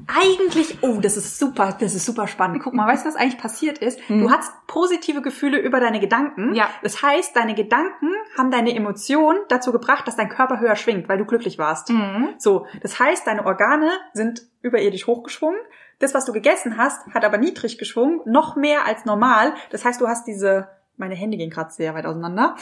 Eigentlich, 0.08 0.78
oh, 0.82 1.00
das 1.02 1.18
ist 1.18 1.38
super, 1.38 1.76
das 1.80 1.94
ist 1.94 2.06
super 2.06 2.28
spannend. 2.28 2.64
Guck 2.64 2.74
mal, 2.74 2.88
weißt 2.88 3.04
du, 3.04 3.10
was 3.10 3.16
eigentlich 3.18 3.38
passiert 3.38 3.80
ist? 3.80 4.00
Du 4.08 4.32
hast 4.32 4.52
positive 4.66 5.22
Gefühle 5.22 5.60
über 5.60 5.80
deine 5.80 6.00
Gedanken. 6.00 6.56
Ja. 6.56 6.70
Das 6.82 7.02
heißt, 7.04 7.36
deine 7.36 7.56
Gedanken 7.56 8.12
haben 8.38 8.50
deine 8.50 8.74
Emotionen 8.74 9.40
dazu 9.50 9.72
gebracht, 9.72 10.08
dass 10.08 10.16
dein 10.16 10.30
Körper 10.30 10.60
höher 10.60 10.78
schwingt, 10.78 11.10
weil 11.10 11.18
du 11.18 11.26
glücklich 11.26 11.58
warst. 11.58 11.90
Mhm. 11.90 12.36
So, 12.38 12.68
das 12.82 13.00
heißt, 13.00 13.28
deine 13.28 13.46
Organe 13.46 13.92
sind 14.14 14.44
überirdisch 14.62 15.08
hochgeschwungen. 15.08 15.60
Das, 16.00 16.14
was 16.14 16.26
du 16.26 16.32
gegessen 16.32 16.78
hast, 16.78 17.06
hat 17.14 17.26
aber 17.26 17.38
niedrig 17.38 17.78
geschwungen, 17.78 18.22
noch 18.26 18.56
mehr 18.56 18.86
als 18.86 19.06
normal. 19.06 19.54
Das 19.72 19.84
heißt, 19.84 20.00
du 20.00 20.08
hast 20.08 20.28
diese, 20.28 20.70
meine 20.96 21.16
Hände 21.16 21.38
gehen 21.38 21.50
gerade 21.50 21.72
sehr 21.72 21.96
weit 21.96 22.06
auseinander. 22.06 22.56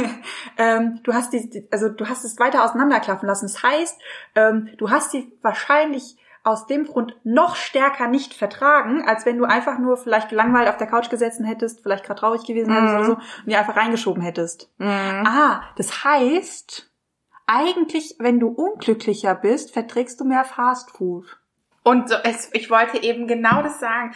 ähm, 0.56 1.00
du 1.02 1.12
hast 1.12 1.32
die, 1.32 1.66
also 1.70 1.88
du 1.88 2.08
hast 2.08 2.24
es 2.24 2.38
weiter 2.38 2.64
auseinanderklaffen 2.64 3.26
lassen. 3.26 3.46
Das 3.46 3.62
heißt, 3.62 4.00
ähm, 4.36 4.70
du 4.78 4.90
hast 4.90 5.10
sie 5.10 5.32
wahrscheinlich 5.42 6.16
aus 6.46 6.66
dem 6.66 6.86
Grund 6.86 7.16
noch 7.24 7.56
stärker 7.56 8.06
nicht 8.08 8.32
vertragen, 8.32 9.02
als 9.06 9.26
wenn 9.26 9.36
du 9.36 9.44
einfach 9.44 9.78
nur 9.78 9.96
vielleicht 9.96 10.28
gelangweilt 10.28 10.68
auf 10.68 10.76
der 10.76 10.86
Couch 10.86 11.10
gesessen 11.10 11.44
hättest, 11.44 11.82
vielleicht 11.82 12.04
gerade 12.04 12.20
traurig 12.20 12.44
gewesen 12.44 12.72
hättest 12.72 12.92
Mhm. 12.92 12.96
oder 12.98 13.04
so 13.04 13.12
und 13.14 13.46
die 13.46 13.56
einfach 13.56 13.76
reingeschoben 13.76 14.22
hättest. 14.22 14.70
Mhm. 14.78 15.24
Ah, 15.26 15.62
das 15.76 16.04
heißt, 16.04 16.90
eigentlich, 17.46 18.16
wenn 18.18 18.40
du 18.40 18.48
unglücklicher 18.48 19.34
bist, 19.34 19.72
verträgst 19.72 20.20
du 20.20 20.24
mehr 20.24 20.44
Fastfood. 20.44 21.38
Und 21.82 22.08
so, 22.08 22.16
es, 22.24 22.50
ich 22.52 22.70
wollte 22.70 23.02
eben 23.02 23.26
genau 23.26 23.62
das 23.62 23.78
sagen. 23.80 24.14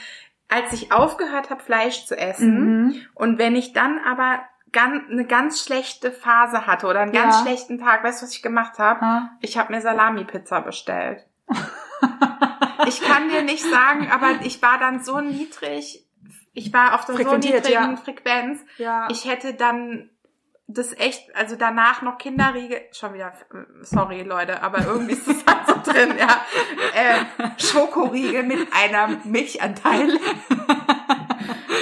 Als 0.49 0.73
ich 0.73 0.93
aufgehört 0.93 1.51
habe, 1.51 1.63
Fleisch 1.63 2.07
zu 2.07 2.17
essen, 2.19 2.85
Mhm. 2.87 2.95
und 3.15 3.39
wenn 3.39 3.55
ich 3.55 3.73
dann 3.73 4.01
aber 4.05 4.41
ganz, 4.73 5.09
eine 5.11 5.25
ganz 5.25 5.63
schlechte 5.65 6.11
Phase 6.13 6.67
hatte 6.67 6.87
oder 6.87 7.01
einen 7.01 7.13
ganz 7.13 7.37
Ja. 7.39 7.43
schlechten 7.43 7.79
Tag, 7.79 8.03
weißt 8.05 8.21
du, 8.23 8.27
was 8.27 8.35
ich 8.35 8.43
gemacht 8.43 8.79
habe? 8.79 9.01
Ah. 9.03 9.31
Ich 9.41 9.59
habe 9.59 9.73
mir 9.73 9.81
Salami-Pizza 9.81 10.61
bestellt. 10.61 11.27
ich 12.87 13.01
kann 13.01 13.29
dir 13.29 13.43
nicht 13.43 13.65
sagen, 13.65 14.11
aber 14.11 14.41
ich 14.45 14.63
war 14.63 14.79
dann 14.79 15.03
so 15.03 15.21
niedrig, 15.21 16.07
ich 16.53 16.73
war 16.73 16.95
auf 16.95 17.05
der 17.05 17.17
so 17.17 17.37
niedrigen 17.37 17.71
ja. 17.73 17.97
Frequenz, 17.97 18.61
Ja. 18.79 19.09
ich 19.11 19.29
hätte 19.29 19.55
dann 19.55 20.11
das 20.73 20.93
echt, 20.97 21.35
also 21.35 21.57
danach 21.57 22.03
noch 22.03 22.19
Kinderriegel, 22.19 22.81
schon 22.93 23.15
wieder, 23.15 23.33
sorry 23.83 24.23
Leute, 24.23 24.63
aber 24.63 24.87
irgendwie 24.87 25.15
ist 25.15 25.27
das 25.27 25.45
halt 25.47 25.67
so 25.67 25.75
drin, 25.93 26.15
ja. 26.19 26.45
Äh, 26.95 27.61
Schokoriegel 27.61 28.45
mit 28.45 28.69
einer 28.73 29.09
Milchanteil. 29.25 30.19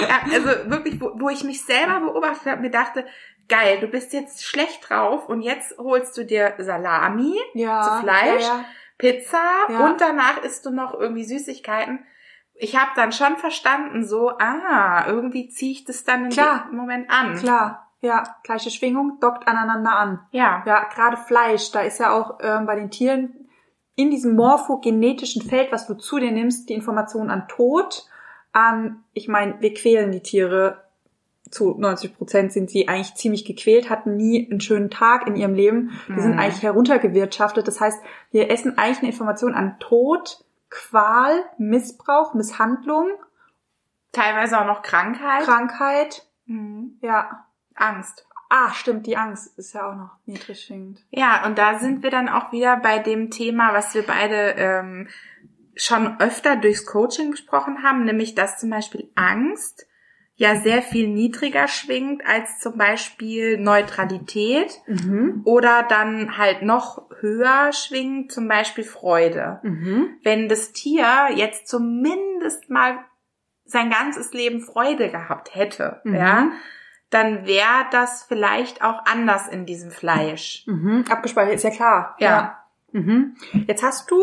ja, 0.08 0.32
also 0.32 0.70
wirklich, 0.70 1.00
wo, 1.00 1.12
wo 1.14 1.28
ich 1.28 1.44
mich 1.44 1.64
selber 1.64 2.00
beobachtet 2.00 2.46
habe, 2.46 2.62
mir 2.62 2.70
dachte, 2.70 3.04
geil, 3.48 3.78
du 3.80 3.88
bist 3.88 4.12
jetzt 4.12 4.44
schlecht 4.44 4.88
drauf 4.88 5.28
und 5.28 5.42
jetzt 5.42 5.76
holst 5.78 6.16
du 6.16 6.24
dir 6.24 6.54
Salami, 6.58 7.38
ja. 7.54 7.82
zu 7.82 8.02
Fleisch, 8.04 8.42
Ja, 8.42 8.56
ja. 8.58 8.64
Pizza 8.98 9.40
Ja. 9.68 9.86
und 9.86 10.00
danach 10.00 10.42
isst 10.42 10.66
du 10.66 10.70
noch 10.70 10.94
irgendwie 10.94 11.24
Süßigkeiten. 11.24 12.04
Ich 12.54 12.76
habe 12.76 12.90
dann 12.96 13.12
schon 13.12 13.36
verstanden, 13.36 14.04
so, 14.04 14.30
ah, 14.38 15.06
irgendwie 15.06 15.48
ziehe 15.48 15.72
ich 15.72 15.84
das 15.84 16.04
dann 16.04 16.28
dem 16.30 16.76
Moment 16.76 17.08
an. 17.08 17.36
Klar. 17.36 17.92
Ja, 18.00 18.36
gleiche 18.44 18.70
Schwingung, 18.70 19.18
dockt 19.20 19.48
aneinander 19.48 19.92
an. 19.92 20.20
Ja. 20.30 20.62
Ja, 20.66 20.84
gerade 20.84 21.16
Fleisch, 21.16 21.70
da 21.72 21.80
ist 21.80 21.98
ja 21.98 22.12
auch 22.12 22.38
ähm, 22.40 22.66
bei 22.66 22.76
den 22.76 22.90
Tieren 22.90 23.48
in 23.96 24.10
diesem 24.10 24.36
morphogenetischen 24.36 25.42
Feld, 25.42 25.72
was 25.72 25.88
du 25.88 25.94
zu 25.94 26.18
dir 26.18 26.30
nimmst, 26.30 26.68
die 26.68 26.74
Information 26.74 27.30
an 27.30 27.48
Tod, 27.48 28.06
an, 28.52 29.04
ich 29.12 29.26
meine, 29.26 29.60
wir 29.60 29.74
quälen 29.74 30.12
die 30.12 30.22
Tiere, 30.22 30.84
zu 31.50 31.74
90 31.78 32.16
Prozent 32.16 32.52
sind 32.52 32.70
sie 32.70 32.88
eigentlich 32.88 33.14
ziemlich 33.14 33.44
gequält, 33.44 33.90
hatten 33.90 34.16
nie 34.16 34.48
einen 34.50 34.60
schönen 34.60 34.90
Tag 34.90 35.26
in 35.26 35.36
ihrem 35.36 35.54
Leben, 35.54 35.90
die 36.08 36.20
sind 36.20 36.34
Mhm. 36.34 36.38
eigentlich 36.38 36.62
heruntergewirtschaftet. 36.62 37.66
Das 37.68 37.80
heißt, 37.80 38.00
wir 38.30 38.50
essen 38.50 38.76
eigentlich 38.78 38.98
eine 38.98 39.10
Information 39.10 39.54
an 39.54 39.76
Tod, 39.80 40.44
Qual, 40.70 41.44
Missbrauch, 41.58 42.34
Misshandlung, 42.34 43.08
Teilweise 44.12 44.58
auch 44.60 44.66
noch 44.66 44.82
Krankheit. 44.82 45.42
Krankheit, 45.44 46.26
Mhm. 46.46 46.98
ja. 47.02 47.44
Angst. 47.74 48.26
Ah, 48.48 48.72
stimmt, 48.72 49.06
die 49.06 49.16
Angst 49.18 49.58
ist 49.58 49.74
ja 49.74 49.90
auch 49.90 49.94
noch 49.94 50.10
niedrig 50.24 50.60
schwingend. 50.64 51.04
Ja, 51.10 51.44
und 51.46 51.58
da 51.58 51.78
sind 51.78 52.02
wir 52.02 52.10
dann 52.10 52.28
auch 52.30 52.50
wieder 52.50 52.78
bei 52.78 52.98
dem 52.98 53.30
Thema, 53.30 53.74
was 53.74 53.94
wir 53.94 54.02
beide 54.06 54.54
ähm, 54.56 55.08
schon 55.76 56.18
öfter 56.20 56.56
durchs 56.56 56.86
Coaching 56.86 57.30
besprochen 57.32 57.82
haben, 57.82 58.04
nämlich 58.04 58.34
dass 58.34 58.58
zum 58.58 58.70
Beispiel 58.70 59.10
Angst 59.14 59.86
ja 60.40 60.54
sehr 60.56 60.82
viel 60.82 61.08
niedriger 61.08 61.66
schwingt 61.68 62.22
als 62.26 62.60
zum 62.60 62.78
Beispiel 62.78 63.58
Neutralität 63.58 64.80
Mhm. 64.86 65.42
oder 65.44 65.82
dann 65.82 66.38
halt 66.38 66.62
noch 66.62 67.02
höher 67.20 67.72
schwingt, 67.72 68.30
zum 68.32 68.46
Beispiel 68.48 68.84
Freude. 68.84 69.58
Mhm. 69.64 70.16
Wenn 70.22 70.48
das 70.48 70.72
Tier 70.72 71.28
jetzt 71.34 71.66
zumindest 71.68 72.70
mal 72.70 72.98
sein 73.64 73.90
ganzes 73.90 74.32
Leben 74.32 74.60
Freude 74.60 75.10
gehabt 75.10 75.54
hätte, 75.56 76.00
Mhm. 76.04 76.14
ja, 76.14 76.52
dann 77.10 77.44
wäre 77.46 77.86
das 77.90 78.22
vielleicht 78.22 78.82
auch 78.82 79.04
anders 79.06 79.48
in 79.48 79.66
diesem 79.66 79.90
Fleisch. 79.90 80.62
Mhm. 80.66 81.04
Abgespeichert, 81.10 81.54
ist 81.56 81.64
ja 81.64 81.70
klar. 81.70 82.16
Ja. 82.20 82.62
Mhm. 82.92 83.34
Jetzt 83.66 83.82
hast 83.82 84.08
du 84.10 84.22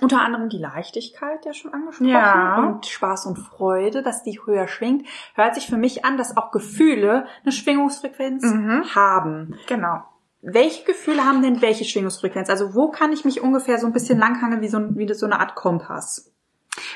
unter 0.00 0.20
anderem 0.20 0.48
die 0.48 0.58
Leichtigkeit 0.58 1.44
ja 1.44 1.52
schon 1.52 1.72
angesprochen 1.72 2.08
Ja. 2.08 2.56
und 2.58 2.86
Spaß 2.86 3.26
und 3.26 3.36
Freude, 3.36 4.02
dass 4.02 4.22
die 4.22 4.38
höher 4.44 4.68
schwingt. 4.68 5.06
Hört 5.34 5.54
sich 5.54 5.66
für 5.66 5.76
mich 5.76 6.04
an, 6.04 6.16
dass 6.16 6.36
auch 6.36 6.50
Gefühle 6.50 7.26
eine 7.42 7.52
Schwingungsfrequenz 7.52 8.44
Mhm. 8.44 8.84
haben. 8.94 9.58
Genau. 9.66 10.02
Welche 10.40 10.84
Gefühle 10.84 11.24
haben 11.24 11.42
denn 11.42 11.60
welche 11.62 11.84
Schwingungsfrequenz? 11.84 12.48
Also 12.48 12.74
wo 12.74 12.90
kann 12.90 13.12
ich 13.12 13.24
mich 13.24 13.40
ungefähr 13.40 13.78
so 13.78 13.86
ein 13.86 13.92
bisschen 13.92 14.18
langhangeln 14.18 14.60
wie 14.62 14.68
so, 14.68 14.78
wie 14.96 15.12
so 15.12 15.26
eine 15.26 15.40
Art 15.40 15.54
Kompass? 15.56 16.32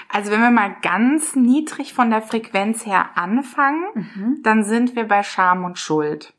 Also 0.09 0.31
wenn 0.31 0.41
wir 0.41 0.51
mal 0.51 0.77
ganz 0.83 1.35
niedrig 1.35 1.93
von 1.93 2.11
der 2.11 2.23
Frequenz 2.23 2.87
her 2.87 3.11
anfangen, 3.17 3.83
Mhm. 3.95 4.41
dann 4.45 4.63
sind 4.63 4.95
wir 4.95 5.09
bei 5.09 5.25
Scham 5.25 5.65
und 5.65 5.77
Schuld. 5.79 6.35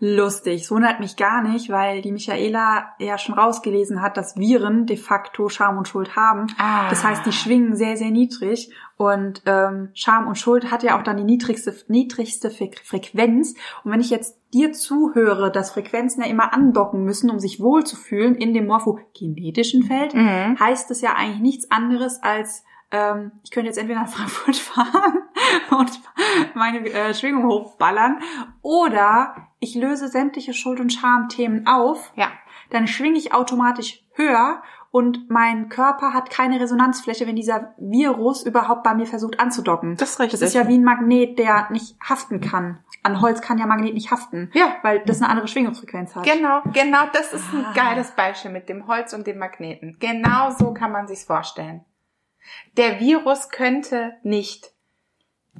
Lustig, 0.00 0.62
es 0.62 0.70
wundert 0.70 1.00
mich 1.00 1.16
gar 1.16 1.42
nicht, 1.42 1.70
weil 1.70 2.02
die 2.02 2.12
Michaela 2.12 2.94
ja 3.00 3.18
schon 3.18 3.34
rausgelesen 3.34 4.00
hat, 4.00 4.16
dass 4.16 4.36
Viren 4.36 4.86
de 4.86 4.96
facto 4.96 5.48
Scham 5.48 5.76
und 5.76 5.88
Schuld 5.88 6.14
haben. 6.14 6.46
Ah. 6.56 6.88
Das 6.88 7.02
heißt, 7.02 7.26
die 7.26 7.32
schwingen 7.32 7.74
sehr, 7.74 7.96
sehr 7.96 8.10
niedrig 8.10 8.72
und 8.96 9.42
ähm, 9.46 9.90
Scham 9.94 10.28
und 10.28 10.38
Schuld 10.38 10.70
hat 10.70 10.84
ja 10.84 10.96
auch 10.98 11.02
dann 11.02 11.16
die 11.16 11.24
niedrigste, 11.24 11.74
niedrigste 11.88 12.50
Fre 12.50 12.70
Frequenz. 12.84 13.54
Und 13.82 13.90
wenn 13.90 14.00
ich 14.00 14.10
jetzt 14.10 14.38
dir 14.54 14.72
zuhöre, 14.72 15.50
dass 15.50 15.72
Frequenzen 15.72 16.22
ja 16.22 16.28
immer 16.28 16.52
andocken 16.54 17.02
müssen, 17.04 17.28
um 17.30 17.38
sich 17.40 17.60
wohlzufühlen 17.60 18.34
in 18.36 18.54
dem 18.54 18.66
morphogenetischen 18.66 19.82
Feld, 19.82 20.14
Mhm. 20.14 20.58
heißt 20.60 20.90
das 20.90 21.00
ja 21.00 21.14
eigentlich 21.16 21.40
nichts 21.40 21.70
anderes 21.70 22.22
als 22.22 22.64
ähm, 22.90 23.32
ich 23.44 23.50
könnte 23.50 23.66
jetzt 23.68 23.78
entweder 23.78 24.00
nach 24.00 24.08
Frankfurt 24.08 24.56
fahren 24.56 25.18
und 25.70 26.00
meine 26.54 26.78
äh, 26.88 27.14
Schwingung 27.14 27.44
hochballern 27.46 28.20
oder 28.62 29.48
ich 29.60 29.74
löse 29.74 30.08
sämtliche 30.08 30.54
Schuld- 30.54 30.80
und 30.80 30.92
Schamthemen 30.92 31.66
auf, 31.66 32.12
Ja. 32.16 32.28
dann 32.70 32.86
schwinge 32.86 33.18
ich 33.18 33.34
automatisch 33.34 34.02
höher 34.14 34.62
und 34.90 35.28
mein 35.28 35.68
Körper 35.68 36.14
hat 36.14 36.30
keine 36.30 36.58
Resonanzfläche, 36.60 37.26
wenn 37.26 37.36
dieser 37.36 37.74
Virus 37.76 38.42
überhaupt 38.42 38.82
bei 38.84 38.94
mir 38.94 39.04
versucht 39.06 39.38
anzudocken. 39.38 39.96
Das 39.96 40.10
ist 40.12 40.20
richtig. 40.20 40.40
Das 40.40 40.48
ist 40.48 40.54
ja 40.54 40.66
wie 40.66 40.78
ein 40.78 40.84
Magnet, 40.84 41.38
der 41.38 41.68
nicht 41.70 41.96
haften 42.00 42.40
kann. 42.40 42.78
An 43.02 43.20
Holz 43.20 43.42
kann 43.42 43.58
ja 43.58 43.66
Magnet 43.66 43.92
nicht 43.94 44.10
haften, 44.10 44.50
Ja. 44.54 44.76
weil 44.82 45.00
das 45.00 45.20
eine 45.20 45.28
andere 45.30 45.46
Schwingungsfrequenz 45.46 46.16
hat. 46.16 46.24
Genau, 46.24 46.62
genau, 46.72 47.00
das 47.12 47.32
ist 47.34 47.52
ein 47.52 47.66
Ah. 47.66 47.72
geiles 47.74 48.12
Beispiel 48.12 48.50
mit 48.50 48.68
dem 48.70 48.86
Holz 48.86 49.12
und 49.12 49.26
dem 49.26 49.38
Magneten. 49.38 49.96
Genau 50.00 50.50
so 50.58 50.72
kann 50.72 50.90
man 50.90 51.06
sich's 51.06 51.24
vorstellen. 51.24 51.84
Der 52.76 53.00
Virus 53.00 53.50
könnte 53.50 54.14
nicht 54.22 54.72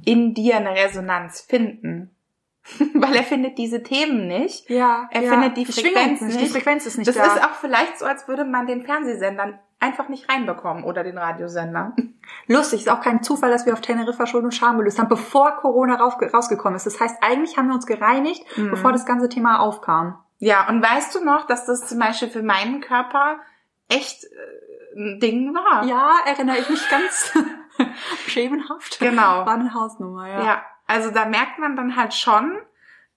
in 0.05 0.33
dir 0.33 0.57
eine 0.57 0.71
Resonanz 0.71 1.41
finden, 1.41 2.15
weil 2.93 3.15
er 3.15 3.23
findet 3.23 3.57
diese 3.57 3.83
Themen 3.83 4.27
nicht. 4.27 4.69
Ja, 4.69 5.07
Er 5.11 5.21
ja. 5.23 5.31
findet 5.31 5.57
die 5.57 5.65
Schwingung 5.71 5.93
Frequenz 6.17 6.19
Die 6.19 6.37
nicht. 6.41 6.51
Frequenz 6.51 6.85
ist 6.85 6.97
nicht 6.97 7.07
Das 7.07 7.15
da. 7.15 7.25
ist 7.25 7.43
auch 7.43 7.55
vielleicht 7.55 7.99
so, 7.99 8.05
als 8.05 8.27
würde 8.27 8.45
man 8.45 8.67
den 8.67 8.83
Fernsehsendern 8.83 9.59
einfach 9.81 10.09
nicht 10.09 10.29
reinbekommen 10.29 10.83
oder 10.83 11.03
den 11.03 11.17
Radiosender. 11.17 11.95
Lustig, 12.47 12.81
ist 12.81 12.89
auch 12.89 13.01
kein 13.01 13.23
Zufall, 13.23 13.49
dass 13.49 13.65
wir 13.65 13.73
auf 13.73 13.81
Teneriffa 13.81 14.25
Schuld 14.27 14.43
und 14.43 14.53
Scham 14.53 14.77
gelöst 14.77 14.99
haben, 14.99 15.07
bevor 15.07 15.51
Corona 15.57 15.95
rausgekommen 15.95 16.75
ist. 16.75 16.85
Das 16.85 16.99
heißt, 16.99 17.15
eigentlich 17.21 17.57
haben 17.57 17.67
wir 17.69 17.75
uns 17.75 17.85
gereinigt, 17.87 18.45
Mhm. 18.57 18.71
bevor 18.71 18.91
das 18.91 19.05
ganze 19.05 19.29
Thema 19.29 19.59
aufkam. 19.59 20.19
Ja, 20.39 20.67
und 20.69 20.81
weißt 20.81 21.15
du 21.15 21.23
noch, 21.23 21.47
dass 21.47 21.65
das 21.65 21.87
zum 21.87 21.99
Beispiel 21.99 22.29
für 22.29 22.43
meinen 22.43 22.81
Körper 22.81 23.37
echt 23.87 24.25
äh, 24.25 24.27
ein 24.95 25.19
Ding 25.19 25.53
war? 25.53 25.85
Ja, 25.85 26.15
erinnere 26.25 26.57
ich 26.57 26.69
mich 26.69 26.89
ganz 26.89 27.37
schemenhaft. 28.27 28.99
Genau. 28.99 29.45
War 29.45 29.53
eine 29.53 29.73
Hausnummer, 29.73 30.27
ja. 30.27 30.43
Ja, 30.43 30.61
also 30.87 31.11
da 31.11 31.25
merkt 31.25 31.59
man 31.59 31.75
dann 31.75 31.95
halt 31.95 32.13
schon, 32.13 32.57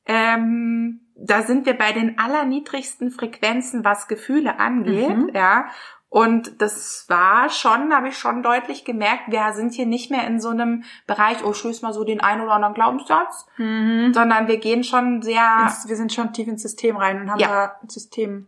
ähm, 0.06 1.00
da 1.16 1.42
sind 1.42 1.66
wir 1.66 1.74
bei 1.74 1.92
den 1.92 2.18
allerniedrigsten 2.18 3.10
Frequenzen, 3.10 3.84
was 3.84 4.08
Gefühle 4.08 4.58
angeht, 4.58 5.16
mhm. 5.16 5.30
ja. 5.34 5.66
Und 6.08 6.60
das 6.60 7.06
war 7.08 7.48
schon, 7.48 7.94
habe 7.94 8.08
ich 8.08 8.18
schon 8.18 8.42
deutlich 8.42 8.84
gemerkt, 8.84 9.28
wir 9.28 9.50
sind 9.54 9.72
hier 9.72 9.86
nicht 9.86 10.10
mehr 10.10 10.26
in 10.26 10.40
so 10.40 10.50
einem 10.50 10.84
Bereich, 11.06 11.42
oh, 11.42 11.54
schließ 11.54 11.80
mal 11.80 11.94
so 11.94 12.04
den 12.04 12.20
einen 12.20 12.42
oder 12.42 12.52
anderen 12.52 12.74
Glaubenssatz, 12.74 13.46
mhm. 13.56 14.12
sondern 14.12 14.46
wir 14.46 14.58
gehen 14.58 14.84
schon 14.84 15.22
sehr. 15.22 15.72
Wir 15.86 15.96
sind 15.96 16.12
schon 16.12 16.34
tief 16.34 16.48
ins 16.48 16.60
System 16.60 16.98
rein 16.98 17.22
und 17.22 17.30
haben 17.30 17.40
ja. 17.40 17.48
da 17.48 17.76
ein 17.82 17.88
System. 17.88 18.46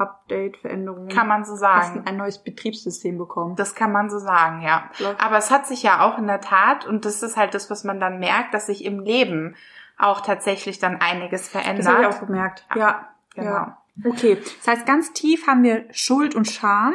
Update, 0.00 0.56
Veränderungen. 0.56 1.08
Kann 1.08 1.28
man 1.28 1.44
so 1.44 1.54
sagen. 1.54 2.02
ein 2.06 2.16
neues 2.16 2.38
Betriebssystem 2.38 3.18
bekommen. 3.18 3.56
Das 3.56 3.74
kann 3.74 3.92
man 3.92 4.10
so 4.10 4.18
sagen, 4.18 4.62
ja. 4.62 4.90
Aber 5.18 5.36
es 5.36 5.50
hat 5.50 5.66
sich 5.66 5.82
ja 5.82 6.00
auch 6.00 6.18
in 6.18 6.26
der 6.26 6.40
Tat, 6.40 6.86
und 6.86 7.04
das 7.04 7.22
ist 7.22 7.36
halt 7.36 7.54
das, 7.54 7.70
was 7.70 7.84
man 7.84 8.00
dann 8.00 8.18
merkt, 8.18 8.54
dass 8.54 8.66
sich 8.66 8.84
im 8.84 9.00
Leben 9.00 9.54
auch 9.98 10.22
tatsächlich 10.22 10.78
dann 10.78 10.96
einiges 11.00 11.48
verändert. 11.48 11.86
Das 11.86 11.92
habe 11.92 12.02
ich 12.02 12.08
auch 12.08 12.26
gemerkt. 12.26 12.66
Ja, 12.74 13.08
genau. 13.34 13.50
Ja. 13.50 13.76
Okay, 14.04 14.36
das 14.36 14.66
heißt, 14.66 14.86
ganz 14.86 15.12
tief 15.12 15.46
haben 15.46 15.62
wir 15.62 15.84
Schuld 15.90 16.34
und 16.34 16.48
Scham. 16.50 16.94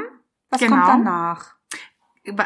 Was 0.49 0.59
genau. 0.59 0.75
kommt 0.75 0.87
danach? 1.05 1.55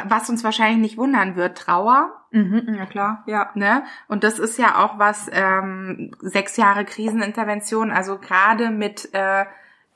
Was 0.05 0.29
uns 0.29 0.43
wahrscheinlich 0.43 0.79
nicht 0.79 0.97
wundern 0.97 1.37
wird, 1.37 1.57
Trauer. 1.57 2.11
Mhm, 2.31 2.75
ja 2.77 2.85
klar, 2.85 3.23
ja. 3.25 3.49
Ne? 3.55 3.83
Und 4.07 4.23
das 4.23 4.37
ist 4.37 4.59
ja 4.59 4.83
auch 4.83 4.99
was, 4.99 5.29
ähm, 5.31 6.11
sechs 6.19 6.57
Jahre 6.57 6.85
Krisenintervention, 6.85 7.89
also 7.91 8.17
gerade 8.17 8.69
mit 8.69 9.13
äh, 9.13 9.45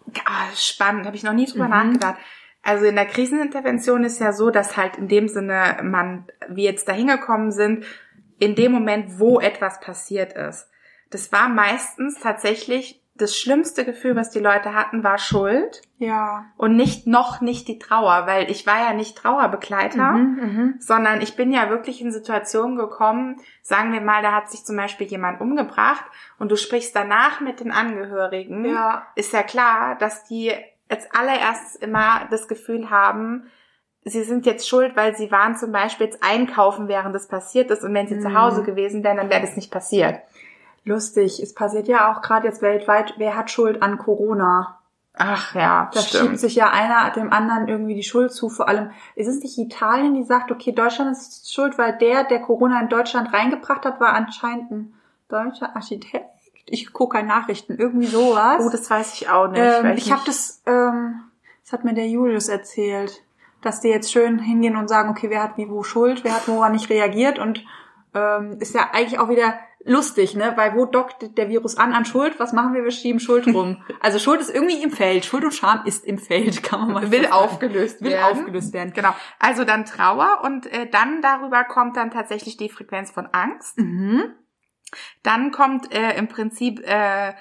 oh, 0.07 0.55
spannend, 0.55 1.05
habe 1.05 1.15
ich 1.15 1.23
noch 1.23 1.33
nie 1.33 1.45
drüber 1.45 1.65
mhm. 1.65 1.69
nachgedacht. 1.69 2.17
Also 2.61 2.85
in 2.85 2.95
der 2.95 3.05
Krisenintervention 3.05 4.03
ist 4.05 4.19
ja 4.19 4.31
so, 4.31 4.49
dass 4.49 4.77
halt 4.77 4.97
in 4.97 5.09
dem 5.09 5.27
Sinne 5.27 5.79
man, 5.83 6.25
wie 6.47 6.63
jetzt 6.63 6.87
da 6.87 6.93
hingekommen 6.93 7.51
sind, 7.51 7.85
in 8.39 8.55
dem 8.55 8.71
Moment, 8.71 9.19
wo 9.19 9.39
etwas 9.39 9.79
passiert 9.79 10.33
ist. 10.33 10.69
Das 11.09 11.31
war 11.31 11.49
meistens 11.49 12.19
tatsächlich 12.19 13.02
das 13.15 13.37
schlimmste 13.37 13.85
Gefühl, 13.85 14.15
was 14.15 14.31
die 14.31 14.39
Leute 14.39 14.73
hatten, 14.73 15.03
war 15.03 15.19
Schuld. 15.19 15.81
Ja. 15.97 16.45
Und 16.57 16.75
nicht 16.75 17.05
noch 17.05 17.41
nicht 17.41 17.67
die 17.67 17.77
Trauer, 17.77 18.25
weil 18.25 18.49
ich 18.49 18.65
war 18.65 18.79
ja 18.79 18.93
nicht 18.93 19.17
Trauerbegleiter, 19.17 20.13
mhm, 20.13 20.39
mhm, 20.41 20.75
sondern 20.79 21.21
ich 21.21 21.35
bin 21.35 21.53
ja 21.53 21.69
wirklich 21.69 22.01
in 22.01 22.11
Situationen 22.11 22.75
gekommen, 22.75 23.39
sagen 23.61 23.93
wir 23.93 24.01
mal, 24.01 24.23
da 24.23 24.31
hat 24.31 24.49
sich 24.49 24.65
zum 24.65 24.75
Beispiel 24.75 25.05
jemand 25.07 25.41
umgebracht 25.41 26.03
und 26.39 26.51
du 26.51 26.57
sprichst 26.57 26.95
danach 26.95 27.39
mit 27.39 27.59
den 27.59 27.71
Angehörigen, 27.71 28.65
ja. 28.65 29.05
ist 29.15 29.31
ja 29.31 29.43
klar, 29.43 29.95
dass 29.97 30.25
die 30.25 30.51
als 30.89 31.09
allererstes 31.11 31.75
immer 31.75 32.27
das 32.31 32.47
Gefühl 32.47 32.89
haben, 32.89 33.45
sie 34.05 34.23
sind 34.23 34.45
jetzt 34.45 34.67
schuld, 34.67 34.95
weil 34.95 35.15
sie 35.15 35.31
waren 35.31 35.55
zum 35.55 35.71
Beispiel 35.71 36.07
jetzt 36.07 36.23
einkaufen, 36.23 36.87
während 36.87 37.15
das 37.15 37.27
passiert 37.27 37.69
ist 37.71 37.83
und 37.83 37.93
wenn 37.93 38.07
sie 38.07 38.15
mhm. 38.15 38.21
zu 38.21 38.33
Hause 38.33 38.63
gewesen 38.63 39.03
wären, 39.03 39.17
dann 39.17 39.29
wäre 39.29 39.41
das 39.41 39.55
nicht 39.55 39.71
passiert. 39.71 40.19
Lustig. 40.85 41.39
Es 41.41 41.53
passiert 41.53 41.87
ja 41.87 42.11
auch 42.11 42.21
gerade 42.21 42.47
jetzt 42.47 42.61
weltweit, 42.61 43.13
wer 43.17 43.35
hat 43.37 43.49
Schuld 43.49 43.81
an 43.81 43.97
Corona? 43.97 44.79
Ach 45.15 45.53
ja, 45.53 45.91
da 45.93 45.99
stimmt. 45.99 46.23
schiebt 46.23 46.39
sich 46.39 46.55
ja 46.55 46.71
einer 46.71 47.11
dem 47.11 47.31
anderen 47.31 47.67
irgendwie 47.67 47.93
die 47.93 48.03
Schuld 48.03 48.31
zu. 48.31 48.49
Vor 48.49 48.67
allem 48.67 48.89
ist 49.15 49.27
es 49.27 49.43
nicht 49.43 49.57
Italien, 49.59 50.15
die 50.15 50.23
sagt, 50.23 50.51
okay, 50.51 50.71
Deutschland 50.71 51.11
ist 51.11 51.53
schuld, 51.53 51.77
weil 51.77 51.95
der, 51.97 52.23
der 52.23 52.41
Corona 52.41 52.81
in 52.81 52.89
Deutschland 52.89 53.31
reingebracht 53.31 53.85
hat, 53.85 53.99
war 53.99 54.13
anscheinend 54.13 54.71
ein 54.71 54.93
deutscher 55.29 55.75
Architekt. 55.75 56.25
Ich 56.65 56.93
gucke 56.93 57.17
keine 57.17 57.27
Nachrichten, 57.27 57.77
irgendwie 57.77 58.07
sowas. 58.07 58.63
Oh, 58.65 58.69
das 58.69 58.89
weiß 58.89 59.13
ich 59.13 59.29
auch 59.29 59.49
nicht. 59.49 59.61
Ähm, 59.61 59.93
ich 59.95 60.11
habe 60.11 60.23
das, 60.25 60.63
ähm, 60.65 61.21
das 61.63 61.73
hat 61.73 61.83
mir 61.83 61.93
der 61.93 62.07
Julius 62.07 62.47
erzählt, 62.47 63.21
dass 63.61 63.81
die 63.81 63.89
jetzt 63.89 64.11
schön 64.11 64.39
hingehen 64.39 64.75
und 64.75 64.87
sagen, 64.87 65.09
okay, 65.09 65.29
wer 65.29 65.43
hat 65.43 65.57
wie 65.57 65.69
wo 65.69 65.83
Schuld, 65.83 66.23
wer 66.23 66.33
hat 66.33 66.47
woran 66.47 66.71
nicht 66.71 66.89
reagiert 66.89 67.37
und 67.37 67.63
ähm, 68.15 68.57
ist 68.59 68.73
ja 68.73 68.89
eigentlich 68.93 69.19
auch 69.19 69.29
wieder 69.29 69.53
lustig, 69.85 70.35
ne? 70.35 70.53
Weil 70.55 70.75
wo 70.75 70.85
dockt 70.85 71.37
der 71.37 71.49
Virus 71.49 71.77
an 71.77 71.93
an 71.93 72.05
Schuld? 72.05 72.39
Was 72.39 72.53
machen 72.53 72.73
wir? 72.73 72.83
Wir 72.83 72.91
schieben 72.91 73.19
Schuld 73.19 73.47
rum. 73.47 73.83
Also 74.01 74.19
Schuld 74.19 74.41
ist 74.41 74.49
irgendwie 74.53 74.81
im 74.81 74.91
Feld. 74.91 75.25
Schuld 75.25 75.43
und 75.45 75.53
Scham 75.53 75.85
ist 75.85 76.05
im 76.05 76.17
Feld, 76.17 76.61
kann 76.63 76.81
man 76.81 76.91
mal 76.91 77.11
Will 77.11 77.27
aufgelöst 77.27 78.01
Will 78.01 78.11
werden. 78.11 78.37
aufgelöst 78.39 78.73
werden. 78.73 78.93
Genau. 78.93 79.15
Also 79.39 79.63
dann 79.63 79.85
Trauer 79.85 80.41
und 80.43 80.65
äh, 80.67 80.89
dann 80.89 81.21
darüber 81.21 81.63
kommt 81.63 81.95
dann 81.97 82.11
tatsächlich 82.11 82.57
die 82.57 82.69
Frequenz 82.69 83.11
von 83.11 83.27
Angst. 83.27 83.77
Mhm. 83.77 84.33
Dann 85.23 85.51
kommt 85.51 85.93
äh, 85.93 86.17
im 86.17 86.27
Prinzip 86.27 86.79
äh, 86.85 87.33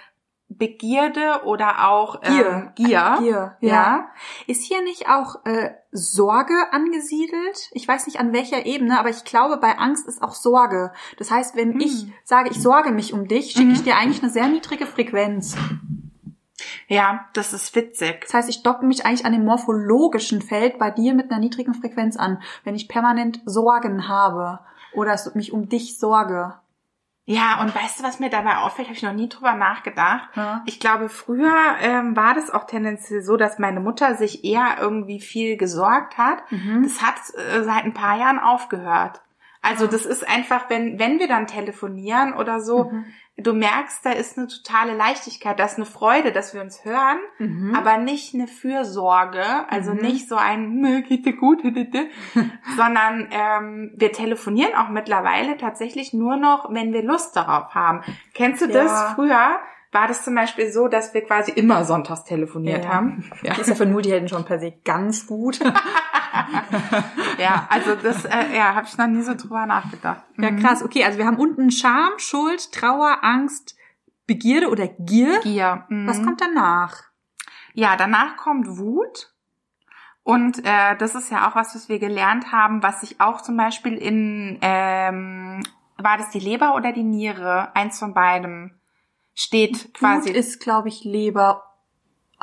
Begierde 0.56 1.42
oder 1.44 1.88
auch 1.88 2.20
ähm, 2.22 2.32
Gier. 2.32 2.72
Gier. 2.74 3.16
Gier, 3.20 3.56
ja. 3.60 3.68
ja. 3.68 4.08
Ist 4.46 4.62
hier 4.64 4.82
nicht 4.82 5.08
auch 5.08 5.44
äh, 5.44 5.70
Sorge 5.90 6.54
angesiedelt? 6.72 7.70
Ich 7.72 7.86
weiß 7.86 8.06
nicht 8.06 8.18
an 8.18 8.32
welcher 8.32 8.66
Ebene, 8.66 8.98
aber 8.98 9.10
ich 9.10 9.24
glaube, 9.24 9.56
bei 9.58 9.78
Angst 9.78 10.06
ist 10.06 10.22
auch 10.22 10.34
Sorge. 10.34 10.92
Das 11.18 11.30
heißt, 11.30 11.56
wenn 11.56 11.74
hm. 11.74 11.80
ich 11.80 12.06
sage, 12.24 12.50
ich 12.50 12.60
sorge 12.60 12.92
mich 12.92 13.12
um 13.12 13.28
dich, 13.28 13.52
schicke 13.52 13.66
mhm. 13.66 13.74
ich 13.74 13.82
dir 13.82 13.96
eigentlich 13.96 14.22
eine 14.22 14.32
sehr 14.32 14.48
niedrige 14.48 14.86
Frequenz. 14.86 15.56
Ja, 16.88 17.26
das 17.32 17.52
ist 17.52 17.74
witzig. 17.74 18.22
Das 18.22 18.34
heißt, 18.34 18.48
ich 18.48 18.62
docke 18.62 18.84
mich 18.84 19.04
eigentlich 19.04 19.24
an 19.24 19.32
dem 19.32 19.44
morphologischen 19.44 20.42
Feld 20.42 20.78
bei 20.78 20.90
dir 20.90 21.14
mit 21.14 21.30
einer 21.30 21.40
niedrigen 21.40 21.74
Frequenz 21.74 22.16
an, 22.16 22.42
wenn 22.64 22.74
ich 22.74 22.88
permanent 22.88 23.40
Sorgen 23.44 24.08
habe 24.08 24.60
oder 24.94 25.18
mich 25.34 25.52
um 25.52 25.68
dich 25.68 25.98
sorge. 25.98 26.54
Ja, 27.24 27.60
und 27.60 27.74
weißt 27.74 28.00
du, 28.00 28.04
was 28.04 28.18
mir 28.18 28.30
dabei 28.30 28.56
auffällt, 28.56 28.88
habe 28.88 28.96
ich 28.96 29.02
noch 29.02 29.12
nie 29.12 29.28
drüber 29.28 29.54
nachgedacht. 29.54 30.28
Ja. 30.34 30.62
Ich 30.66 30.80
glaube, 30.80 31.08
früher 31.08 31.54
ähm, 31.80 32.16
war 32.16 32.34
das 32.34 32.50
auch 32.50 32.66
tendenziell 32.66 33.22
so, 33.22 33.36
dass 33.36 33.60
meine 33.60 33.78
Mutter 33.78 34.16
sich 34.16 34.44
eher 34.44 34.76
irgendwie 34.80 35.20
viel 35.20 35.56
gesorgt 35.56 36.18
hat. 36.18 36.50
Mhm. 36.50 36.82
Das 36.82 37.00
hat 37.00 37.14
äh, 37.34 37.62
seit 37.62 37.84
ein 37.84 37.94
paar 37.94 38.18
Jahren 38.18 38.40
aufgehört. 38.40 39.22
Also 39.64 39.86
das 39.86 40.04
ist 40.04 40.28
einfach, 40.28 40.68
wenn, 40.70 40.98
wenn 40.98 41.20
wir 41.20 41.28
dann 41.28 41.46
telefonieren 41.46 42.34
oder 42.34 42.60
so, 42.60 42.84
mhm 42.84 43.04
du 43.36 43.54
merkst, 43.54 44.04
da 44.04 44.12
ist 44.12 44.36
eine 44.36 44.48
totale 44.48 44.94
Leichtigkeit, 44.94 45.58
da 45.58 45.64
ist 45.64 45.76
eine 45.76 45.86
Freude, 45.86 46.32
dass 46.32 46.54
wir 46.54 46.60
uns 46.60 46.84
hören, 46.84 47.18
mhm. 47.38 47.74
aber 47.74 47.96
nicht 47.96 48.34
eine 48.34 48.46
Fürsorge, 48.46 49.44
also 49.68 49.92
mhm. 49.92 50.00
nicht 50.00 50.28
so 50.28 50.36
ein 50.36 51.04
geht 51.08 51.24
dir 51.24 51.36
gut, 51.36 51.62
sondern 52.76 53.28
ähm, 53.30 53.92
wir 53.96 54.12
telefonieren 54.12 54.74
auch 54.74 54.88
mittlerweile 54.88 55.56
tatsächlich 55.56 56.12
nur 56.12 56.36
noch, 56.36 56.72
wenn 56.72 56.92
wir 56.92 57.02
Lust 57.02 57.34
darauf 57.36 57.74
haben. 57.74 58.02
Kennst 58.34 58.62
du 58.62 58.68
das 58.68 58.90
ja. 58.90 59.12
früher? 59.14 59.60
war 59.92 60.08
das 60.08 60.24
zum 60.24 60.34
Beispiel 60.34 60.72
so, 60.72 60.88
dass 60.88 61.12
wir 61.12 61.22
quasi 61.22 61.52
immer 61.52 61.84
sonntags 61.84 62.24
telefoniert 62.24 62.84
ja. 62.84 62.94
haben. 62.94 63.30
Ja. 63.42 63.50
Das 63.50 63.60
ist 63.60 63.68
ja 63.68 63.74
für 63.74 63.86
Multihelden 63.86 64.26
schon 64.26 64.46
per 64.46 64.58
se 64.58 64.72
ganz 64.84 65.26
gut. 65.26 65.60
ja, 67.38 67.66
also 67.68 67.94
das 67.94 68.24
äh, 68.24 68.56
ja, 68.56 68.74
habe 68.74 68.86
ich 68.86 68.96
noch 68.96 69.06
nie 69.06 69.22
so 69.22 69.34
drüber 69.34 69.66
nachgedacht. 69.66 70.22
Ja, 70.38 70.50
mhm. 70.50 70.60
krass. 70.60 70.82
Okay, 70.82 71.04
also 71.04 71.18
wir 71.18 71.26
haben 71.26 71.36
unten 71.36 71.70
Scham, 71.70 72.12
Schuld, 72.18 72.72
Trauer, 72.72 73.18
Angst, 73.22 73.76
Begierde 74.26 74.68
oder 74.68 74.88
Gier. 74.88 75.40
Gier. 75.40 75.84
Mhm. 75.88 76.06
Was 76.06 76.22
kommt 76.22 76.40
danach? 76.40 77.04
Ja, 77.74 77.96
danach 77.96 78.36
kommt 78.36 78.66
Wut. 78.78 79.32
Und 80.24 80.64
äh, 80.64 80.96
das 80.98 81.14
ist 81.14 81.30
ja 81.30 81.48
auch 81.48 81.56
was, 81.56 81.74
was 81.74 81.88
wir 81.88 81.98
gelernt 81.98 82.52
haben, 82.52 82.82
was 82.82 83.00
sich 83.00 83.20
auch 83.20 83.40
zum 83.40 83.56
Beispiel 83.56 83.94
in, 83.94 84.58
ähm, 84.62 85.62
war 85.96 86.16
das 86.16 86.30
die 86.30 86.38
Leber 86.38 86.74
oder 86.76 86.92
die 86.92 87.02
Niere? 87.02 87.74
Eins 87.74 87.98
von 87.98 88.14
beidem 88.14 88.78
steht 89.34 89.92
quasi. 89.94 90.28
Wut 90.28 90.36
ist, 90.36 90.60
glaube 90.60 90.88
ich, 90.88 91.02
Leber 91.04 91.71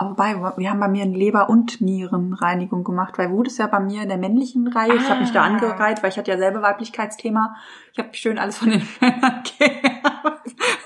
wobei, 0.02 0.36
wir 0.58 0.70
haben 0.70 0.80
bei 0.80 0.88
mir 0.88 1.04
eine 1.04 1.18
Leber- 1.18 1.50
und 1.50 1.82
Nierenreinigung 1.82 2.84
gemacht, 2.84 3.18
weil 3.18 3.32
Wut 3.32 3.48
ist 3.48 3.58
ja 3.58 3.68
bei 3.68 3.80
mir 3.80 4.04
in 4.04 4.10
der 4.10 4.18
männlichen 4.18 4.68
Reihe. 4.68 4.92
Ah. 4.92 4.96
Ich 4.96 5.10
habe 5.10 5.22
mich 5.22 5.32
da 5.32 5.42
ah. 5.42 5.46
angereiht, 5.46 6.02
weil 6.02 6.10
ich 6.10 6.18
hatte 6.18 6.32
ja 6.32 6.38
selber 6.38 6.62
Weiblichkeitsthema. 6.62 7.56
Ich 7.94 8.00
habe 8.00 8.14
schön 8.14 8.38
alles 8.38 8.58
von 8.58 8.70
den 8.70 8.88
Männern 9.02 9.44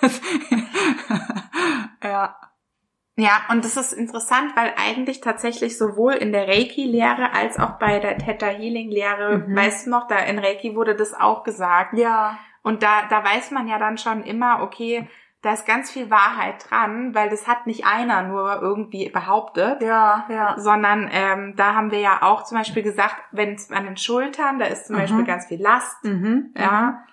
ja. 2.04 2.36
Ja, 3.16 3.44
und 3.50 3.64
das 3.64 3.78
ist 3.78 3.94
interessant, 3.94 4.56
weil 4.56 4.74
eigentlich 4.76 5.22
tatsächlich 5.22 5.78
sowohl 5.78 6.14
in 6.14 6.32
der 6.32 6.48
Reiki-Lehre 6.48 7.32
als 7.34 7.60
auch 7.60 7.78
bei 7.78 8.00
der 8.00 8.18
Theta 8.18 8.48
Healing-Lehre, 8.48 9.38
mhm. 9.38 9.56
weißt 9.56 9.86
du 9.86 9.92
noch, 9.92 10.08
da 10.08 10.18
in 10.18 10.40
Reiki 10.40 10.76
wurde 10.76 10.96
das 10.96 11.14
auch 11.14 11.44
gesagt. 11.44 11.96
Ja. 11.96 12.40
Und 12.64 12.82
da, 12.82 13.04
da 13.10 13.24
weiß 13.24 13.52
man 13.52 13.68
ja 13.68 13.78
dann 13.78 14.00
schon 14.00 14.24
immer, 14.24 14.64
okay, 14.64 15.08
da 15.44 15.52
ist 15.52 15.66
ganz 15.66 15.92
viel 15.92 16.10
Wahrheit 16.10 16.70
dran, 16.70 17.14
weil 17.14 17.30
das 17.30 17.48
hat 17.48 17.68
nicht 17.68 17.86
einer 17.86 18.24
nur 18.24 18.62
irgendwie 18.62 19.10
behauptet. 19.10 19.84
Ja, 19.84 20.26
ja. 20.30 20.56
Sondern 20.58 21.10
ähm, 21.12 21.54
da 21.58 21.76
haben 21.76 21.92
wir 21.92 22.00
ja 22.00 22.24
auch 22.24 22.46
zum 22.46 22.58
Beispiel 22.58 22.82
gesagt, 22.82 23.18
wenn 23.32 23.56
es 23.56 23.70
an 23.70 23.84
den 23.84 23.98
Schultern, 23.98 24.58
da 24.58 24.66
ist 24.66 24.88
zum 24.88 24.96
mhm. 24.96 25.02
Beispiel 25.02 25.26
ganz 25.26 25.46
viel 25.48 25.62
Last. 25.62 26.02
Mhm. 26.06 26.54
Ja. 26.58 27.04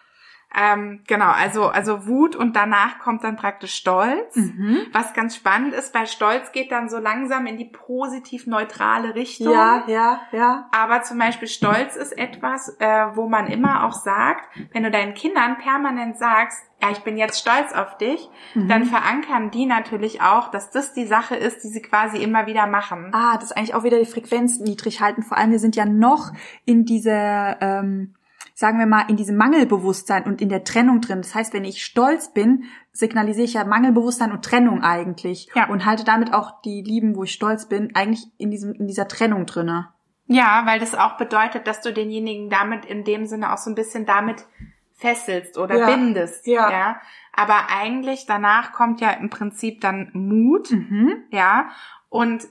Ähm, 0.53 1.01
genau, 1.07 1.31
also, 1.31 1.69
also 1.69 2.07
Wut 2.07 2.35
und 2.35 2.57
danach 2.57 2.99
kommt 2.99 3.23
dann 3.23 3.37
praktisch 3.37 3.75
Stolz. 3.75 4.35
Mhm. 4.35 4.81
Was 4.93 5.15
ganz 5.15 5.37
spannend 5.37 5.75
ist, 5.75 5.95
weil 5.95 6.09
Stolz 6.09 6.51
geht 6.51 6.73
dann 6.73 6.89
so 6.89 6.99
langsam 6.99 7.47
in 7.47 7.57
die 7.57 7.67
positiv-neutrale 7.67 9.15
Richtung. 9.15 9.53
Ja, 9.53 9.85
ja, 9.87 10.21
ja. 10.33 10.69
Aber 10.73 11.03
zum 11.03 11.19
Beispiel 11.19 11.47
Stolz 11.47 11.95
ist 11.95 12.17
etwas, 12.19 12.77
äh, 12.81 13.07
wo 13.15 13.29
man 13.29 13.47
immer 13.47 13.85
auch 13.85 13.93
sagt, 13.93 14.49
wenn 14.73 14.83
du 14.83 14.91
deinen 14.91 15.15
Kindern 15.15 15.59
permanent 15.59 16.19
sagst, 16.19 16.59
ja, 16.83 16.91
ich 16.91 17.01
bin 17.01 17.17
jetzt 17.17 17.39
stolz 17.39 17.73
auf 17.73 17.99
dich, 17.99 18.29
mhm. 18.55 18.69
dann 18.69 18.85
verankern 18.87 19.51
die 19.51 19.67
natürlich 19.67 20.23
auch, 20.23 20.51
dass 20.51 20.71
das 20.71 20.95
die 20.95 21.07
Sache 21.07 21.37
ist, 21.37 21.63
die 21.63 21.69
sie 21.69 21.83
quasi 21.83 22.19
immer 22.23 22.47
wieder 22.47 22.67
machen. 22.67 23.11
Ah, 23.13 23.35
das 23.35 23.45
ist 23.45 23.57
eigentlich 23.57 23.75
auch 23.75 23.85
wieder 23.85 23.99
die 23.99 24.07
Frequenz 24.07 24.59
niedrig 24.59 25.01
halten. 25.01 25.23
Vor 25.23 25.37
allem, 25.37 25.51
wir 25.51 25.59
sind 25.59 25.77
ja 25.77 25.85
noch 25.85 26.33
in 26.65 26.87
dieser, 26.87 27.61
ähm, 27.61 28.15
sagen 28.61 28.79
wir 28.79 28.85
mal, 28.85 29.07
in 29.09 29.17
diesem 29.17 29.39
Mangelbewusstsein 29.39 30.25
und 30.25 30.43
in 30.43 30.51
der 30.51 30.65
Trennung 30.65 31.01
drin. 31.01 31.23
Das 31.23 31.35
heißt, 31.35 31.55
wenn 31.55 31.65
ich 31.65 31.83
stolz 31.83 32.35
bin, 32.35 32.65
signalisiere 32.93 33.47
ich 33.47 33.55
ja 33.55 33.65
Mangelbewusstsein 33.65 34.33
und 34.33 34.45
Trennung 34.45 34.83
eigentlich. 34.83 35.49
Ja. 35.55 35.71
Und 35.71 35.87
halte 35.87 36.05
damit 36.05 36.35
auch 36.35 36.61
die 36.61 36.83
Lieben, 36.83 37.17
wo 37.17 37.25
ich 37.25 37.33
stolz 37.33 37.71
bin, 37.71 37.95
eigentlich 37.95 38.27
in 38.37 38.51
diesem, 38.51 38.75
in 38.75 38.87
dieser 38.87 39.09
Trennung 39.09 39.47
drinne. 39.47 39.89
Ja, 40.27 40.65
weil 40.67 40.79
das 40.79 40.95
auch 40.95 41.17
bedeutet, 41.17 41.67
dass 41.67 41.81
du 41.81 41.91
denjenigen 41.91 42.51
damit 42.51 42.85
in 42.85 43.03
dem 43.03 43.25
Sinne 43.25 43.51
auch 43.51 43.57
so 43.57 43.71
ein 43.71 43.75
bisschen 43.75 44.05
damit 44.05 44.45
fesselst 44.93 45.57
oder 45.57 45.79
Ja. 45.79 45.87
bindest. 45.87 46.47
Ja. 46.47 46.71
ja. 46.71 47.01
Aber 47.33 47.71
eigentlich 47.75 48.27
danach 48.27 48.73
kommt 48.73 49.01
ja 49.01 49.13
im 49.13 49.31
Prinzip 49.31 49.81
dann 49.81 50.11
Mut, 50.13 50.71
Mhm. 50.71 51.15
ja. 51.31 51.71
Und 52.11 52.47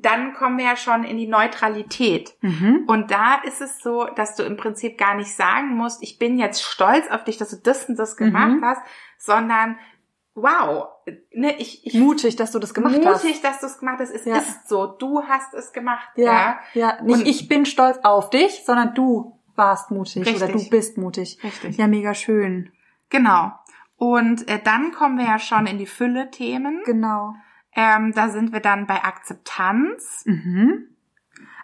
dann 0.00 0.34
kommen 0.34 0.58
wir 0.58 0.64
ja 0.64 0.76
schon 0.76 1.02
in 1.04 1.16
die 1.16 1.26
Neutralität. 1.26 2.34
Mhm. 2.40 2.84
Und 2.86 3.10
da 3.10 3.36
ist 3.42 3.60
es 3.60 3.80
so, 3.80 4.04
dass 4.16 4.36
du 4.36 4.44
im 4.44 4.56
Prinzip 4.56 4.96
gar 4.96 5.14
nicht 5.16 5.34
sagen 5.34 5.74
musst, 5.76 6.02
ich 6.02 6.18
bin 6.18 6.38
jetzt 6.38 6.62
stolz 6.62 7.08
auf 7.10 7.24
dich, 7.24 7.36
dass 7.36 7.50
du 7.50 7.56
das 7.56 7.88
und 7.88 7.98
das 7.98 8.16
gemacht 8.16 8.60
Mhm. 8.60 8.64
hast, 8.64 8.82
sondern 9.18 9.76
wow, 10.34 10.86
ne, 11.32 11.56
ich, 11.58 11.84
ich 11.84 11.94
Mutig, 11.94 12.36
dass 12.36 12.52
du 12.52 12.60
das 12.60 12.72
gemacht 12.74 12.92
mutig, 12.94 13.08
hast. 13.08 13.44
dass 13.44 13.60
du 13.60 13.66
es 13.66 13.78
gemacht 13.78 13.98
hast. 13.98 14.10
Es 14.10 14.24
Ja. 14.24 14.36
ist 14.36 14.68
so, 14.68 14.86
du 14.86 15.22
hast 15.24 15.52
es 15.54 15.72
gemacht. 15.72 16.08
Ja, 16.14 16.60
ja. 16.74 17.02
Nicht 17.02 17.18
Und- 17.20 17.26
ich 17.26 17.48
bin 17.48 17.66
stolz 17.66 17.98
auf 18.04 18.30
dich, 18.30 18.62
sondern 18.64 18.94
du 18.94 19.36
warst 19.56 19.90
mutig 19.90 20.22
oder 20.22 20.46
Richtig. 20.46 20.64
du 20.64 20.70
bist 20.70 20.96
mutig. 20.96 21.38
Richtig. 21.42 21.76
Ja, 21.76 21.88
mega 21.88 22.14
schön. 22.14 22.70
Genau. 23.10 23.50
Und 23.96 24.48
äh, 24.48 24.60
dann 24.62 24.92
kommen 24.92 25.18
wir 25.18 25.24
ja 25.26 25.40
schon 25.40 25.66
in 25.66 25.78
die 25.78 25.86
Fülle-Themen. 25.86 26.82
Genau. 26.84 27.34
Ähm, 27.74 28.12
da 28.14 28.28
sind 28.28 28.52
wir 28.52 28.60
dann 28.60 28.86
bei 28.86 29.02
Akzeptanz. 29.04 30.24
Mhm. 30.26 30.88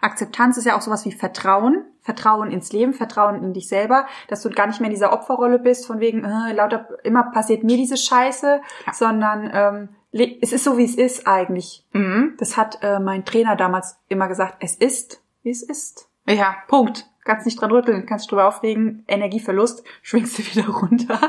Akzeptanz 0.01 0.57
ist 0.57 0.65
ja 0.65 0.75
auch 0.77 0.81
sowas 0.81 1.05
wie 1.05 1.11
Vertrauen. 1.11 1.85
Vertrauen 2.01 2.51
ins 2.51 2.71
Leben, 2.71 2.93
Vertrauen 2.93 3.43
in 3.43 3.53
dich 3.53 3.67
selber, 3.67 4.05
dass 4.27 4.43
du 4.43 4.51
gar 4.51 4.67
nicht 4.67 4.79
mehr 4.79 4.89
in 4.89 4.93
dieser 4.93 5.11
Opferrolle 5.11 5.57
bist, 5.57 5.87
von 5.87 5.99
wegen, 5.99 6.23
äh, 6.23 6.53
lauter, 6.53 6.87
immer 7.03 7.31
passiert 7.31 7.63
mir 7.63 7.77
diese 7.77 7.97
Scheiße, 7.97 8.61
Ja. 8.85 8.93
sondern 8.93 9.49
ähm, 9.51 9.89
es 10.41 10.53
ist 10.53 10.63
so, 10.63 10.77
wie 10.77 10.85
es 10.85 10.95
ist 10.95 11.25
eigentlich. 11.27 11.83
Mhm. 11.93 12.35
Das 12.37 12.57
hat 12.57 12.77
äh, 12.83 12.99
mein 12.99 13.25
Trainer 13.25 13.55
damals 13.55 13.97
immer 14.07 14.27
gesagt, 14.27 14.57
es 14.59 14.75
ist, 14.75 15.23
wie 15.41 15.49
es 15.49 15.63
ist. 15.63 16.07
Ja, 16.27 16.55
Punkt. 16.67 17.09
Kannst 17.23 17.47
nicht 17.47 17.59
dran 17.59 17.71
rütteln, 17.71 18.05
kannst 18.05 18.29
drüber 18.29 18.47
aufregen, 18.47 19.03
Energieverlust, 19.07 19.83
schwingst 20.03 20.37
du 20.37 20.43
wieder 20.45 20.69
runter. 20.69 21.19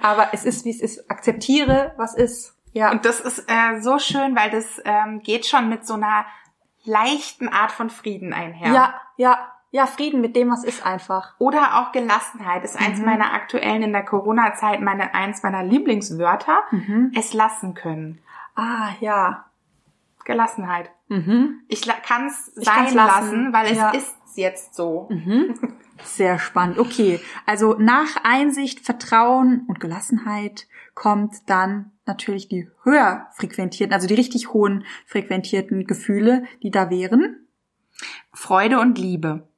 Aber 0.00 0.28
es 0.32 0.46
ist, 0.46 0.64
wie 0.64 0.70
es 0.70 0.80
ist. 0.80 1.10
Akzeptiere, 1.10 1.92
was 1.98 2.14
ist. 2.14 2.56
Ja. 2.74 2.90
und 2.92 3.04
das 3.06 3.20
ist 3.20 3.44
äh, 3.48 3.80
so 3.80 3.98
schön, 3.98 4.36
weil 4.36 4.50
das 4.50 4.80
ähm, 4.84 5.20
geht 5.22 5.46
schon 5.46 5.68
mit 5.70 5.86
so 5.86 5.94
einer 5.94 6.26
leichten 6.84 7.48
Art 7.48 7.72
von 7.72 7.88
Frieden 7.88 8.32
einher. 8.34 8.72
ja, 8.72 8.94
ja, 9.16 9.38
ja, 9.70 9.86
Frieden 9.86 10.20
mit 10.20 10.36
dem, 10.36 10.50
was 10.50 10.62
ist 10.62 10.84
einfach. 10.86 11.34
Oder 11.38 11.80
auch 11.80 11.92
Gelassenheit 11.92 12.62
ist 12.62 12.76
eins 12.78 12.98
Mhm. 13.00 13.06
meiner 13.06 13.32
aktuellen 13.32 13.82
in 13.82 13.92
der 13.92 14.04
Corona-Zeit 14.04 14.80
meine 14.80 15.14
eins 15.14 15.42
meiner 15.42 15.64
Lieblingswörter. 15.64 16.62
Mhm. 16.70 17.10
Es 17.16 17.32
lassen 17.32 17.74
können. 17.74 18.20
Ah, 18.54 18.90
ja. 19.00 19.46
Gelassenheit. 20.24 20.90
Mhm. 21.08 21.60
Ich 21.68 21.82
kann 21.86 22.26
es 22.26 22.46
sein 22.54 22.64
kann's 22.64 22.94
lassen, 22.94 23.06
lassen. 23.44 23.52
weil 23.52 23.66
es 23.66 23.78
Ja. 23.78 23.90
ist 23.90 24.14
jetzt 24.36 24.74
so. 24.74 25.08
Mhm. 25.10 25.54
Sehr 26.02 26.38
spannend. 26.38 26.78
Okay, 26.78 27.20
also 27.46 27.74
nach 27.78 28.16
Einsicht, 28.24 28.80
Vertrauen 28.84 29.64
und 29.68 29.80
Gelassenheit 29.80 30.66
kommt 30.94 31.34
dann 31.46 31.92
natürlich 32.06 32.48
die 32.48 32.68
höher 32.82 33.28
frequentierten, 33.32 33.94
also 33.94 34.06
die 34.06 34.14
richtig 34.14 34.52
hohen 34.52 34.84
frequentierten 35.06 35.86
Gefühle, 35.86 36.44
die 36.62 36.70
da 36.70 36.90
wären. 36.90 37.46
Freude 38.32 38.80
und 38.80 38.98
Liebe. 38.98 39.48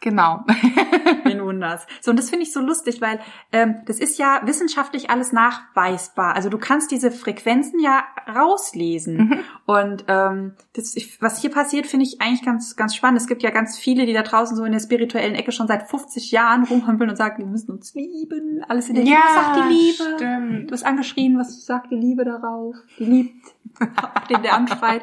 Genau. 0.00 0.44
Wen 1.60 1.70
wunders. 1.70 1.86
So, 2.00 2.10
und 2.10 2.18
das 2.18 2.30
finde 2.30 2.44
ich 2.44 2.52
so 2.52 2.60
lustig, 2.60 3.00
weil 3.00 3.20
ähm, 3.52 3.76
das 3.86 3.98
ist 3.98 4.18
ja 4.18 4.40
wissenschaftlich 4.44 5.10
alles 5.10 5.32
nachweisbar. 5.32 6.34
Also 6.34 6.48
du 6.48 6.58
kannst 6.58 6.90
diese 6.90 7.10
Frequenzen 7.10 7.80
ja 7.80 8.04
rauslesen. 8.34 9.16
Mhm. 9.16 9.38
Und 9.66 10.04
ähm, 10.08 10.52
das, 10.74 10.96
was 11.20 11.40
hier 11.40 11.50
passiert, 11.50 11.86
finde 11.86 12.06
ich 12.06 12.20
eigentlich 12.20 12.42
ganz, 12.42 12.76
ganz 12.76 12.94
spannend. 12.94 13.20
Es 13.20 13.26
gibt 13.26 13.42
ja 13.42 13.50
ganz 13.50 13.78
viele, 13.78 14.06
die 14.06 14.12
da 14.12 14.22
draußen 14.22 14.56
so 14.56 14.64
in 14.64 14.72
der 14.72 14.80
spirituellen 14.80 15.34
Ecke 15.34 15.52
schon 15.52 15.68
seit 15.68 15.88
50 15.88 16.30
Jahren 16.30 16.64
rumhampeln 16.64 17.10
und 17.10 17.16
sagen, 17.16 17.38
wir 17.38 17.46
müssen 17.46 17.70
uns 17.72 17.94
lieben. 17.94 18.64
Alles 18.68 18.88
in 18.88 18.94
der 18.94 19.04
Liebe. 19.04 19.16
Was 19.16 19.34
sagt 19.34 19.56
die 19.56 19.74
Liebe? 19.74 20.16
stimmt. 20.16 20.70
Du 20.70 20.72
hast 20.72 20.84
angeschrien, 20.84 21.38
was 21.38 21.64
sagt 21.64 21.90
die 21.90 21.96
Liebe 21.96 22.24
darauf? 22.24 22.76
Die 22.98 23.04
liebt 23.04 23.46
den, 24.30 24.42
der 24.42 24.54
anschreit. 24.54 25.02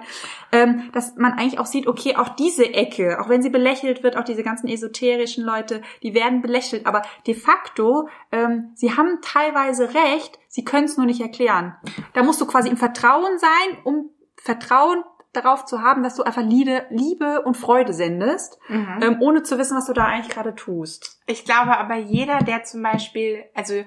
Ähm, 0.51 0.89
dass 0.93 1.15
man 1.17 1.33
eigentlich 1.33 1.59
auch 1.59 1.65
sieht, 1.65 1.87
okay, 1.87 2.15
auch 2.15 2.29
diese 2.29 2.73
Ecke, 2.73 3.19
auch 3.19 3.29
wenn 3.29 3.41
sie 3.41 3.49
belächelt 3.49 4.03
wird, 4.03 4.15
auch 4.15 4.23
diese 4.23 4.43
ganzen 4.43 4.67
esoterischen 4.67 5.43
Leute, 5.43 5.81
die 6.03 6.13
werden 6.13 6.41
belächelt, 6.47 6.85
aber 6.87 7.03
de 7.27 7.35
facto, 7.35 8.09
ähm, 8.31 8.71
sie 8.73 8.97
haben 8.97 9.19
teilweise 9.21 9.93
recht, 9.93 10.39
sie 10.47 10.63
können 10.65 10.85
es 10.85 10.97
nur 10.97 11.05
nicht 11.05 11.21
erklären. 11.21 11.75
Da 12.13 12.23
musst 12.23 12.41
du 12.41 12.47
quasi 12.47 12.67
im 12.69 12.77
Vertrauen 12.77 13.37
sein, 13.37 13.77
um 13.83 14.09
Vertrauen 14.37 15.03
darauf 15.33 15.65
zu 15.65 15.81
haben, 15.83 16.01
dass 16.01 16.15
du 16.15 16.23
einfach 16.23 16.41
Liebe, 16.41 16.87
Liebe 16.89 17.41
und 17.43 17.55
Freude 17.57 17.93
sendest, 17.93 18.57
Mhm. 18.69 18.99
ähm, 19.03 19.17
ohne 19.19 19.43
zu 19.43 19.59
wissen, 19.59 19.77
was 19.77 19.85
du 19.85 19.93
da 19.93 20.05
eigentlich 20.05 20.33
gerade 20.33 20.55
tust. 20.55 21.21
Ich 21.27 21.45
glaube 21.45 21.77
aber 21.77 21.95
jeder, 21.95 22.39
der 22.39 22.63
zum 22.63 22.81
Beispiel, 22.81 23.43
also 23.53 23.83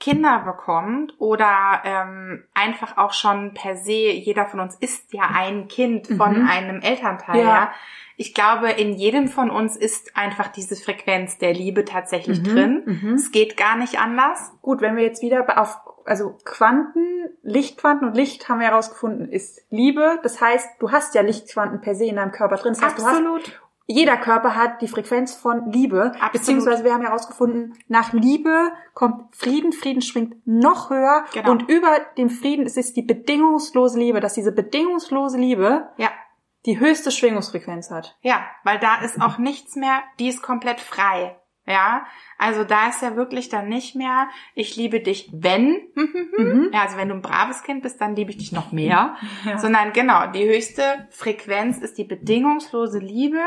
Kinder 0.00 0.40
bekommt 0.40 1.14
oder 1.20 1.82
ähm, 1.84 2.42
einfach 2.54 2.96
auch 2.96 3.12
schon 3.12 3.54
per 3.54 3.76
se, 3.76 3.92
jeder 4.10 4.46
von 4.46 4.58
uns 4.60 4.74
ist 4.76 5.12
ja 5.12 5.24
ein 5.34 5.68
Kind 5.68 6.06
von 6.08 6.40
Mhm. 6.42 6.48
einem 6.48 6.80
Elternteil, 6.80 7.38
Ja. 7.38 7.44
ja. 7.46 7.72
Ich 8.16 8.34
glaube, 8.34 8.70
in 8.70 8.92
jedem 8.94 9.28
von 9.28 9.50
uns 9.50 9.76
ist 9.76 10.14
einfach 10.16 10.48
diese 10.48 10.76
Frequenz 10.76 11.38
der 11.38 11.54
Liebe 11.54 11.84
tatsächlich 11.86 12.40
Mhm, 12.40 12.44
drin. 12.44 12.82
mhm. 13.02 13.14
Es 13.14 13.30
geht 13.32 13.56
gar 13.56 13.76
nicht 13.76 13.98
anders. 13.98 14.52
Gut, 14.60 14.82
wenn 14.82 14.96
wir 14.96 15.04
jetzt 15.04 15.22
wieder 15.22 15.58
auf, 15.58 15.78
also 16.04 16.36
Quanten, 16.44 17.30
Lichtquanten 17.42 18.08
und 18.08 18.14
Licht 18.16 18.48
haben 18.48 18.60
wir 18.60 18.66
herausgefunden, 18.68 19.30
ist 19.30 19.62
Liebe. 19.70 20.18
Das 20.22 20.40
heißt, 20.40 20.68
du 20.80 20.90
hast 20.92 21.14
ja 21.14 21.22
Lichtquanten 21.22 21.80
per 21.80 21.94
se 21.94 22.04
in 22.06 22.16
deinem 22.16 22.32
Körper 22.32 22.56
drin. 22.56 22.74
Das 22.74 22.82
heißt, 22.82 22.98
du 22.98 23.02
hast, 23.04 23.10
Absolut. 23.16 23.60
Jeder 23.90 24.16
Körper 24.16 24.54
hat 24.54 24.80
die 24.82 24.88
Frequenz 24.88 25.34
von 25.34 25.70
Liebe. 25.72 26.12
Absolut. 26.14 26.32
Beziehungsweise 26.32 26.84
wir 26.84 26.92
haben 26.94 27.02
herausgefunden, 27.04 27.74
nach 27.88 28.12
Liebe 28.12 28.70
kommt 28.94 29.34
Frieden. 29.34 29.72
Frieden 29.72 30.02
schwingt 30.02 30.36
noch 30.46 30.90
höher. 30.90 31.24
Genau. 31.32 31.50
Und 31.50 31.68
über 31.68 31.98
dem 32.16 32.30
Frieden 32.30 32.66
ist 32.66 32.76
es 32.78 32.92
die 32.92 33.02
bedingungslose 33.02 33.98
Liebe, 33.98 34.20
dass 34.20 34.34
diese 34.34 34.52
bedingungslose 34.52 35.38
Liebe 35.38 35.88
Ja. 35.96 36.10
die 36.66 36.78
höchste 36.78 37.10
Schwingungsfrequenz 37.10 37.90
hat. 37.90 38.16
Ja, 38.22 38.44
weil 38.64 38.78
da 38.78 39.00
ist 39.00 39.20
auch 39.20 39.38
nichts 39.38 39.76
mehr, 39.76 40.02
die 40.18 40.28
ist 40.28 40.42
komplett 40.42 40.80
frei. 40.80 41.36
Ja, 41.66 42.04
also 42.38 42.64
da 42.64 42.88
ist 42.88 43.00
ja 43.02 43.14
wirklich 43.16 43.48
dann 43.48 43.68
nicht 43.68 43.94
mehr, 43.94 44.28
ich 44.54 44.74
liebe 44.76 45.00
dich, 45.00 45.28
wenn, 45.32 45.80
Mhm. 45.94 46.70
ja, 46.72 46.82
also 46.82 46.96
wenn 46.96 47.08
du 47.10 47.14
ein 47.14 47.22
braves 47.22 47.62
Kind 47.62 47.82
bist, 47.82 48.00
dann 48.00 48.16
liebe 48.16 48.30
ich 48.30 48.38
dich 48.38 48.50
noch 48.50 48.72
mehr, 48.72 49.14
Ja. 49.44 49.58
sondern 49.58 49.92
genau, 49.92 50.26
die 50.32 50.48
höchste 50.48 51.06
Frequenz 51.10 51.78
ist 51.78 51.96
die 51.98 52.04
bedingungslose 52.04 52.98
Liebe 52.98 53.40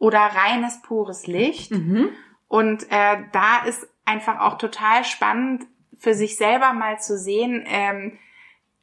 oder 0.00 0.18
reines, 0.18 0.82
pures 0.82 1.28
Licht. 1.28 1.70
Mhm. 1.70 2.08
Und 2.48 2.90
äh, 2.90 3.18
da 3.30 3.64
ist 3.66 3.86
einfach 4.04 4.40
auch 4.40 4.58
total 4.58 5.04
spannend 5.04 5.66
für 5.96 6.14
sich 6.14 6.36
selber 6.36 6.72
mal 6.72 6.98
zu 6.98 7.16
sehen, 7.16 7.62
ähm, 7.66 8.18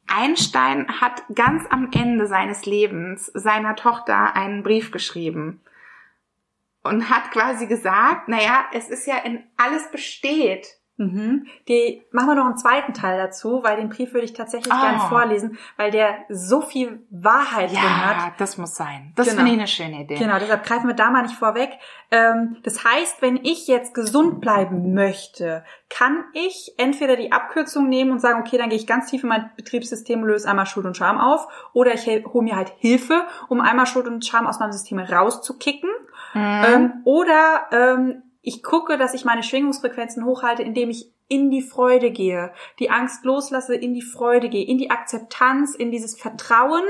Einstein 0.06 1.00
hat 1.00 1.22
ganz 1.34 1.64
am 1.68 1.90
Ende 1.92 2.26
seines 2.26 2.64
Lebens 2.64 3.26
seiner 3.34 3.76
Tochter 3.76 4.34
einen 4.34 4.62
Brief 4.62 4.90
geschrieben 4.90 5.60
und 6.82 7.10
hat 7.10 7.30
quasi 7.30 7.66
gesagt, 7.66 8.28
naja, 8.28 8.64
es 8.72 8.88
ist 8.88 9.06
ja 9.06 9.18
in 9.18 9.44
alles 9.58 9.90
besteht. 9.90 10.77
Mhm. 10.98 11.46
Die 11.68 12.02
machen 12.10 12.28
wir 12.28 12.34
noch 12.34 12.46
einen 12.46 12.56
zweiten 12.58 12.92
Teil 12.92 13.16
dazu, 13.18 13.60
weil 13.62 13.76
den 13.76 13.88
Brief 13.88 14.12
würde 14.14 14.24
ich 14.24 14.32
tatsächlich 14.32 14.72
Ah. 14.72 14.80
gerne 14.80 14.98
vorlesen, 15.08 15.56
weil 15.76 15.90
der 15.92 16.16
so 16.28 16.60
viel 16.60 17.06
Wahrheit 17.10 17.70
drin 17.70 18.04
hat. 18.06 18.16
Ja, 18.16 18.32
das 18.36 18.58
muss 18.58 18.74
sein. 18.74 19.12
Das 19.14 19.26
Genau. 19.28 19.36
finde 19.38 19.52
ich 19.52 19.58
eine 19.58 19.68
schöne 19.68 20.02
Idee. 20.02 20.16
Genau, 20.16 20.38
deshalb 20.40 20.64
greifen 20.66 20.88
wir 20.88 20.94
da 20.94 21.10
mal 21.10 21.22
nicht 21.22 21.36
vorweg. 21.36 21.70
Ähm, 22.10 22.56
das 22.64 22.84
heißt, 22.84 23.22
wenn 23.22 23.36
ich 23.36 23.68
jetzt 23.68 23.94
gesund 23.94 24.40
bleiben 24.40 24.92
möchte, 24.92 25.62
kann 25.88 26.24
ich 26.32 26.74
entweder 26.78 27.14
die 27.16 27.30
Abkürzung 27.32 27.88
nehmen 27.88 28.10
und 28.10 28.18
sagen, 28.20 28.40
okay, 28.40 28.58
dann 28.58 28.68
gehe 28.68 28.78
ich 28.78 28.86
ganz 28.86 29.06
tief 29.10 29.22
in 29.22 29.28
mein 29.28 29.50
Betriebssystem 29.56 30.20
und 30.22 30.26
löse 30.28 30.48
einmal 30.48 30.66
Schuld 30.66 30.84
und 30.86 30.96
Scham 30.96 31.18
auf, 31.18 31.46
oder 31.72 31.94
ich 31.94 32.06
hole 32.06 32.42
mir 32.44 32.56
halt 32.56 32.72
Hilfe, 32.78 33.24
um 33.48 33.60
einmal 33.60 33.86
Schuld 33.86 34.06
und 34.08 34.24
Scham 34.26 34.46
aus 34.48 34.58
meinem 34.58 34.72
System 34.72 34.98
rauszukicken. 34.98 35.90
Mhm. 36.34 36.64
Ähm, 36.66 36.92
oder 37.04 37.66
ähm, 37.70 38.22
ich 38.48 38.62
gucke, 38.62 38.96
dass 38.96 39.12
ich 39.12 39.26
meine 39.26 39.42
Schwingungsfrequenzen 39.42 40.24
hochhalte, 40.24 40.62
indem 40.62 40.88
ich 40.88 41.12
in 41.28 41.50
die 41.50 41.60
Freude 41.60 42.10
gehe, 42.10 42.50
die 42.78 42.88
Angst 42.88 43.26
loslasse, 43.26 43.74
in 43.74 43.92
die 43.92 44.00
Freude 44.00 44.48
gehe, 44.48 44.66
in 44.66 44.78
die 44.78 44.90
Akzeptanz, 44.90 45.74
in 45.74 45.90
dieses 45.90 46.18
Vertrauen. 46.18 46.82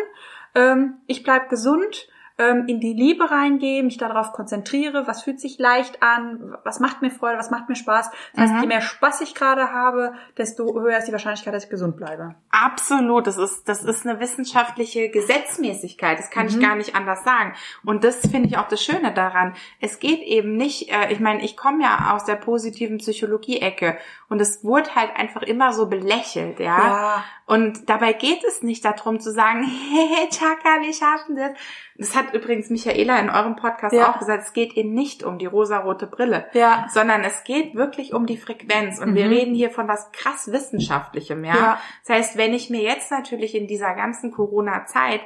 Ähm, 0.54 0.98
ich 1.08 1.24
bleib 1.24 1.48
gesund. 1.48 2.08
Ähm, 2.38 2.64
in 2.68 2.78
die 2.80 2.92
Liebe 2.92 3.30
reingehe, 3.30 3.82
mich 3.82 3.96
darauf 3.98 4.32
konzentriere, 4.32 5.06
was 5.06 5.22
fühlt 5.22 5.40
sich 5.40 5.58
leicht 5.58 6.02
an, 6.02 6.56
was 6.64 6.78
macht 6.78 7.02
mir 7.02 7.10
Freude, 7.10 7.36
was 7.38 7.50
macht 7.50 7.68
mir 7.68 7.74
Spaß. 7.74 8.10
Das 8.34 8.40
heißt, 8.42 8.54
Mhm. 8.54 8.60
je 8.60 8.66
mehr 8.68 8.80
Spaß 8.80 9.20
ich 9.22 9.34
gerade 9.34 9.72
habe, 9.72 10.12
desto 10.36 10.72
höher 10.80 10.98
ist 10.98 11.06
die 11.08 11.12
Wahrscheinlichkeit, 11.12 11.52
dass 11.52 11.64
ich 11.64 11.70
gesund 11.70 11.96
bleibe. 11.96 12.34
Absolut, 12.50 13.26
das 13.26 13.38
ist, 13.38 13.68
das 13.68 13.82
ist 13.82 14.06
eine 14.06 14.20
wissenschaftliche 14.20 15.08
Gesetzmäßigkeit, 15.10 16.18
das 16.18 16.30
kann 16.30 16.44
Mhm. 16.46 16.48
ich 16.50 16.60
gar 16.60 16.76
nicht 16.76 16.94
anders 16.94 17.24
sagen. 17.24 17.54
Und 17.84 18.04
das 18.04 18.20
finde 18.20 18.48
ich 18.48 18.56
auch 18.58 18.68
das 18.68 18.82
Schöne 18.82 19.12
daran. 19.12 19.54
Es 19.80 19.98
geht 19.98 20.20
eben 20.20 20.56
nicht, 20.56 20.90
äh, 20.92 21.12
ich 21.12 21.20
meine, 21.20 21.42
ich 21.44 21.56
komme 21.56 21.82
ja 21.82 22.12
aus 22.14 22.24
der 22.24 22.36
positiven 22.36 22.98
Psychologie-Ecke 22.98 23.98
und 24.28 24.40
es 24.40 24.62
wurde 24.62 24.94
halt 24.94 25.16
einfach 25.16 25.42
immer 25.42 25.72
so 25.72 25.86
belächelt, 25.86 26.60
ja. 26.60 26.78
Ja. 26.78 27.24
Und 27.46 27.88
dabei 27.88 28.12
geht 28.12 28.44
es 28.44 28.62
nicht 28.62 28.84
darum 28.84 29.20
zu 29.20 29.32
sagen, 29.32 29.62
hey, 29.92 30.28
Chaka, 30.30 30.82
wir 30.82 30.92
schaffen 30.92 31.36
das. 31.36 31.52
Das 31.96 32.14
hat 32.14 32.34
übrigens 32.34 32.70
Michaela 32.70 33.18
in 33.18 33.30
eurem 33.30 33.56
Podcast 33.56 33.94
Ja. 33.94 34.10
auch 34.12 34.18
gesagt, 34.18 34.44
es 34.44 34.52
geht 34.52 34.74
ihr 34.76 34.84
nicht 34.84 35.22
um 35.24 35.38
die 35.38 35.46
rosarote 35.46 36.06
Brille, 36.06 36.46
Ja. 36.52 36.86
sondern 36.92 37.22
es 37.24 37.42
geht 37.44 37.74
wirklich 37.74 38.12
um 38.14 38.26
die 38.26 38.36
Frequenz. 38.36 38.98
Und 39.00 39.14
wir 39.14 39.24
Mhm. 39.26 39.32
reden 39.32 39.54
hier 39.54 39.70
von 39.70 39.88
was 39.88 40.12
krass 40.12 40.52
Wissenschaftlichem, 40.52 41.44
ja? 41.44 41.56
Ja. 41.56 41.80
Das 42.06 42.16
heißt, 42.16 42.36
wenn 42.36 42.52
ich 42.54 42.70
mir 42.70 42.82
jetzt 42.82 43.10
natürlich 43.10 43.54
in 43.54 43.66
dieser 43.66 43.94
ganzen 43.94 44.30
Corona-Zeit 44.30 45.22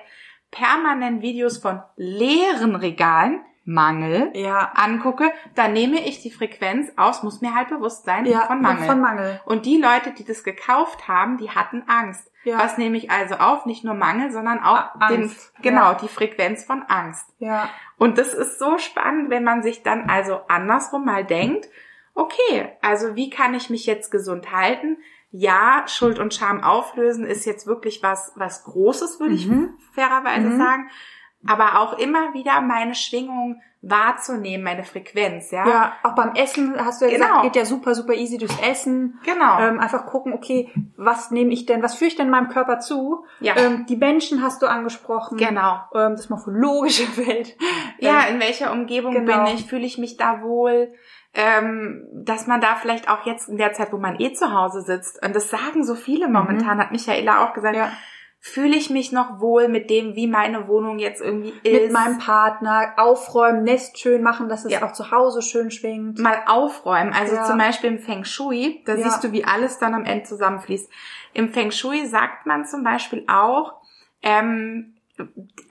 permanent 0.50 1.22
Videos 1.22 1.58
von 1.58 1.82
leeren 1.96 2.76
Regalen, 2.76 3.40
Mangel, 3.64 4.30
Ja. 4.34 4.72
angucke, 4.74 5.30
dann 5.54 5.72
nehme 5.72 6.00
ich 6.06 6.20
die 6.20 6.30
Frequenz 6.32 6.90
aus, 6.96 7.22
muss 7.22 7.40
mir 7.40 7.54
halt 7.54 7.68
bewusst 7.68 8.04
sein, 8.04 8.26
Ja, 8.26 8.40
von 8.46 8.60
Mangel. 8.60 8.86
Von 8.86 9.00
Mangel. 9.00 9.40
Und 9.44 9.66
die 9.66 9.76
Leute, 9.80 10.10
die 10.12 10.24
das 10.24 10.42
gekauft 10.42 11.06
haben, 11.08 11.38
die 11.38 11.50
hatten 11.50 11.84
Angst. 11.86 12.28
Ja. 12.44 12.58
Was 12.58 12.76
nehme 12.76 12.96
ich 12.96 13.08
also 13.10 13.36
auf? 13.36 13.66
Nicht 13.66 13.84
nur 13.84 13.94
Mangel, 13.94 14.32
sondern 14.32 14.58
auch 14.58 14.74
A- 14.98 15.08
den, 15.10 15.22
Angst, 15.22 15.52
genau, 15.62 15.92
ja. 15.92 15.94
die 15.94 16.08
Frequenz 16.08 16.64
von 16.64 16.82
Angst. 16.82 17.28
Ja. 17.38 17.68
Und 17.98 18.18
das 18.18 18.34
ist 18.34 18.58
so 18.58 18.78
spannend, 18.78 19.30
wenn 19.30 19.44
man 19.44 19.62
sich 19.62 19.84
dann 19.84 20.10
also 20.10 20.40
andersrum 20.48 21.04
mal 21.04 21.24
denkt, 21.24 21.68
okay, 22.14 22.72
also 22.82 23.14
wie 23.14 23.30
kann 23.30 23.54
ich 23.54 23.70
mich 23.70 23.86
jetzt 23.86 24.10
gesund 24.10 24.50
halten? 24.52 24.98
Ja, 25.30 25.84
Schuld 25.86 26.18
und 26.18 26.34
Scham 26.34 26.62
auflösen 26.62 27.24
ist 27.24 27.46
jetzt 27.46 27.66
wirklich 27.66 28.02
was, 28.02 28.32
was 28.34 28.64
Großes, 28.64 29.18
würde 29.20 29.34
ich 29.34 29.46
Mhm. 29.46 29.78
fairerweise 29.94 30.48
Mhm. 30.50 30.58
sagen. 30.58 30.90
Aber 31.46 31.80
auch 31.80 31.98
immer 31.98 32.34
wieder 32.34 32.60
meine 32.60 32.94
Schwingung 32.94 33.60
wahrzunehmen, 33.84 34.62
meine 34.62 34.84
Frequenz, 34.84 35.50
ja? 35.50 35.66
Ja, 35.68 35.92
auch 36.04 36.14
beim 36.14 36.34
Essen 36.36 36.76
hast 36.78 37.00
du 37.02 37.06
ja 37.06 37.12
Genau. 37.12 37.26
gesagt, 37.26 37.42
geht 37.42 37.56
ja 37.56 37.64
super, 37.64 37.96
super 37.96 38.14
easy 38.14 38.38
durchs 38.38 38.56
Essen. 38.60 39.18
Genau. 39.24 39.58
Ähm, 39.58 39.80
einfach 39.80 40.06
gucken, 40.06 40.32
okay, 40.32 40.70
was 40.96 41.32
nehme 41.32 41.52
ich 41.52 41.66
denn, 41.66 41.82
was 41.82 41.96
führe 41.96 42.08
ich 42.08 42.16
denn 42.16 42.30
meinem 42.30 42.48
Körper 42.48 42.78
zu? 42.78 43.24
Ja. 43.40 43.56
Ähm, 43.56 43.84
die 43.86 43.96
Menschen 43.96 44.40
hast 44.40 44.62
du 44.62 44.66
angesprochen. 44.66 45.36
genau. 45.36 45.80
Ähm, 45.94 46.12
das 46.14 46.30
morphologische 46.30 47.06
Feld. 47.08 47.56
Ja, 47.98 48.26
Ähm, 48.28 48.34
in 48.36 48.40
welcher 48.40 48.70
Umgebung 48.72 49.14
genau. 49.14 49.44
bin 49.44 49.54
ich? 49.54 49.66
Fühle 49.66 49.84
ich 49.84 49.98
mich 49.98 50.16
da 50.16 50.42
wohl? 50.42 50.92
Ähm, 51.34 52.06
dass 52.12 52.46
man 52.46 52.60
da 52.60 52.76
vielleicht 52.76 53.08
auch 53.10 53.24
jetzt 53.26 53.48
in 53.48 53.56
der 53.56 53.72
Zeit, 53.72 53.92
wo 53.92 53.96
man 53.96 54.20
eh 54.20 54.32
zu 54.34 54.52
Hause 54.52 54.82
sitzt, 54.82 55.24
und 55.24 55.34
das 55.34 55.50
sagen 55.50 55.82
so 55.82 55.94
viele 55.94 56.28
momentan, 56.28 56.78
hat 56.78 56.92
Michaela 56.92 57.44
auch 57.44 57.52
gesagt, 57.54 57.74
Mhm. 57.74 57.80
ja. 57.80 57.90
Fühle 58.44 58.74
ich 58.76 58.90
mich 58.90 59.12
noch 59.12 59.38
wohl 59.40 59.68
mit 59.68 59.88
dem, 59.88 60.16
wie 60.16 60.26
meine 60.26 60.66
Wohnung 60.66 60.98
jetzt 60.98 61.22
irgendwie 61.22 61.54
ist? 61.62 61.82
Mit 61.84 61.92
meinem 61.92 62.18
Partner 62.18 62.94
aufräumen, 62.96 63.62
Nest 63.62 64.00
schön 64.00 64.20
machen, 64.20 64.48
dass 64.48 64.64
es 64.64 64.72
Ja. 64.72 64.82
auch 64.84 64.92
zu 64.92 65.12
Hause 65.12 65.42
schön 65.42 65.70
schwingt. 65.70 66.18
mal 66.18 66.38
aufräumen. 66.48 67.12
Also 67.12 67.36
Ja. 67.36 67.44
zum 67.44 67.56
Beispiel 67.58 67.90
im 67.92 67.98
Feng 68.00 68.24
Shui, 68.24 68.82
da 68.84 68.96
Ja. 68.96 69.04
siehst 69.04 69.22
du, 69.22 69.30
wie 69.30 69.44
alles 69.44 69.78
dann 69.78 69.94
am 69.94 70.04
Ende 70.04 70.24
zusammenfließt. 70.24 70.90
Im 71.34 71.50
Feng 71.52 71.70
Shui 71.70 72.04
sagt 72.06 72.44
man 72.46 72.64
zum 72.66 72.82
Beispiel 72.82 73.24
auch, 73.28 73.74
ähm, 74.22 74.94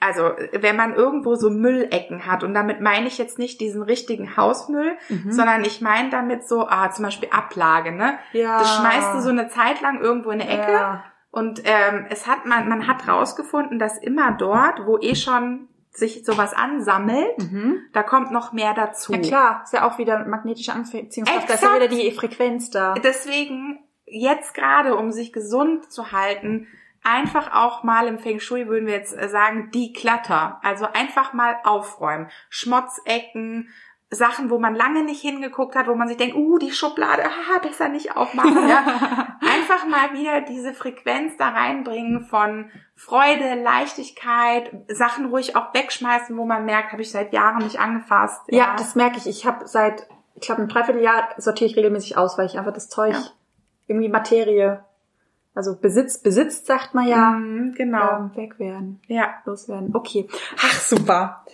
also 0.00 0.30
wenn 0.52 0.76
man 0.76 0.94
irgendwo 0.94 1.34
so 1.34 1.50
Müllecken 1.50 2.24
hat, 2.26 2.42
und 2.42 2.54
damit 2.54 2.80
meine 2.80 3.06
ich 3.06 3.18
jetzt 3.18 3.38
nicht 3.38 3.60
diesen 3.60 3.82
richtigen 3.82 4.34
Hausmüll, 4.38 4.96
Mhm. 5.10 5.30
sondern 5.30 5.62
ich 5.64 5.82
meine 5.82 6.08
damit 6.08 6.48
so, 6.48 6.66
ah, 6.66 6.90
zum 6.90 7.04
Beispiel 7.04 7.28
Ablage, 7.30 7.92
ne? 7.92 8.18
ja. 8.32 8.58
Das 8.58 8.76
schmeißt 8.76 9.14
du 9.14 9.20
so 9.20 9.28
eine 9.28 9.48
Zeit 9.48 9.82
lang 9.82 10.00
irgendwo 10.00 10.30
in 10.30 10.40
eine 10.40 10.48
Ecke 10.50 10.72
Ja. 10.72 11.04
Und 11.32 11.62
ähm, 11.64 12.06
es 12.10 12.28
hat 12.28 12.46
man, 12.46 12.68
man 12.68 12.86
hat 12.86 13.08
rausgefunden, 13.08 13.80
dass 13.80 13.98
immer 13.98 14.32
dort, 14.32 14.86
wo 14.86 14.98
eh 14.98 15.16
schon 15.16 15.68
sich 15.90 16.24
sowas 16.24 16.54
ansammelt, 16.54 17.36
Mhm. 17.38 17.80
da 17.92 18.02
kommt 18.02 18.30
noch 18.30 18.52
mehr 18.52 18.72
dazu. 18.74 19.12
Ja 19.12 19.18
klar, 19.18 19.60
ist 19.64 19.72
ja 19.72 19.86
auch 19.86 19.98
wieder 19.98 20.24
magnetische 20.26 20.72
Anziehungskraft. 20.72 21.50
Da 21.50 21.54
ist 21.54 21.62
ja 21.62 21.74
wieder 21.74 21.88
die 21.88 22.10
Frequenz 22.12 22.70
da. 22.70 22.94
Deswegen 22.94 23.80
jetzt 24.06 24.54
gerade, 24.54 24.94
um 24.96 25.10
sich 25.10 25.32
gesund 25.32 25.90
zu 25.92 26.12
halten, 26.12 26.66
einfach 27.02 27.52
auch 27.52 27.82
mal 27.82 28.06
im 28.06 28.18
Feng 28.18 28.38
Shui 28.40 28.68
würden 28.68 28.86
wir 28.86 28.94
jetzt 28.94 29.16
äh, 29.18 29.28
sagen, 29.28 29.70
die 29.74 29.92
Klatter. 29.92 30.60
Also 30.62 30.86
einfach 30.86 31.32
mal 31.32 31.56
aufräumen. 31.64 32.30
Schmotzecken, 32.48 33.68
Sachen, 34.14 34.50
wo 34.50 34.58
man 34.58 34.74
lange 34.74 35.02
nicht 35.04 35.22
hingeguckt 35.22 35.74
hat, 35.74 35.88
wo 35.88 35.94
man 35.94 36.06
sich 36.06 36.18
denkt, 36.18 36.36
uh, 36.36 36.58
die 36.58 36.70
Schublade, 36.70 37.24
ah, 37.24 37.58
besser 37.60 37.88
nicht 37.88 38.14
aufmachen. 38.14 38.68
Ja? 38.68 38.84
Einfach 39.40 39.86
mal 39.88 40.12
wieder 40.12 40.42
diese 40.42 40.74
Frequenz 40.74 41.36
da 41.38 41.48
reinbringen 41.48 42.26
von 42.26 42.70
Freude, 42.94 43.54
Leichtigkeit, 43.62 44.70
Sachen 44.88 45.26
ruhig 45.30 45.56
auch 45.56 45.72
wegschmeißen, 45.74 46.36
wo 46.36 46.44
man 46.44 46.64
merkt, 46.66 46.92
habe 46.92 47.00
ich 47.02 47.10
seit 47.10 47.32
Jahren 47.32 47.64
nicht 47.64 47.80
angefasst. 47.80 48.42
Ja, 48.48 48.74
das 48.76 48.94
merke 48.94 49.16
ich. 49.16 49.26
Ich 49.26 49.46
habe 49.46 49.66
seit, 49.66 50.06
ich 50.34 50.42
glaube, 50.42 50.62
ein 50.62 50.68
Dreivierteljahr 50.68 51.30
sortiere 51.38 51.70
ich 51.70 51.76
regelmäßig 51.76 52.16
aus, 52.18 52.36
weil 52.36 52.46
ich 52.46 52.58
einfach 52.58 52.72
das 52.74 52.88
Zeug, 52.90 53.14
Ja. 53.14 53.22
irgendwie 53.86 54.08
Materie, 54.10 54.84
also 55.54 55.74
Besitz, 55.80 56.18
besitzt, 56.22 56.66
sagt 56.66 56.94
man 56.94 57.06
ja, 57.08 57.30
Mhm, 57.30 57.72
genau. 57.76 58.16
ähm, 58.16 58.30
wegwerden, 58.36 59.00
Ja. 59.06 59.34
loswerden. 59.46 59.90
Okay. 59.94 60.28
Ach, 60.58 60.80
super. 60.80 61.44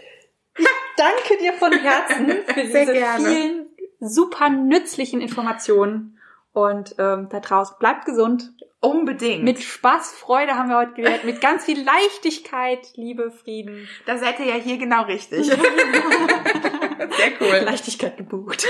Danke 0.98 1.40
dir 1.40 1.52
von 1.54 1.72
Herzen 1.72 2.26
für 2.46 2.66
Sehr 2.66 2.86
diese 2.86 2.92
gerne. 2.92 3.24
vielen 3.24 3.66
super 4.00 4.50
nützlichen 4.50 5.20
Informationen. 5.20 6.18
Und 6.52 6.96
ähm, 6.98 7.28
da 7.30 7.40
draußen 7.40 7.76
bleibt 7.78 8.04
gesund. 8.04 8.52
Unbedingt. 8.80 9.42
Mit 9.42 9.60
Spaß, 9.60 10.12
Freude 10.14 10.54
haben 10.54 10.68
wir 10.68 10.76
heute 10.76 10.94
gehört. 10.94 11.24
Mit 11.24 11.40
ganz 11.40 11.64
viel 11.64 11.84
Leichtigkeit, 11.84 12.92
Liebe, 12.94 13.32
Frieden. 13.32 13.88
Da 14.06 14.18
seid 14.18 14.38
ihr 14.38 14.46
ja 14.46 14.54
hier 14.54 14.78
genau 14.78 15.02
richtig. 15.02 15.46
Sehr 15.46 15.56
cool. 17.40 17.64
Leichtigkeit 17.64 18.16
gebucht. 18.16 18.68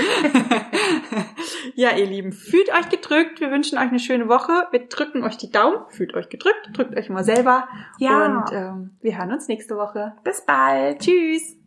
ja, 1.75 1.95
ihr 1.95 2.07
Lieben, 2.07 2.31
fühlt 2.31 2.69
euch 2.73 2.89
gedrückt. 2.89 3.39
Wir 3.39 3.51
wünschen 3.51 3.77
euch 3.77 3.89
eine 3.89 3.99
schöne 3.99 4.27
Woche. 4.27 4.67
Wir 4.71 4.87
drücken 4.87 5.23
euch 5.23 5.37
die 5.37 5.51
Daumen. 5.51 5.77
Fühlt 5.89 6.15
euch 6.15 6.29
gedrückt. 6.29 6.69
Drückt 6.73 6.95
euch 6.97 7.09
mal 7.09 7.23
selber. 7.23 7.67
Ja. 7.99 8.25
Und 8.25 8.51
ähm, 8.51 8.97
wir 9.01 9.15
hören 9.17 9.31
uns 9.31 9.47
nächste 9.47 9.77
Woche. 9.77 10.15
Bis 10.23 10.43
bald. 10.43 11.01
Tschüss. 11.01 11.58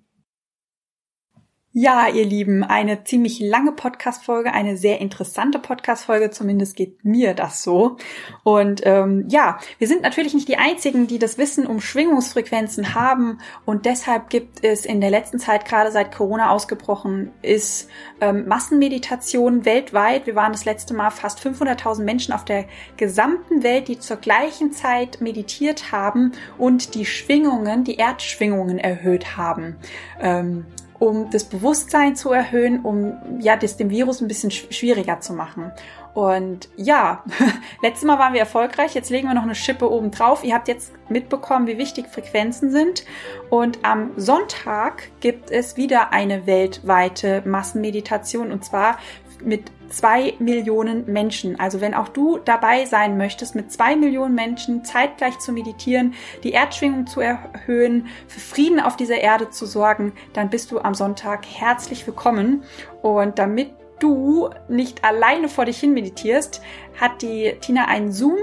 Ja, 1.75 2.07
ihr 2.07 2.27
Lieben, 2.27 2.65
eine 2.65 3.05
ziemlich 3.05 3.41
lange 3.41 3.73
Podcast-Folge, 3.73 4.53
eine 4.53 4.77
sehr 4.77 5.01
interessante 5.01 5.59
Podcast-Folge, 5.59 6.31
zumindest 6.31 6.77
geht 6.77 7.03
mir 7.03 7.33
das 7.33 7.63
so. 7.63 7.97
Und 8.43 8.83
ähm, 8.85 9.25
ja, 9.31 9.59
wir 9.79 9.89
sind 9.89 10.03
natürlich 10.03 10.35
nicht 10.35 10.49
die 10.49 10.59
Einzigen, 10.59 11.07
die 11.07 11.19
das 11.19 11.39
Wissen 11.39 11.67
um 11.67 11.81
Schwingungsfrequenzen 11.81 12.95
haben 12.95 13.39
und 13.65 13.87
deshalb 13.87 14.29
gibt 14.29 14.63
es 14.63 14.85
in 14.85 15.01
der 15.01 15.09
letzten 15.09 15.39
Zeit, 15.39 15.65
gerade 15.65 15.91
seit 15.91 16.15
Corona 16.15 16.51
ausgebrochen 16.51 17.31
ist, 17.41 17.89
ähm, 18.21 18.47
Massenmeditation 18.47 19.65
weltweit. 19.65 20.27
Wir 20.27 20.35
waren 20.35 20.53
das 20.53 20.67
letzte 20.67 20.93
Mal 20.93 21.09
fast 21.09 21.41
500.000 21.41 22.03
Menschen 22.03 22.35
auf 22.35 22.45
der 22.45 22.67
gesamten 22.99 23.63
Welt, 23.63 23.89
die 23.89 23.99
zur 23.99 24.19
gleichen 24.19 24.73
Zeit 24.73 25.23
meditiert 25.23 25.91
haben 25.91 26.33
und 26.59 26.95
die 26.95 27.07
Schwingungen, 27.07 27.83
die 27.85 27.97
Erdschwingungen 27.97 28.77
erhöht 28.77 29.39
haben. 29.39 29.77
Ähm, 30.21 30.67
um 31.03 31.31
das 31.31 31.43
Bewusstsein 31.43 32.15
zu 32.15 32.31
erhöhen, 32.31 32.85
um 32.85 33.19
ja 33.41 33.57
das 33.57 33.77
dem 33.77 33.91
Virus 33.91 34.21
ein 34.21 34.29
bisschen 34.29 34.53
sch 34.53 34.69
schwieriger 34.71 35.19
zu 35.19 35.33
machen. 35.33 35.73
Und 36.15 36.69
ja, 36.77 37.25
letztes 37.83 38.05
Mal 38.05 38.21
waren 38.21 38.35
wir 38.35 38.41
erfolgreich, 38.41 38.95
jetzt 38.95 39.11
legen 39.11 39.27
wir 39.27 39.35
noch 39.35 39.43
eine 39.43 39.57
Schippe 39.57 39.91
oben 39.91 40.13
drauf. 40.13 40.45
Ihr 40.45 40.55
habt 40.55 40.69
jetzt 40.69 40.93
mitbekommen, 41.09 41.67
wie 41.67 41.77
wichtig 41.77 42.07
Frequenzen 42.07 42.71
sind. 42.71 43.05
Und 43.51 43.81
am 43.83 44.13
Sonntag 44.17 45.09
gibt 45.19 45.51
es 45.51 45.77
wieder 45.77 46.13
eine 46.13 46.47
weltweite 46.47 47.43
Massenmeditation 47.45 48.53
und 48.53 48.65
zwar 48.65 48.97
mit 49.45 49.73
zwei 49.93 50.35
Millionen 50.39 51.11
Menschen. 51.11 51.59
Also 51.59 51.81
wenn 51.81 51.95
auch 51.95 52.09
du 52.09 52.39
dabei 52.39 52.85
sein 52.85 53.17
möchtest, 53.17 53.55
mit 53.55 53.71
zwei 53.73 53.97
Millionen 53.97 54.35
Menschen 54.35 54.85
zeitgleich 54.85 55.39
zu 55.39 55.53
meditieren, 55.53 56.15
die 56.43 56.53
Erdschwingung 56.53 57.07
zu 57.07 57.21
erhöhen, 57.21 58.07
für 58.27 58.41
Frieden 58.41 58.81
auf 58.81 58.97
dieser 58.97 59.19
Erde 59.19 59.51
zu 59.51 59.67
sorgen, 59.67 60.13
dann 60.33 60.51
bist 60.51 60.71
du 60.71 60.81
am 60.81 60.95
Sonntag 60.95 61.45
herzlich 61.47 62.07
willkommen. 62.07 62.65
Und 63.03 63.39
damit 63.39 63.73
du 64.01 64.51
nicht 64.69 65.05
alleine 65.05 65.49
vor 65.49 65.65
dich 65.65 65.79
hin 65.79 65.95
meditierst, 65.95 66.61
hat 67.01 67.23
die 67.23 67.55
Tina 67.61 67.87
einen 67.87 68.13
Zoom 68.13 68.39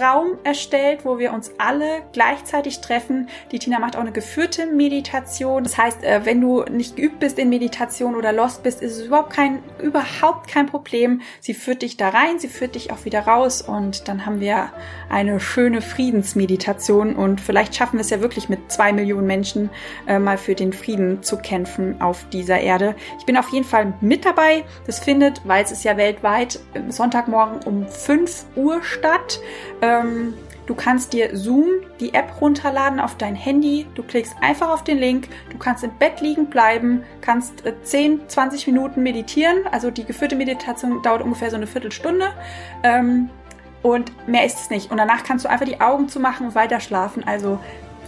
Raum 0.00 0.38
erstellt, 0.44 1.04
wo 1.04 1.18
wir 1.18 1.32
uns 1.32 1.52
alle 1.58 2.02
gleichzeitig 2.12 2.80
treffen. 2.80 3.28
Die 3.52 3.58
Tina 3.58 3.78
macht 3.78 3.96
auch 3.96 4.00
eine 4.00 4.12
geführte 4.12 4.66
Meditation. 4.66 5.64
Das 5.64 5.78
heißt, 5.78 6.02
äh, 6.02 6.20
wenn 6.24 6.40
du 6.40 6.62
nicht 6.64 6.96
geübt 6.96 7.20
bist 7.20 7.38
in 7.38 7.48
Meditation 7.48 8.14
oder 8.16 8.32
lost 8.32 8.62
bist, 8.62 8.82
ist 8.82 8.98
es 8.98 9.06
überhaupt 9.06 9.32
kein, 9.32 9.62
überhaupt 9.80 10.48
kein 10.48 10.66
Problem. 10.66 11.20
Sie 11.40 11.54
führt 11.54 11.82
dich 11.82 11.96
da 11.96 12.10
rein, 12.10 12.38
sie 12.38 12.48
führt 12.48 12.74
dich 12.74 12.90
auch 12.90 13.04
wieder 13.04 13.20
raus 13.20 13.62
und 13.62 14.08
dann 14.08 14.26
haben 14.26 14.40
wir 14.40 14.70
eine 15.08 15.40
schöne 15.40 15.80
Friedensmeditation 15.80 17.16
und 17.16 17.40
vielleicht 17.40 17.74
schaffen 17.74 17.98
wir 17.98 18.02
es 18.02 18.10
ja 18.10 18.20
wirklich 18.20 18.48
mit 18.48 18.72
zwei 18.72 18.92
Millionen 18.92 19.26
Menschen 19.26 19.70
äh, 20.06 20.18
mal 20.18 20.38
für 20.38 20.54
den 20.54 20.72
Frieden 20.72 21.22
zu 21.22 21.38
kämpfen 21.38 22.00
auf 22.00 22.28
dieser 22.30 22.60
Erde. 22.60 22.94
Ich 23.18 23.26
bin 23.26 23.36
auf 23.36 23.50
jeden 23.50 23.64
Fall 23.64 23.94
mit 24.00 24.24
dabei. 24.24 24.64
Das 24.86 24.98
findet, 24.98 25.40
weil 25.44 25.64
es 25.64 25.72
ist 25.72 25.84
ja 25.84 25.96
weltweit, 25.96 26.58
Sonntagmorgen 26.88 27.60
um 27.64 27.86
5 27.88 28.46
Uhr 28.56 28.82
statt. 28.82 29.40
Ähm, 29.84 30.34
Du 30.66 30.74
kannst 30.74 31.12
dir 31.12 31.36
Zoom, 31.36 31.66
die 32.00 32.14
App 32.14 32.40
runterladen 32.40 32.98
auf 32.98 33.16
dein 33.16 33.34
Handy. 33.34 33.86
Du 33.94 34.02
klickst 34.02 34.34
einfach 34.40 34.70
auf 34.70 34.82
den 34.82 34.96
Link. 34.98 35.28
Du 35.50 35.58
kannst 35.58 35.84
im 35.84 35.90
Bett 35.98 36.22
liegen 36.22 36.46
bleiben, 36.46 37.04
kannst 37.20 37.62
10, 37.82 38.20
äh, 38.20 38.26
20 38.28 38.66
Minuten 38.66 39.02
meditieren. 39.02 39.66
Also 39.70 39.90
die 39.90 40.04
geführte 40.04 40.36
Meditation 40.36 41.02
dauert 41.02 41.20
ungefähr 41.20 41.50
so 41.50 41.56
eine 41.56 41.66
Viertelstunde. 41.66 42.32
Ähm, 42.82 43.28
und 43.82 44.26
mehr 44.26 44.46
ist 44.46 44.58
es 44.58 44.70
nicht. 44.70 44.90
Und 44.90 44.96
danach 44.96 45.22
kannst 45.24 45.44
du 45.44 45.50
einfach 45.50 45.66
die 45.66 45.82
Augen 45.82 46.08
zumachen 46.08 46.46
und 46.46 46.54
weiter 46.54 46.80
schlafen. 46.80 47.22
Also 47.26 47.58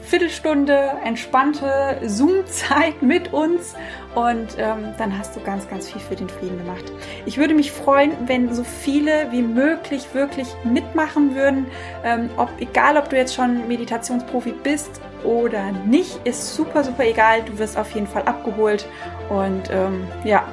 Viertelstunde 0.02 0.92
entspannte 1.04 2.00
Zoom-Zeit 2.06 3.02
mit 3.02 3.34
uns 3.34 3.74
und 4.16 4.56
ähm, 4.56 4.94
dann 4.96 5.16
hast 5.16 5.36
du 5.36 5.40
ganz, 5.40 5.68
ganz 5.68 5.90
viel 5.90 6.00
für 6.00 6.16
den 6.16 6.28
Frieden 6.28 6.56
gemacht. 6.56 6.84
Ich 7.26 7.36
würde 7.36 7.52
mich 7.54 7.70
freuen, 7.70 8.12
wenn 8.26 8.52
so 8.54 8.64
viele 8.64 9.30
wie 9.30 9.42
möglich 9.42 10.06
wirklich 10.14 10.48
mitmachen 10.64 11.34
würden. 11.34 11.66
Ähm, 12.02 12.30
ob, 12.38 12.48
egal, 12.58 12.96
ob 12.96 13.10
du 13.10 13.16
jetzt 13.16 13.34
schon 13.34 13.68
Meditationsprofi 13.68 14.54
bist 14.62 15.02
oder 15.22 15.70
nicht, 15.84 16.18
ist 16.24 16.54
super, 16.54 16.82
super 16.82 17.04
egal. 17.04 17.42
Du 17.42 17.58
wirst 17.58 17.76
auf 17.76 17.90
jeden 17.90 18.06
Fall 18.06 18.22
abgeholt 18.22 18.86
und 19.28 19.70
ähm, 19.70 20.08
ja, 20.24 20.44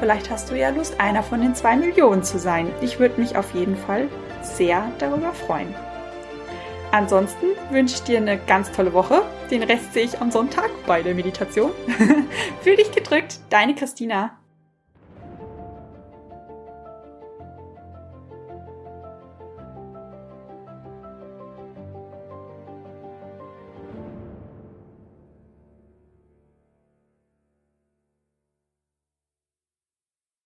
vielleicht 0.00 0.28
hast 0.28 0.50
du 0.50 0.56
ja 0.56 0.70
Lust, 0.70 0.98
einer 0.98 1.22
von 1.22 1.40
den 1.40 1.54
zwei 1.54 1.76
Millionen 1.76 2.24
zu 2.24 2.40
sein. 2.40 2.72
Ich 2.80 2.98
würde 2.98 3.20
mich 3.20 3.36
auf 3.36 3.54
jeden 3.54 3.76
Fall 3.76 4.08
sehr 4.42 4.82
darüber 4.98 5.32
freuen. 5.32 5.72
Ansonsten 6.92 7.46
wünsche 7.70 7.94
ich 7.94 8.02
dir 8.02 8.18
eine 8.18 8.38
ganz 8.38 8.72
tolle 8.72 8.92
Woche. 8.92 9.22
Den 9.50 9.62
Rest 9.62 9.94
sehe 9.94 10.04
ich 10.04 10.20
am 10.20 10.30
Sonntag 10.30 10.70
bei 10.86 11.02
der 11.02 11.14
Meditation. 11.14 11.70
Fühl 12.62 12.76
dich 12.76 12.90
gedrückt, 12.90 13.38
deine 13.48 13.74
Christina. 13.74 14.39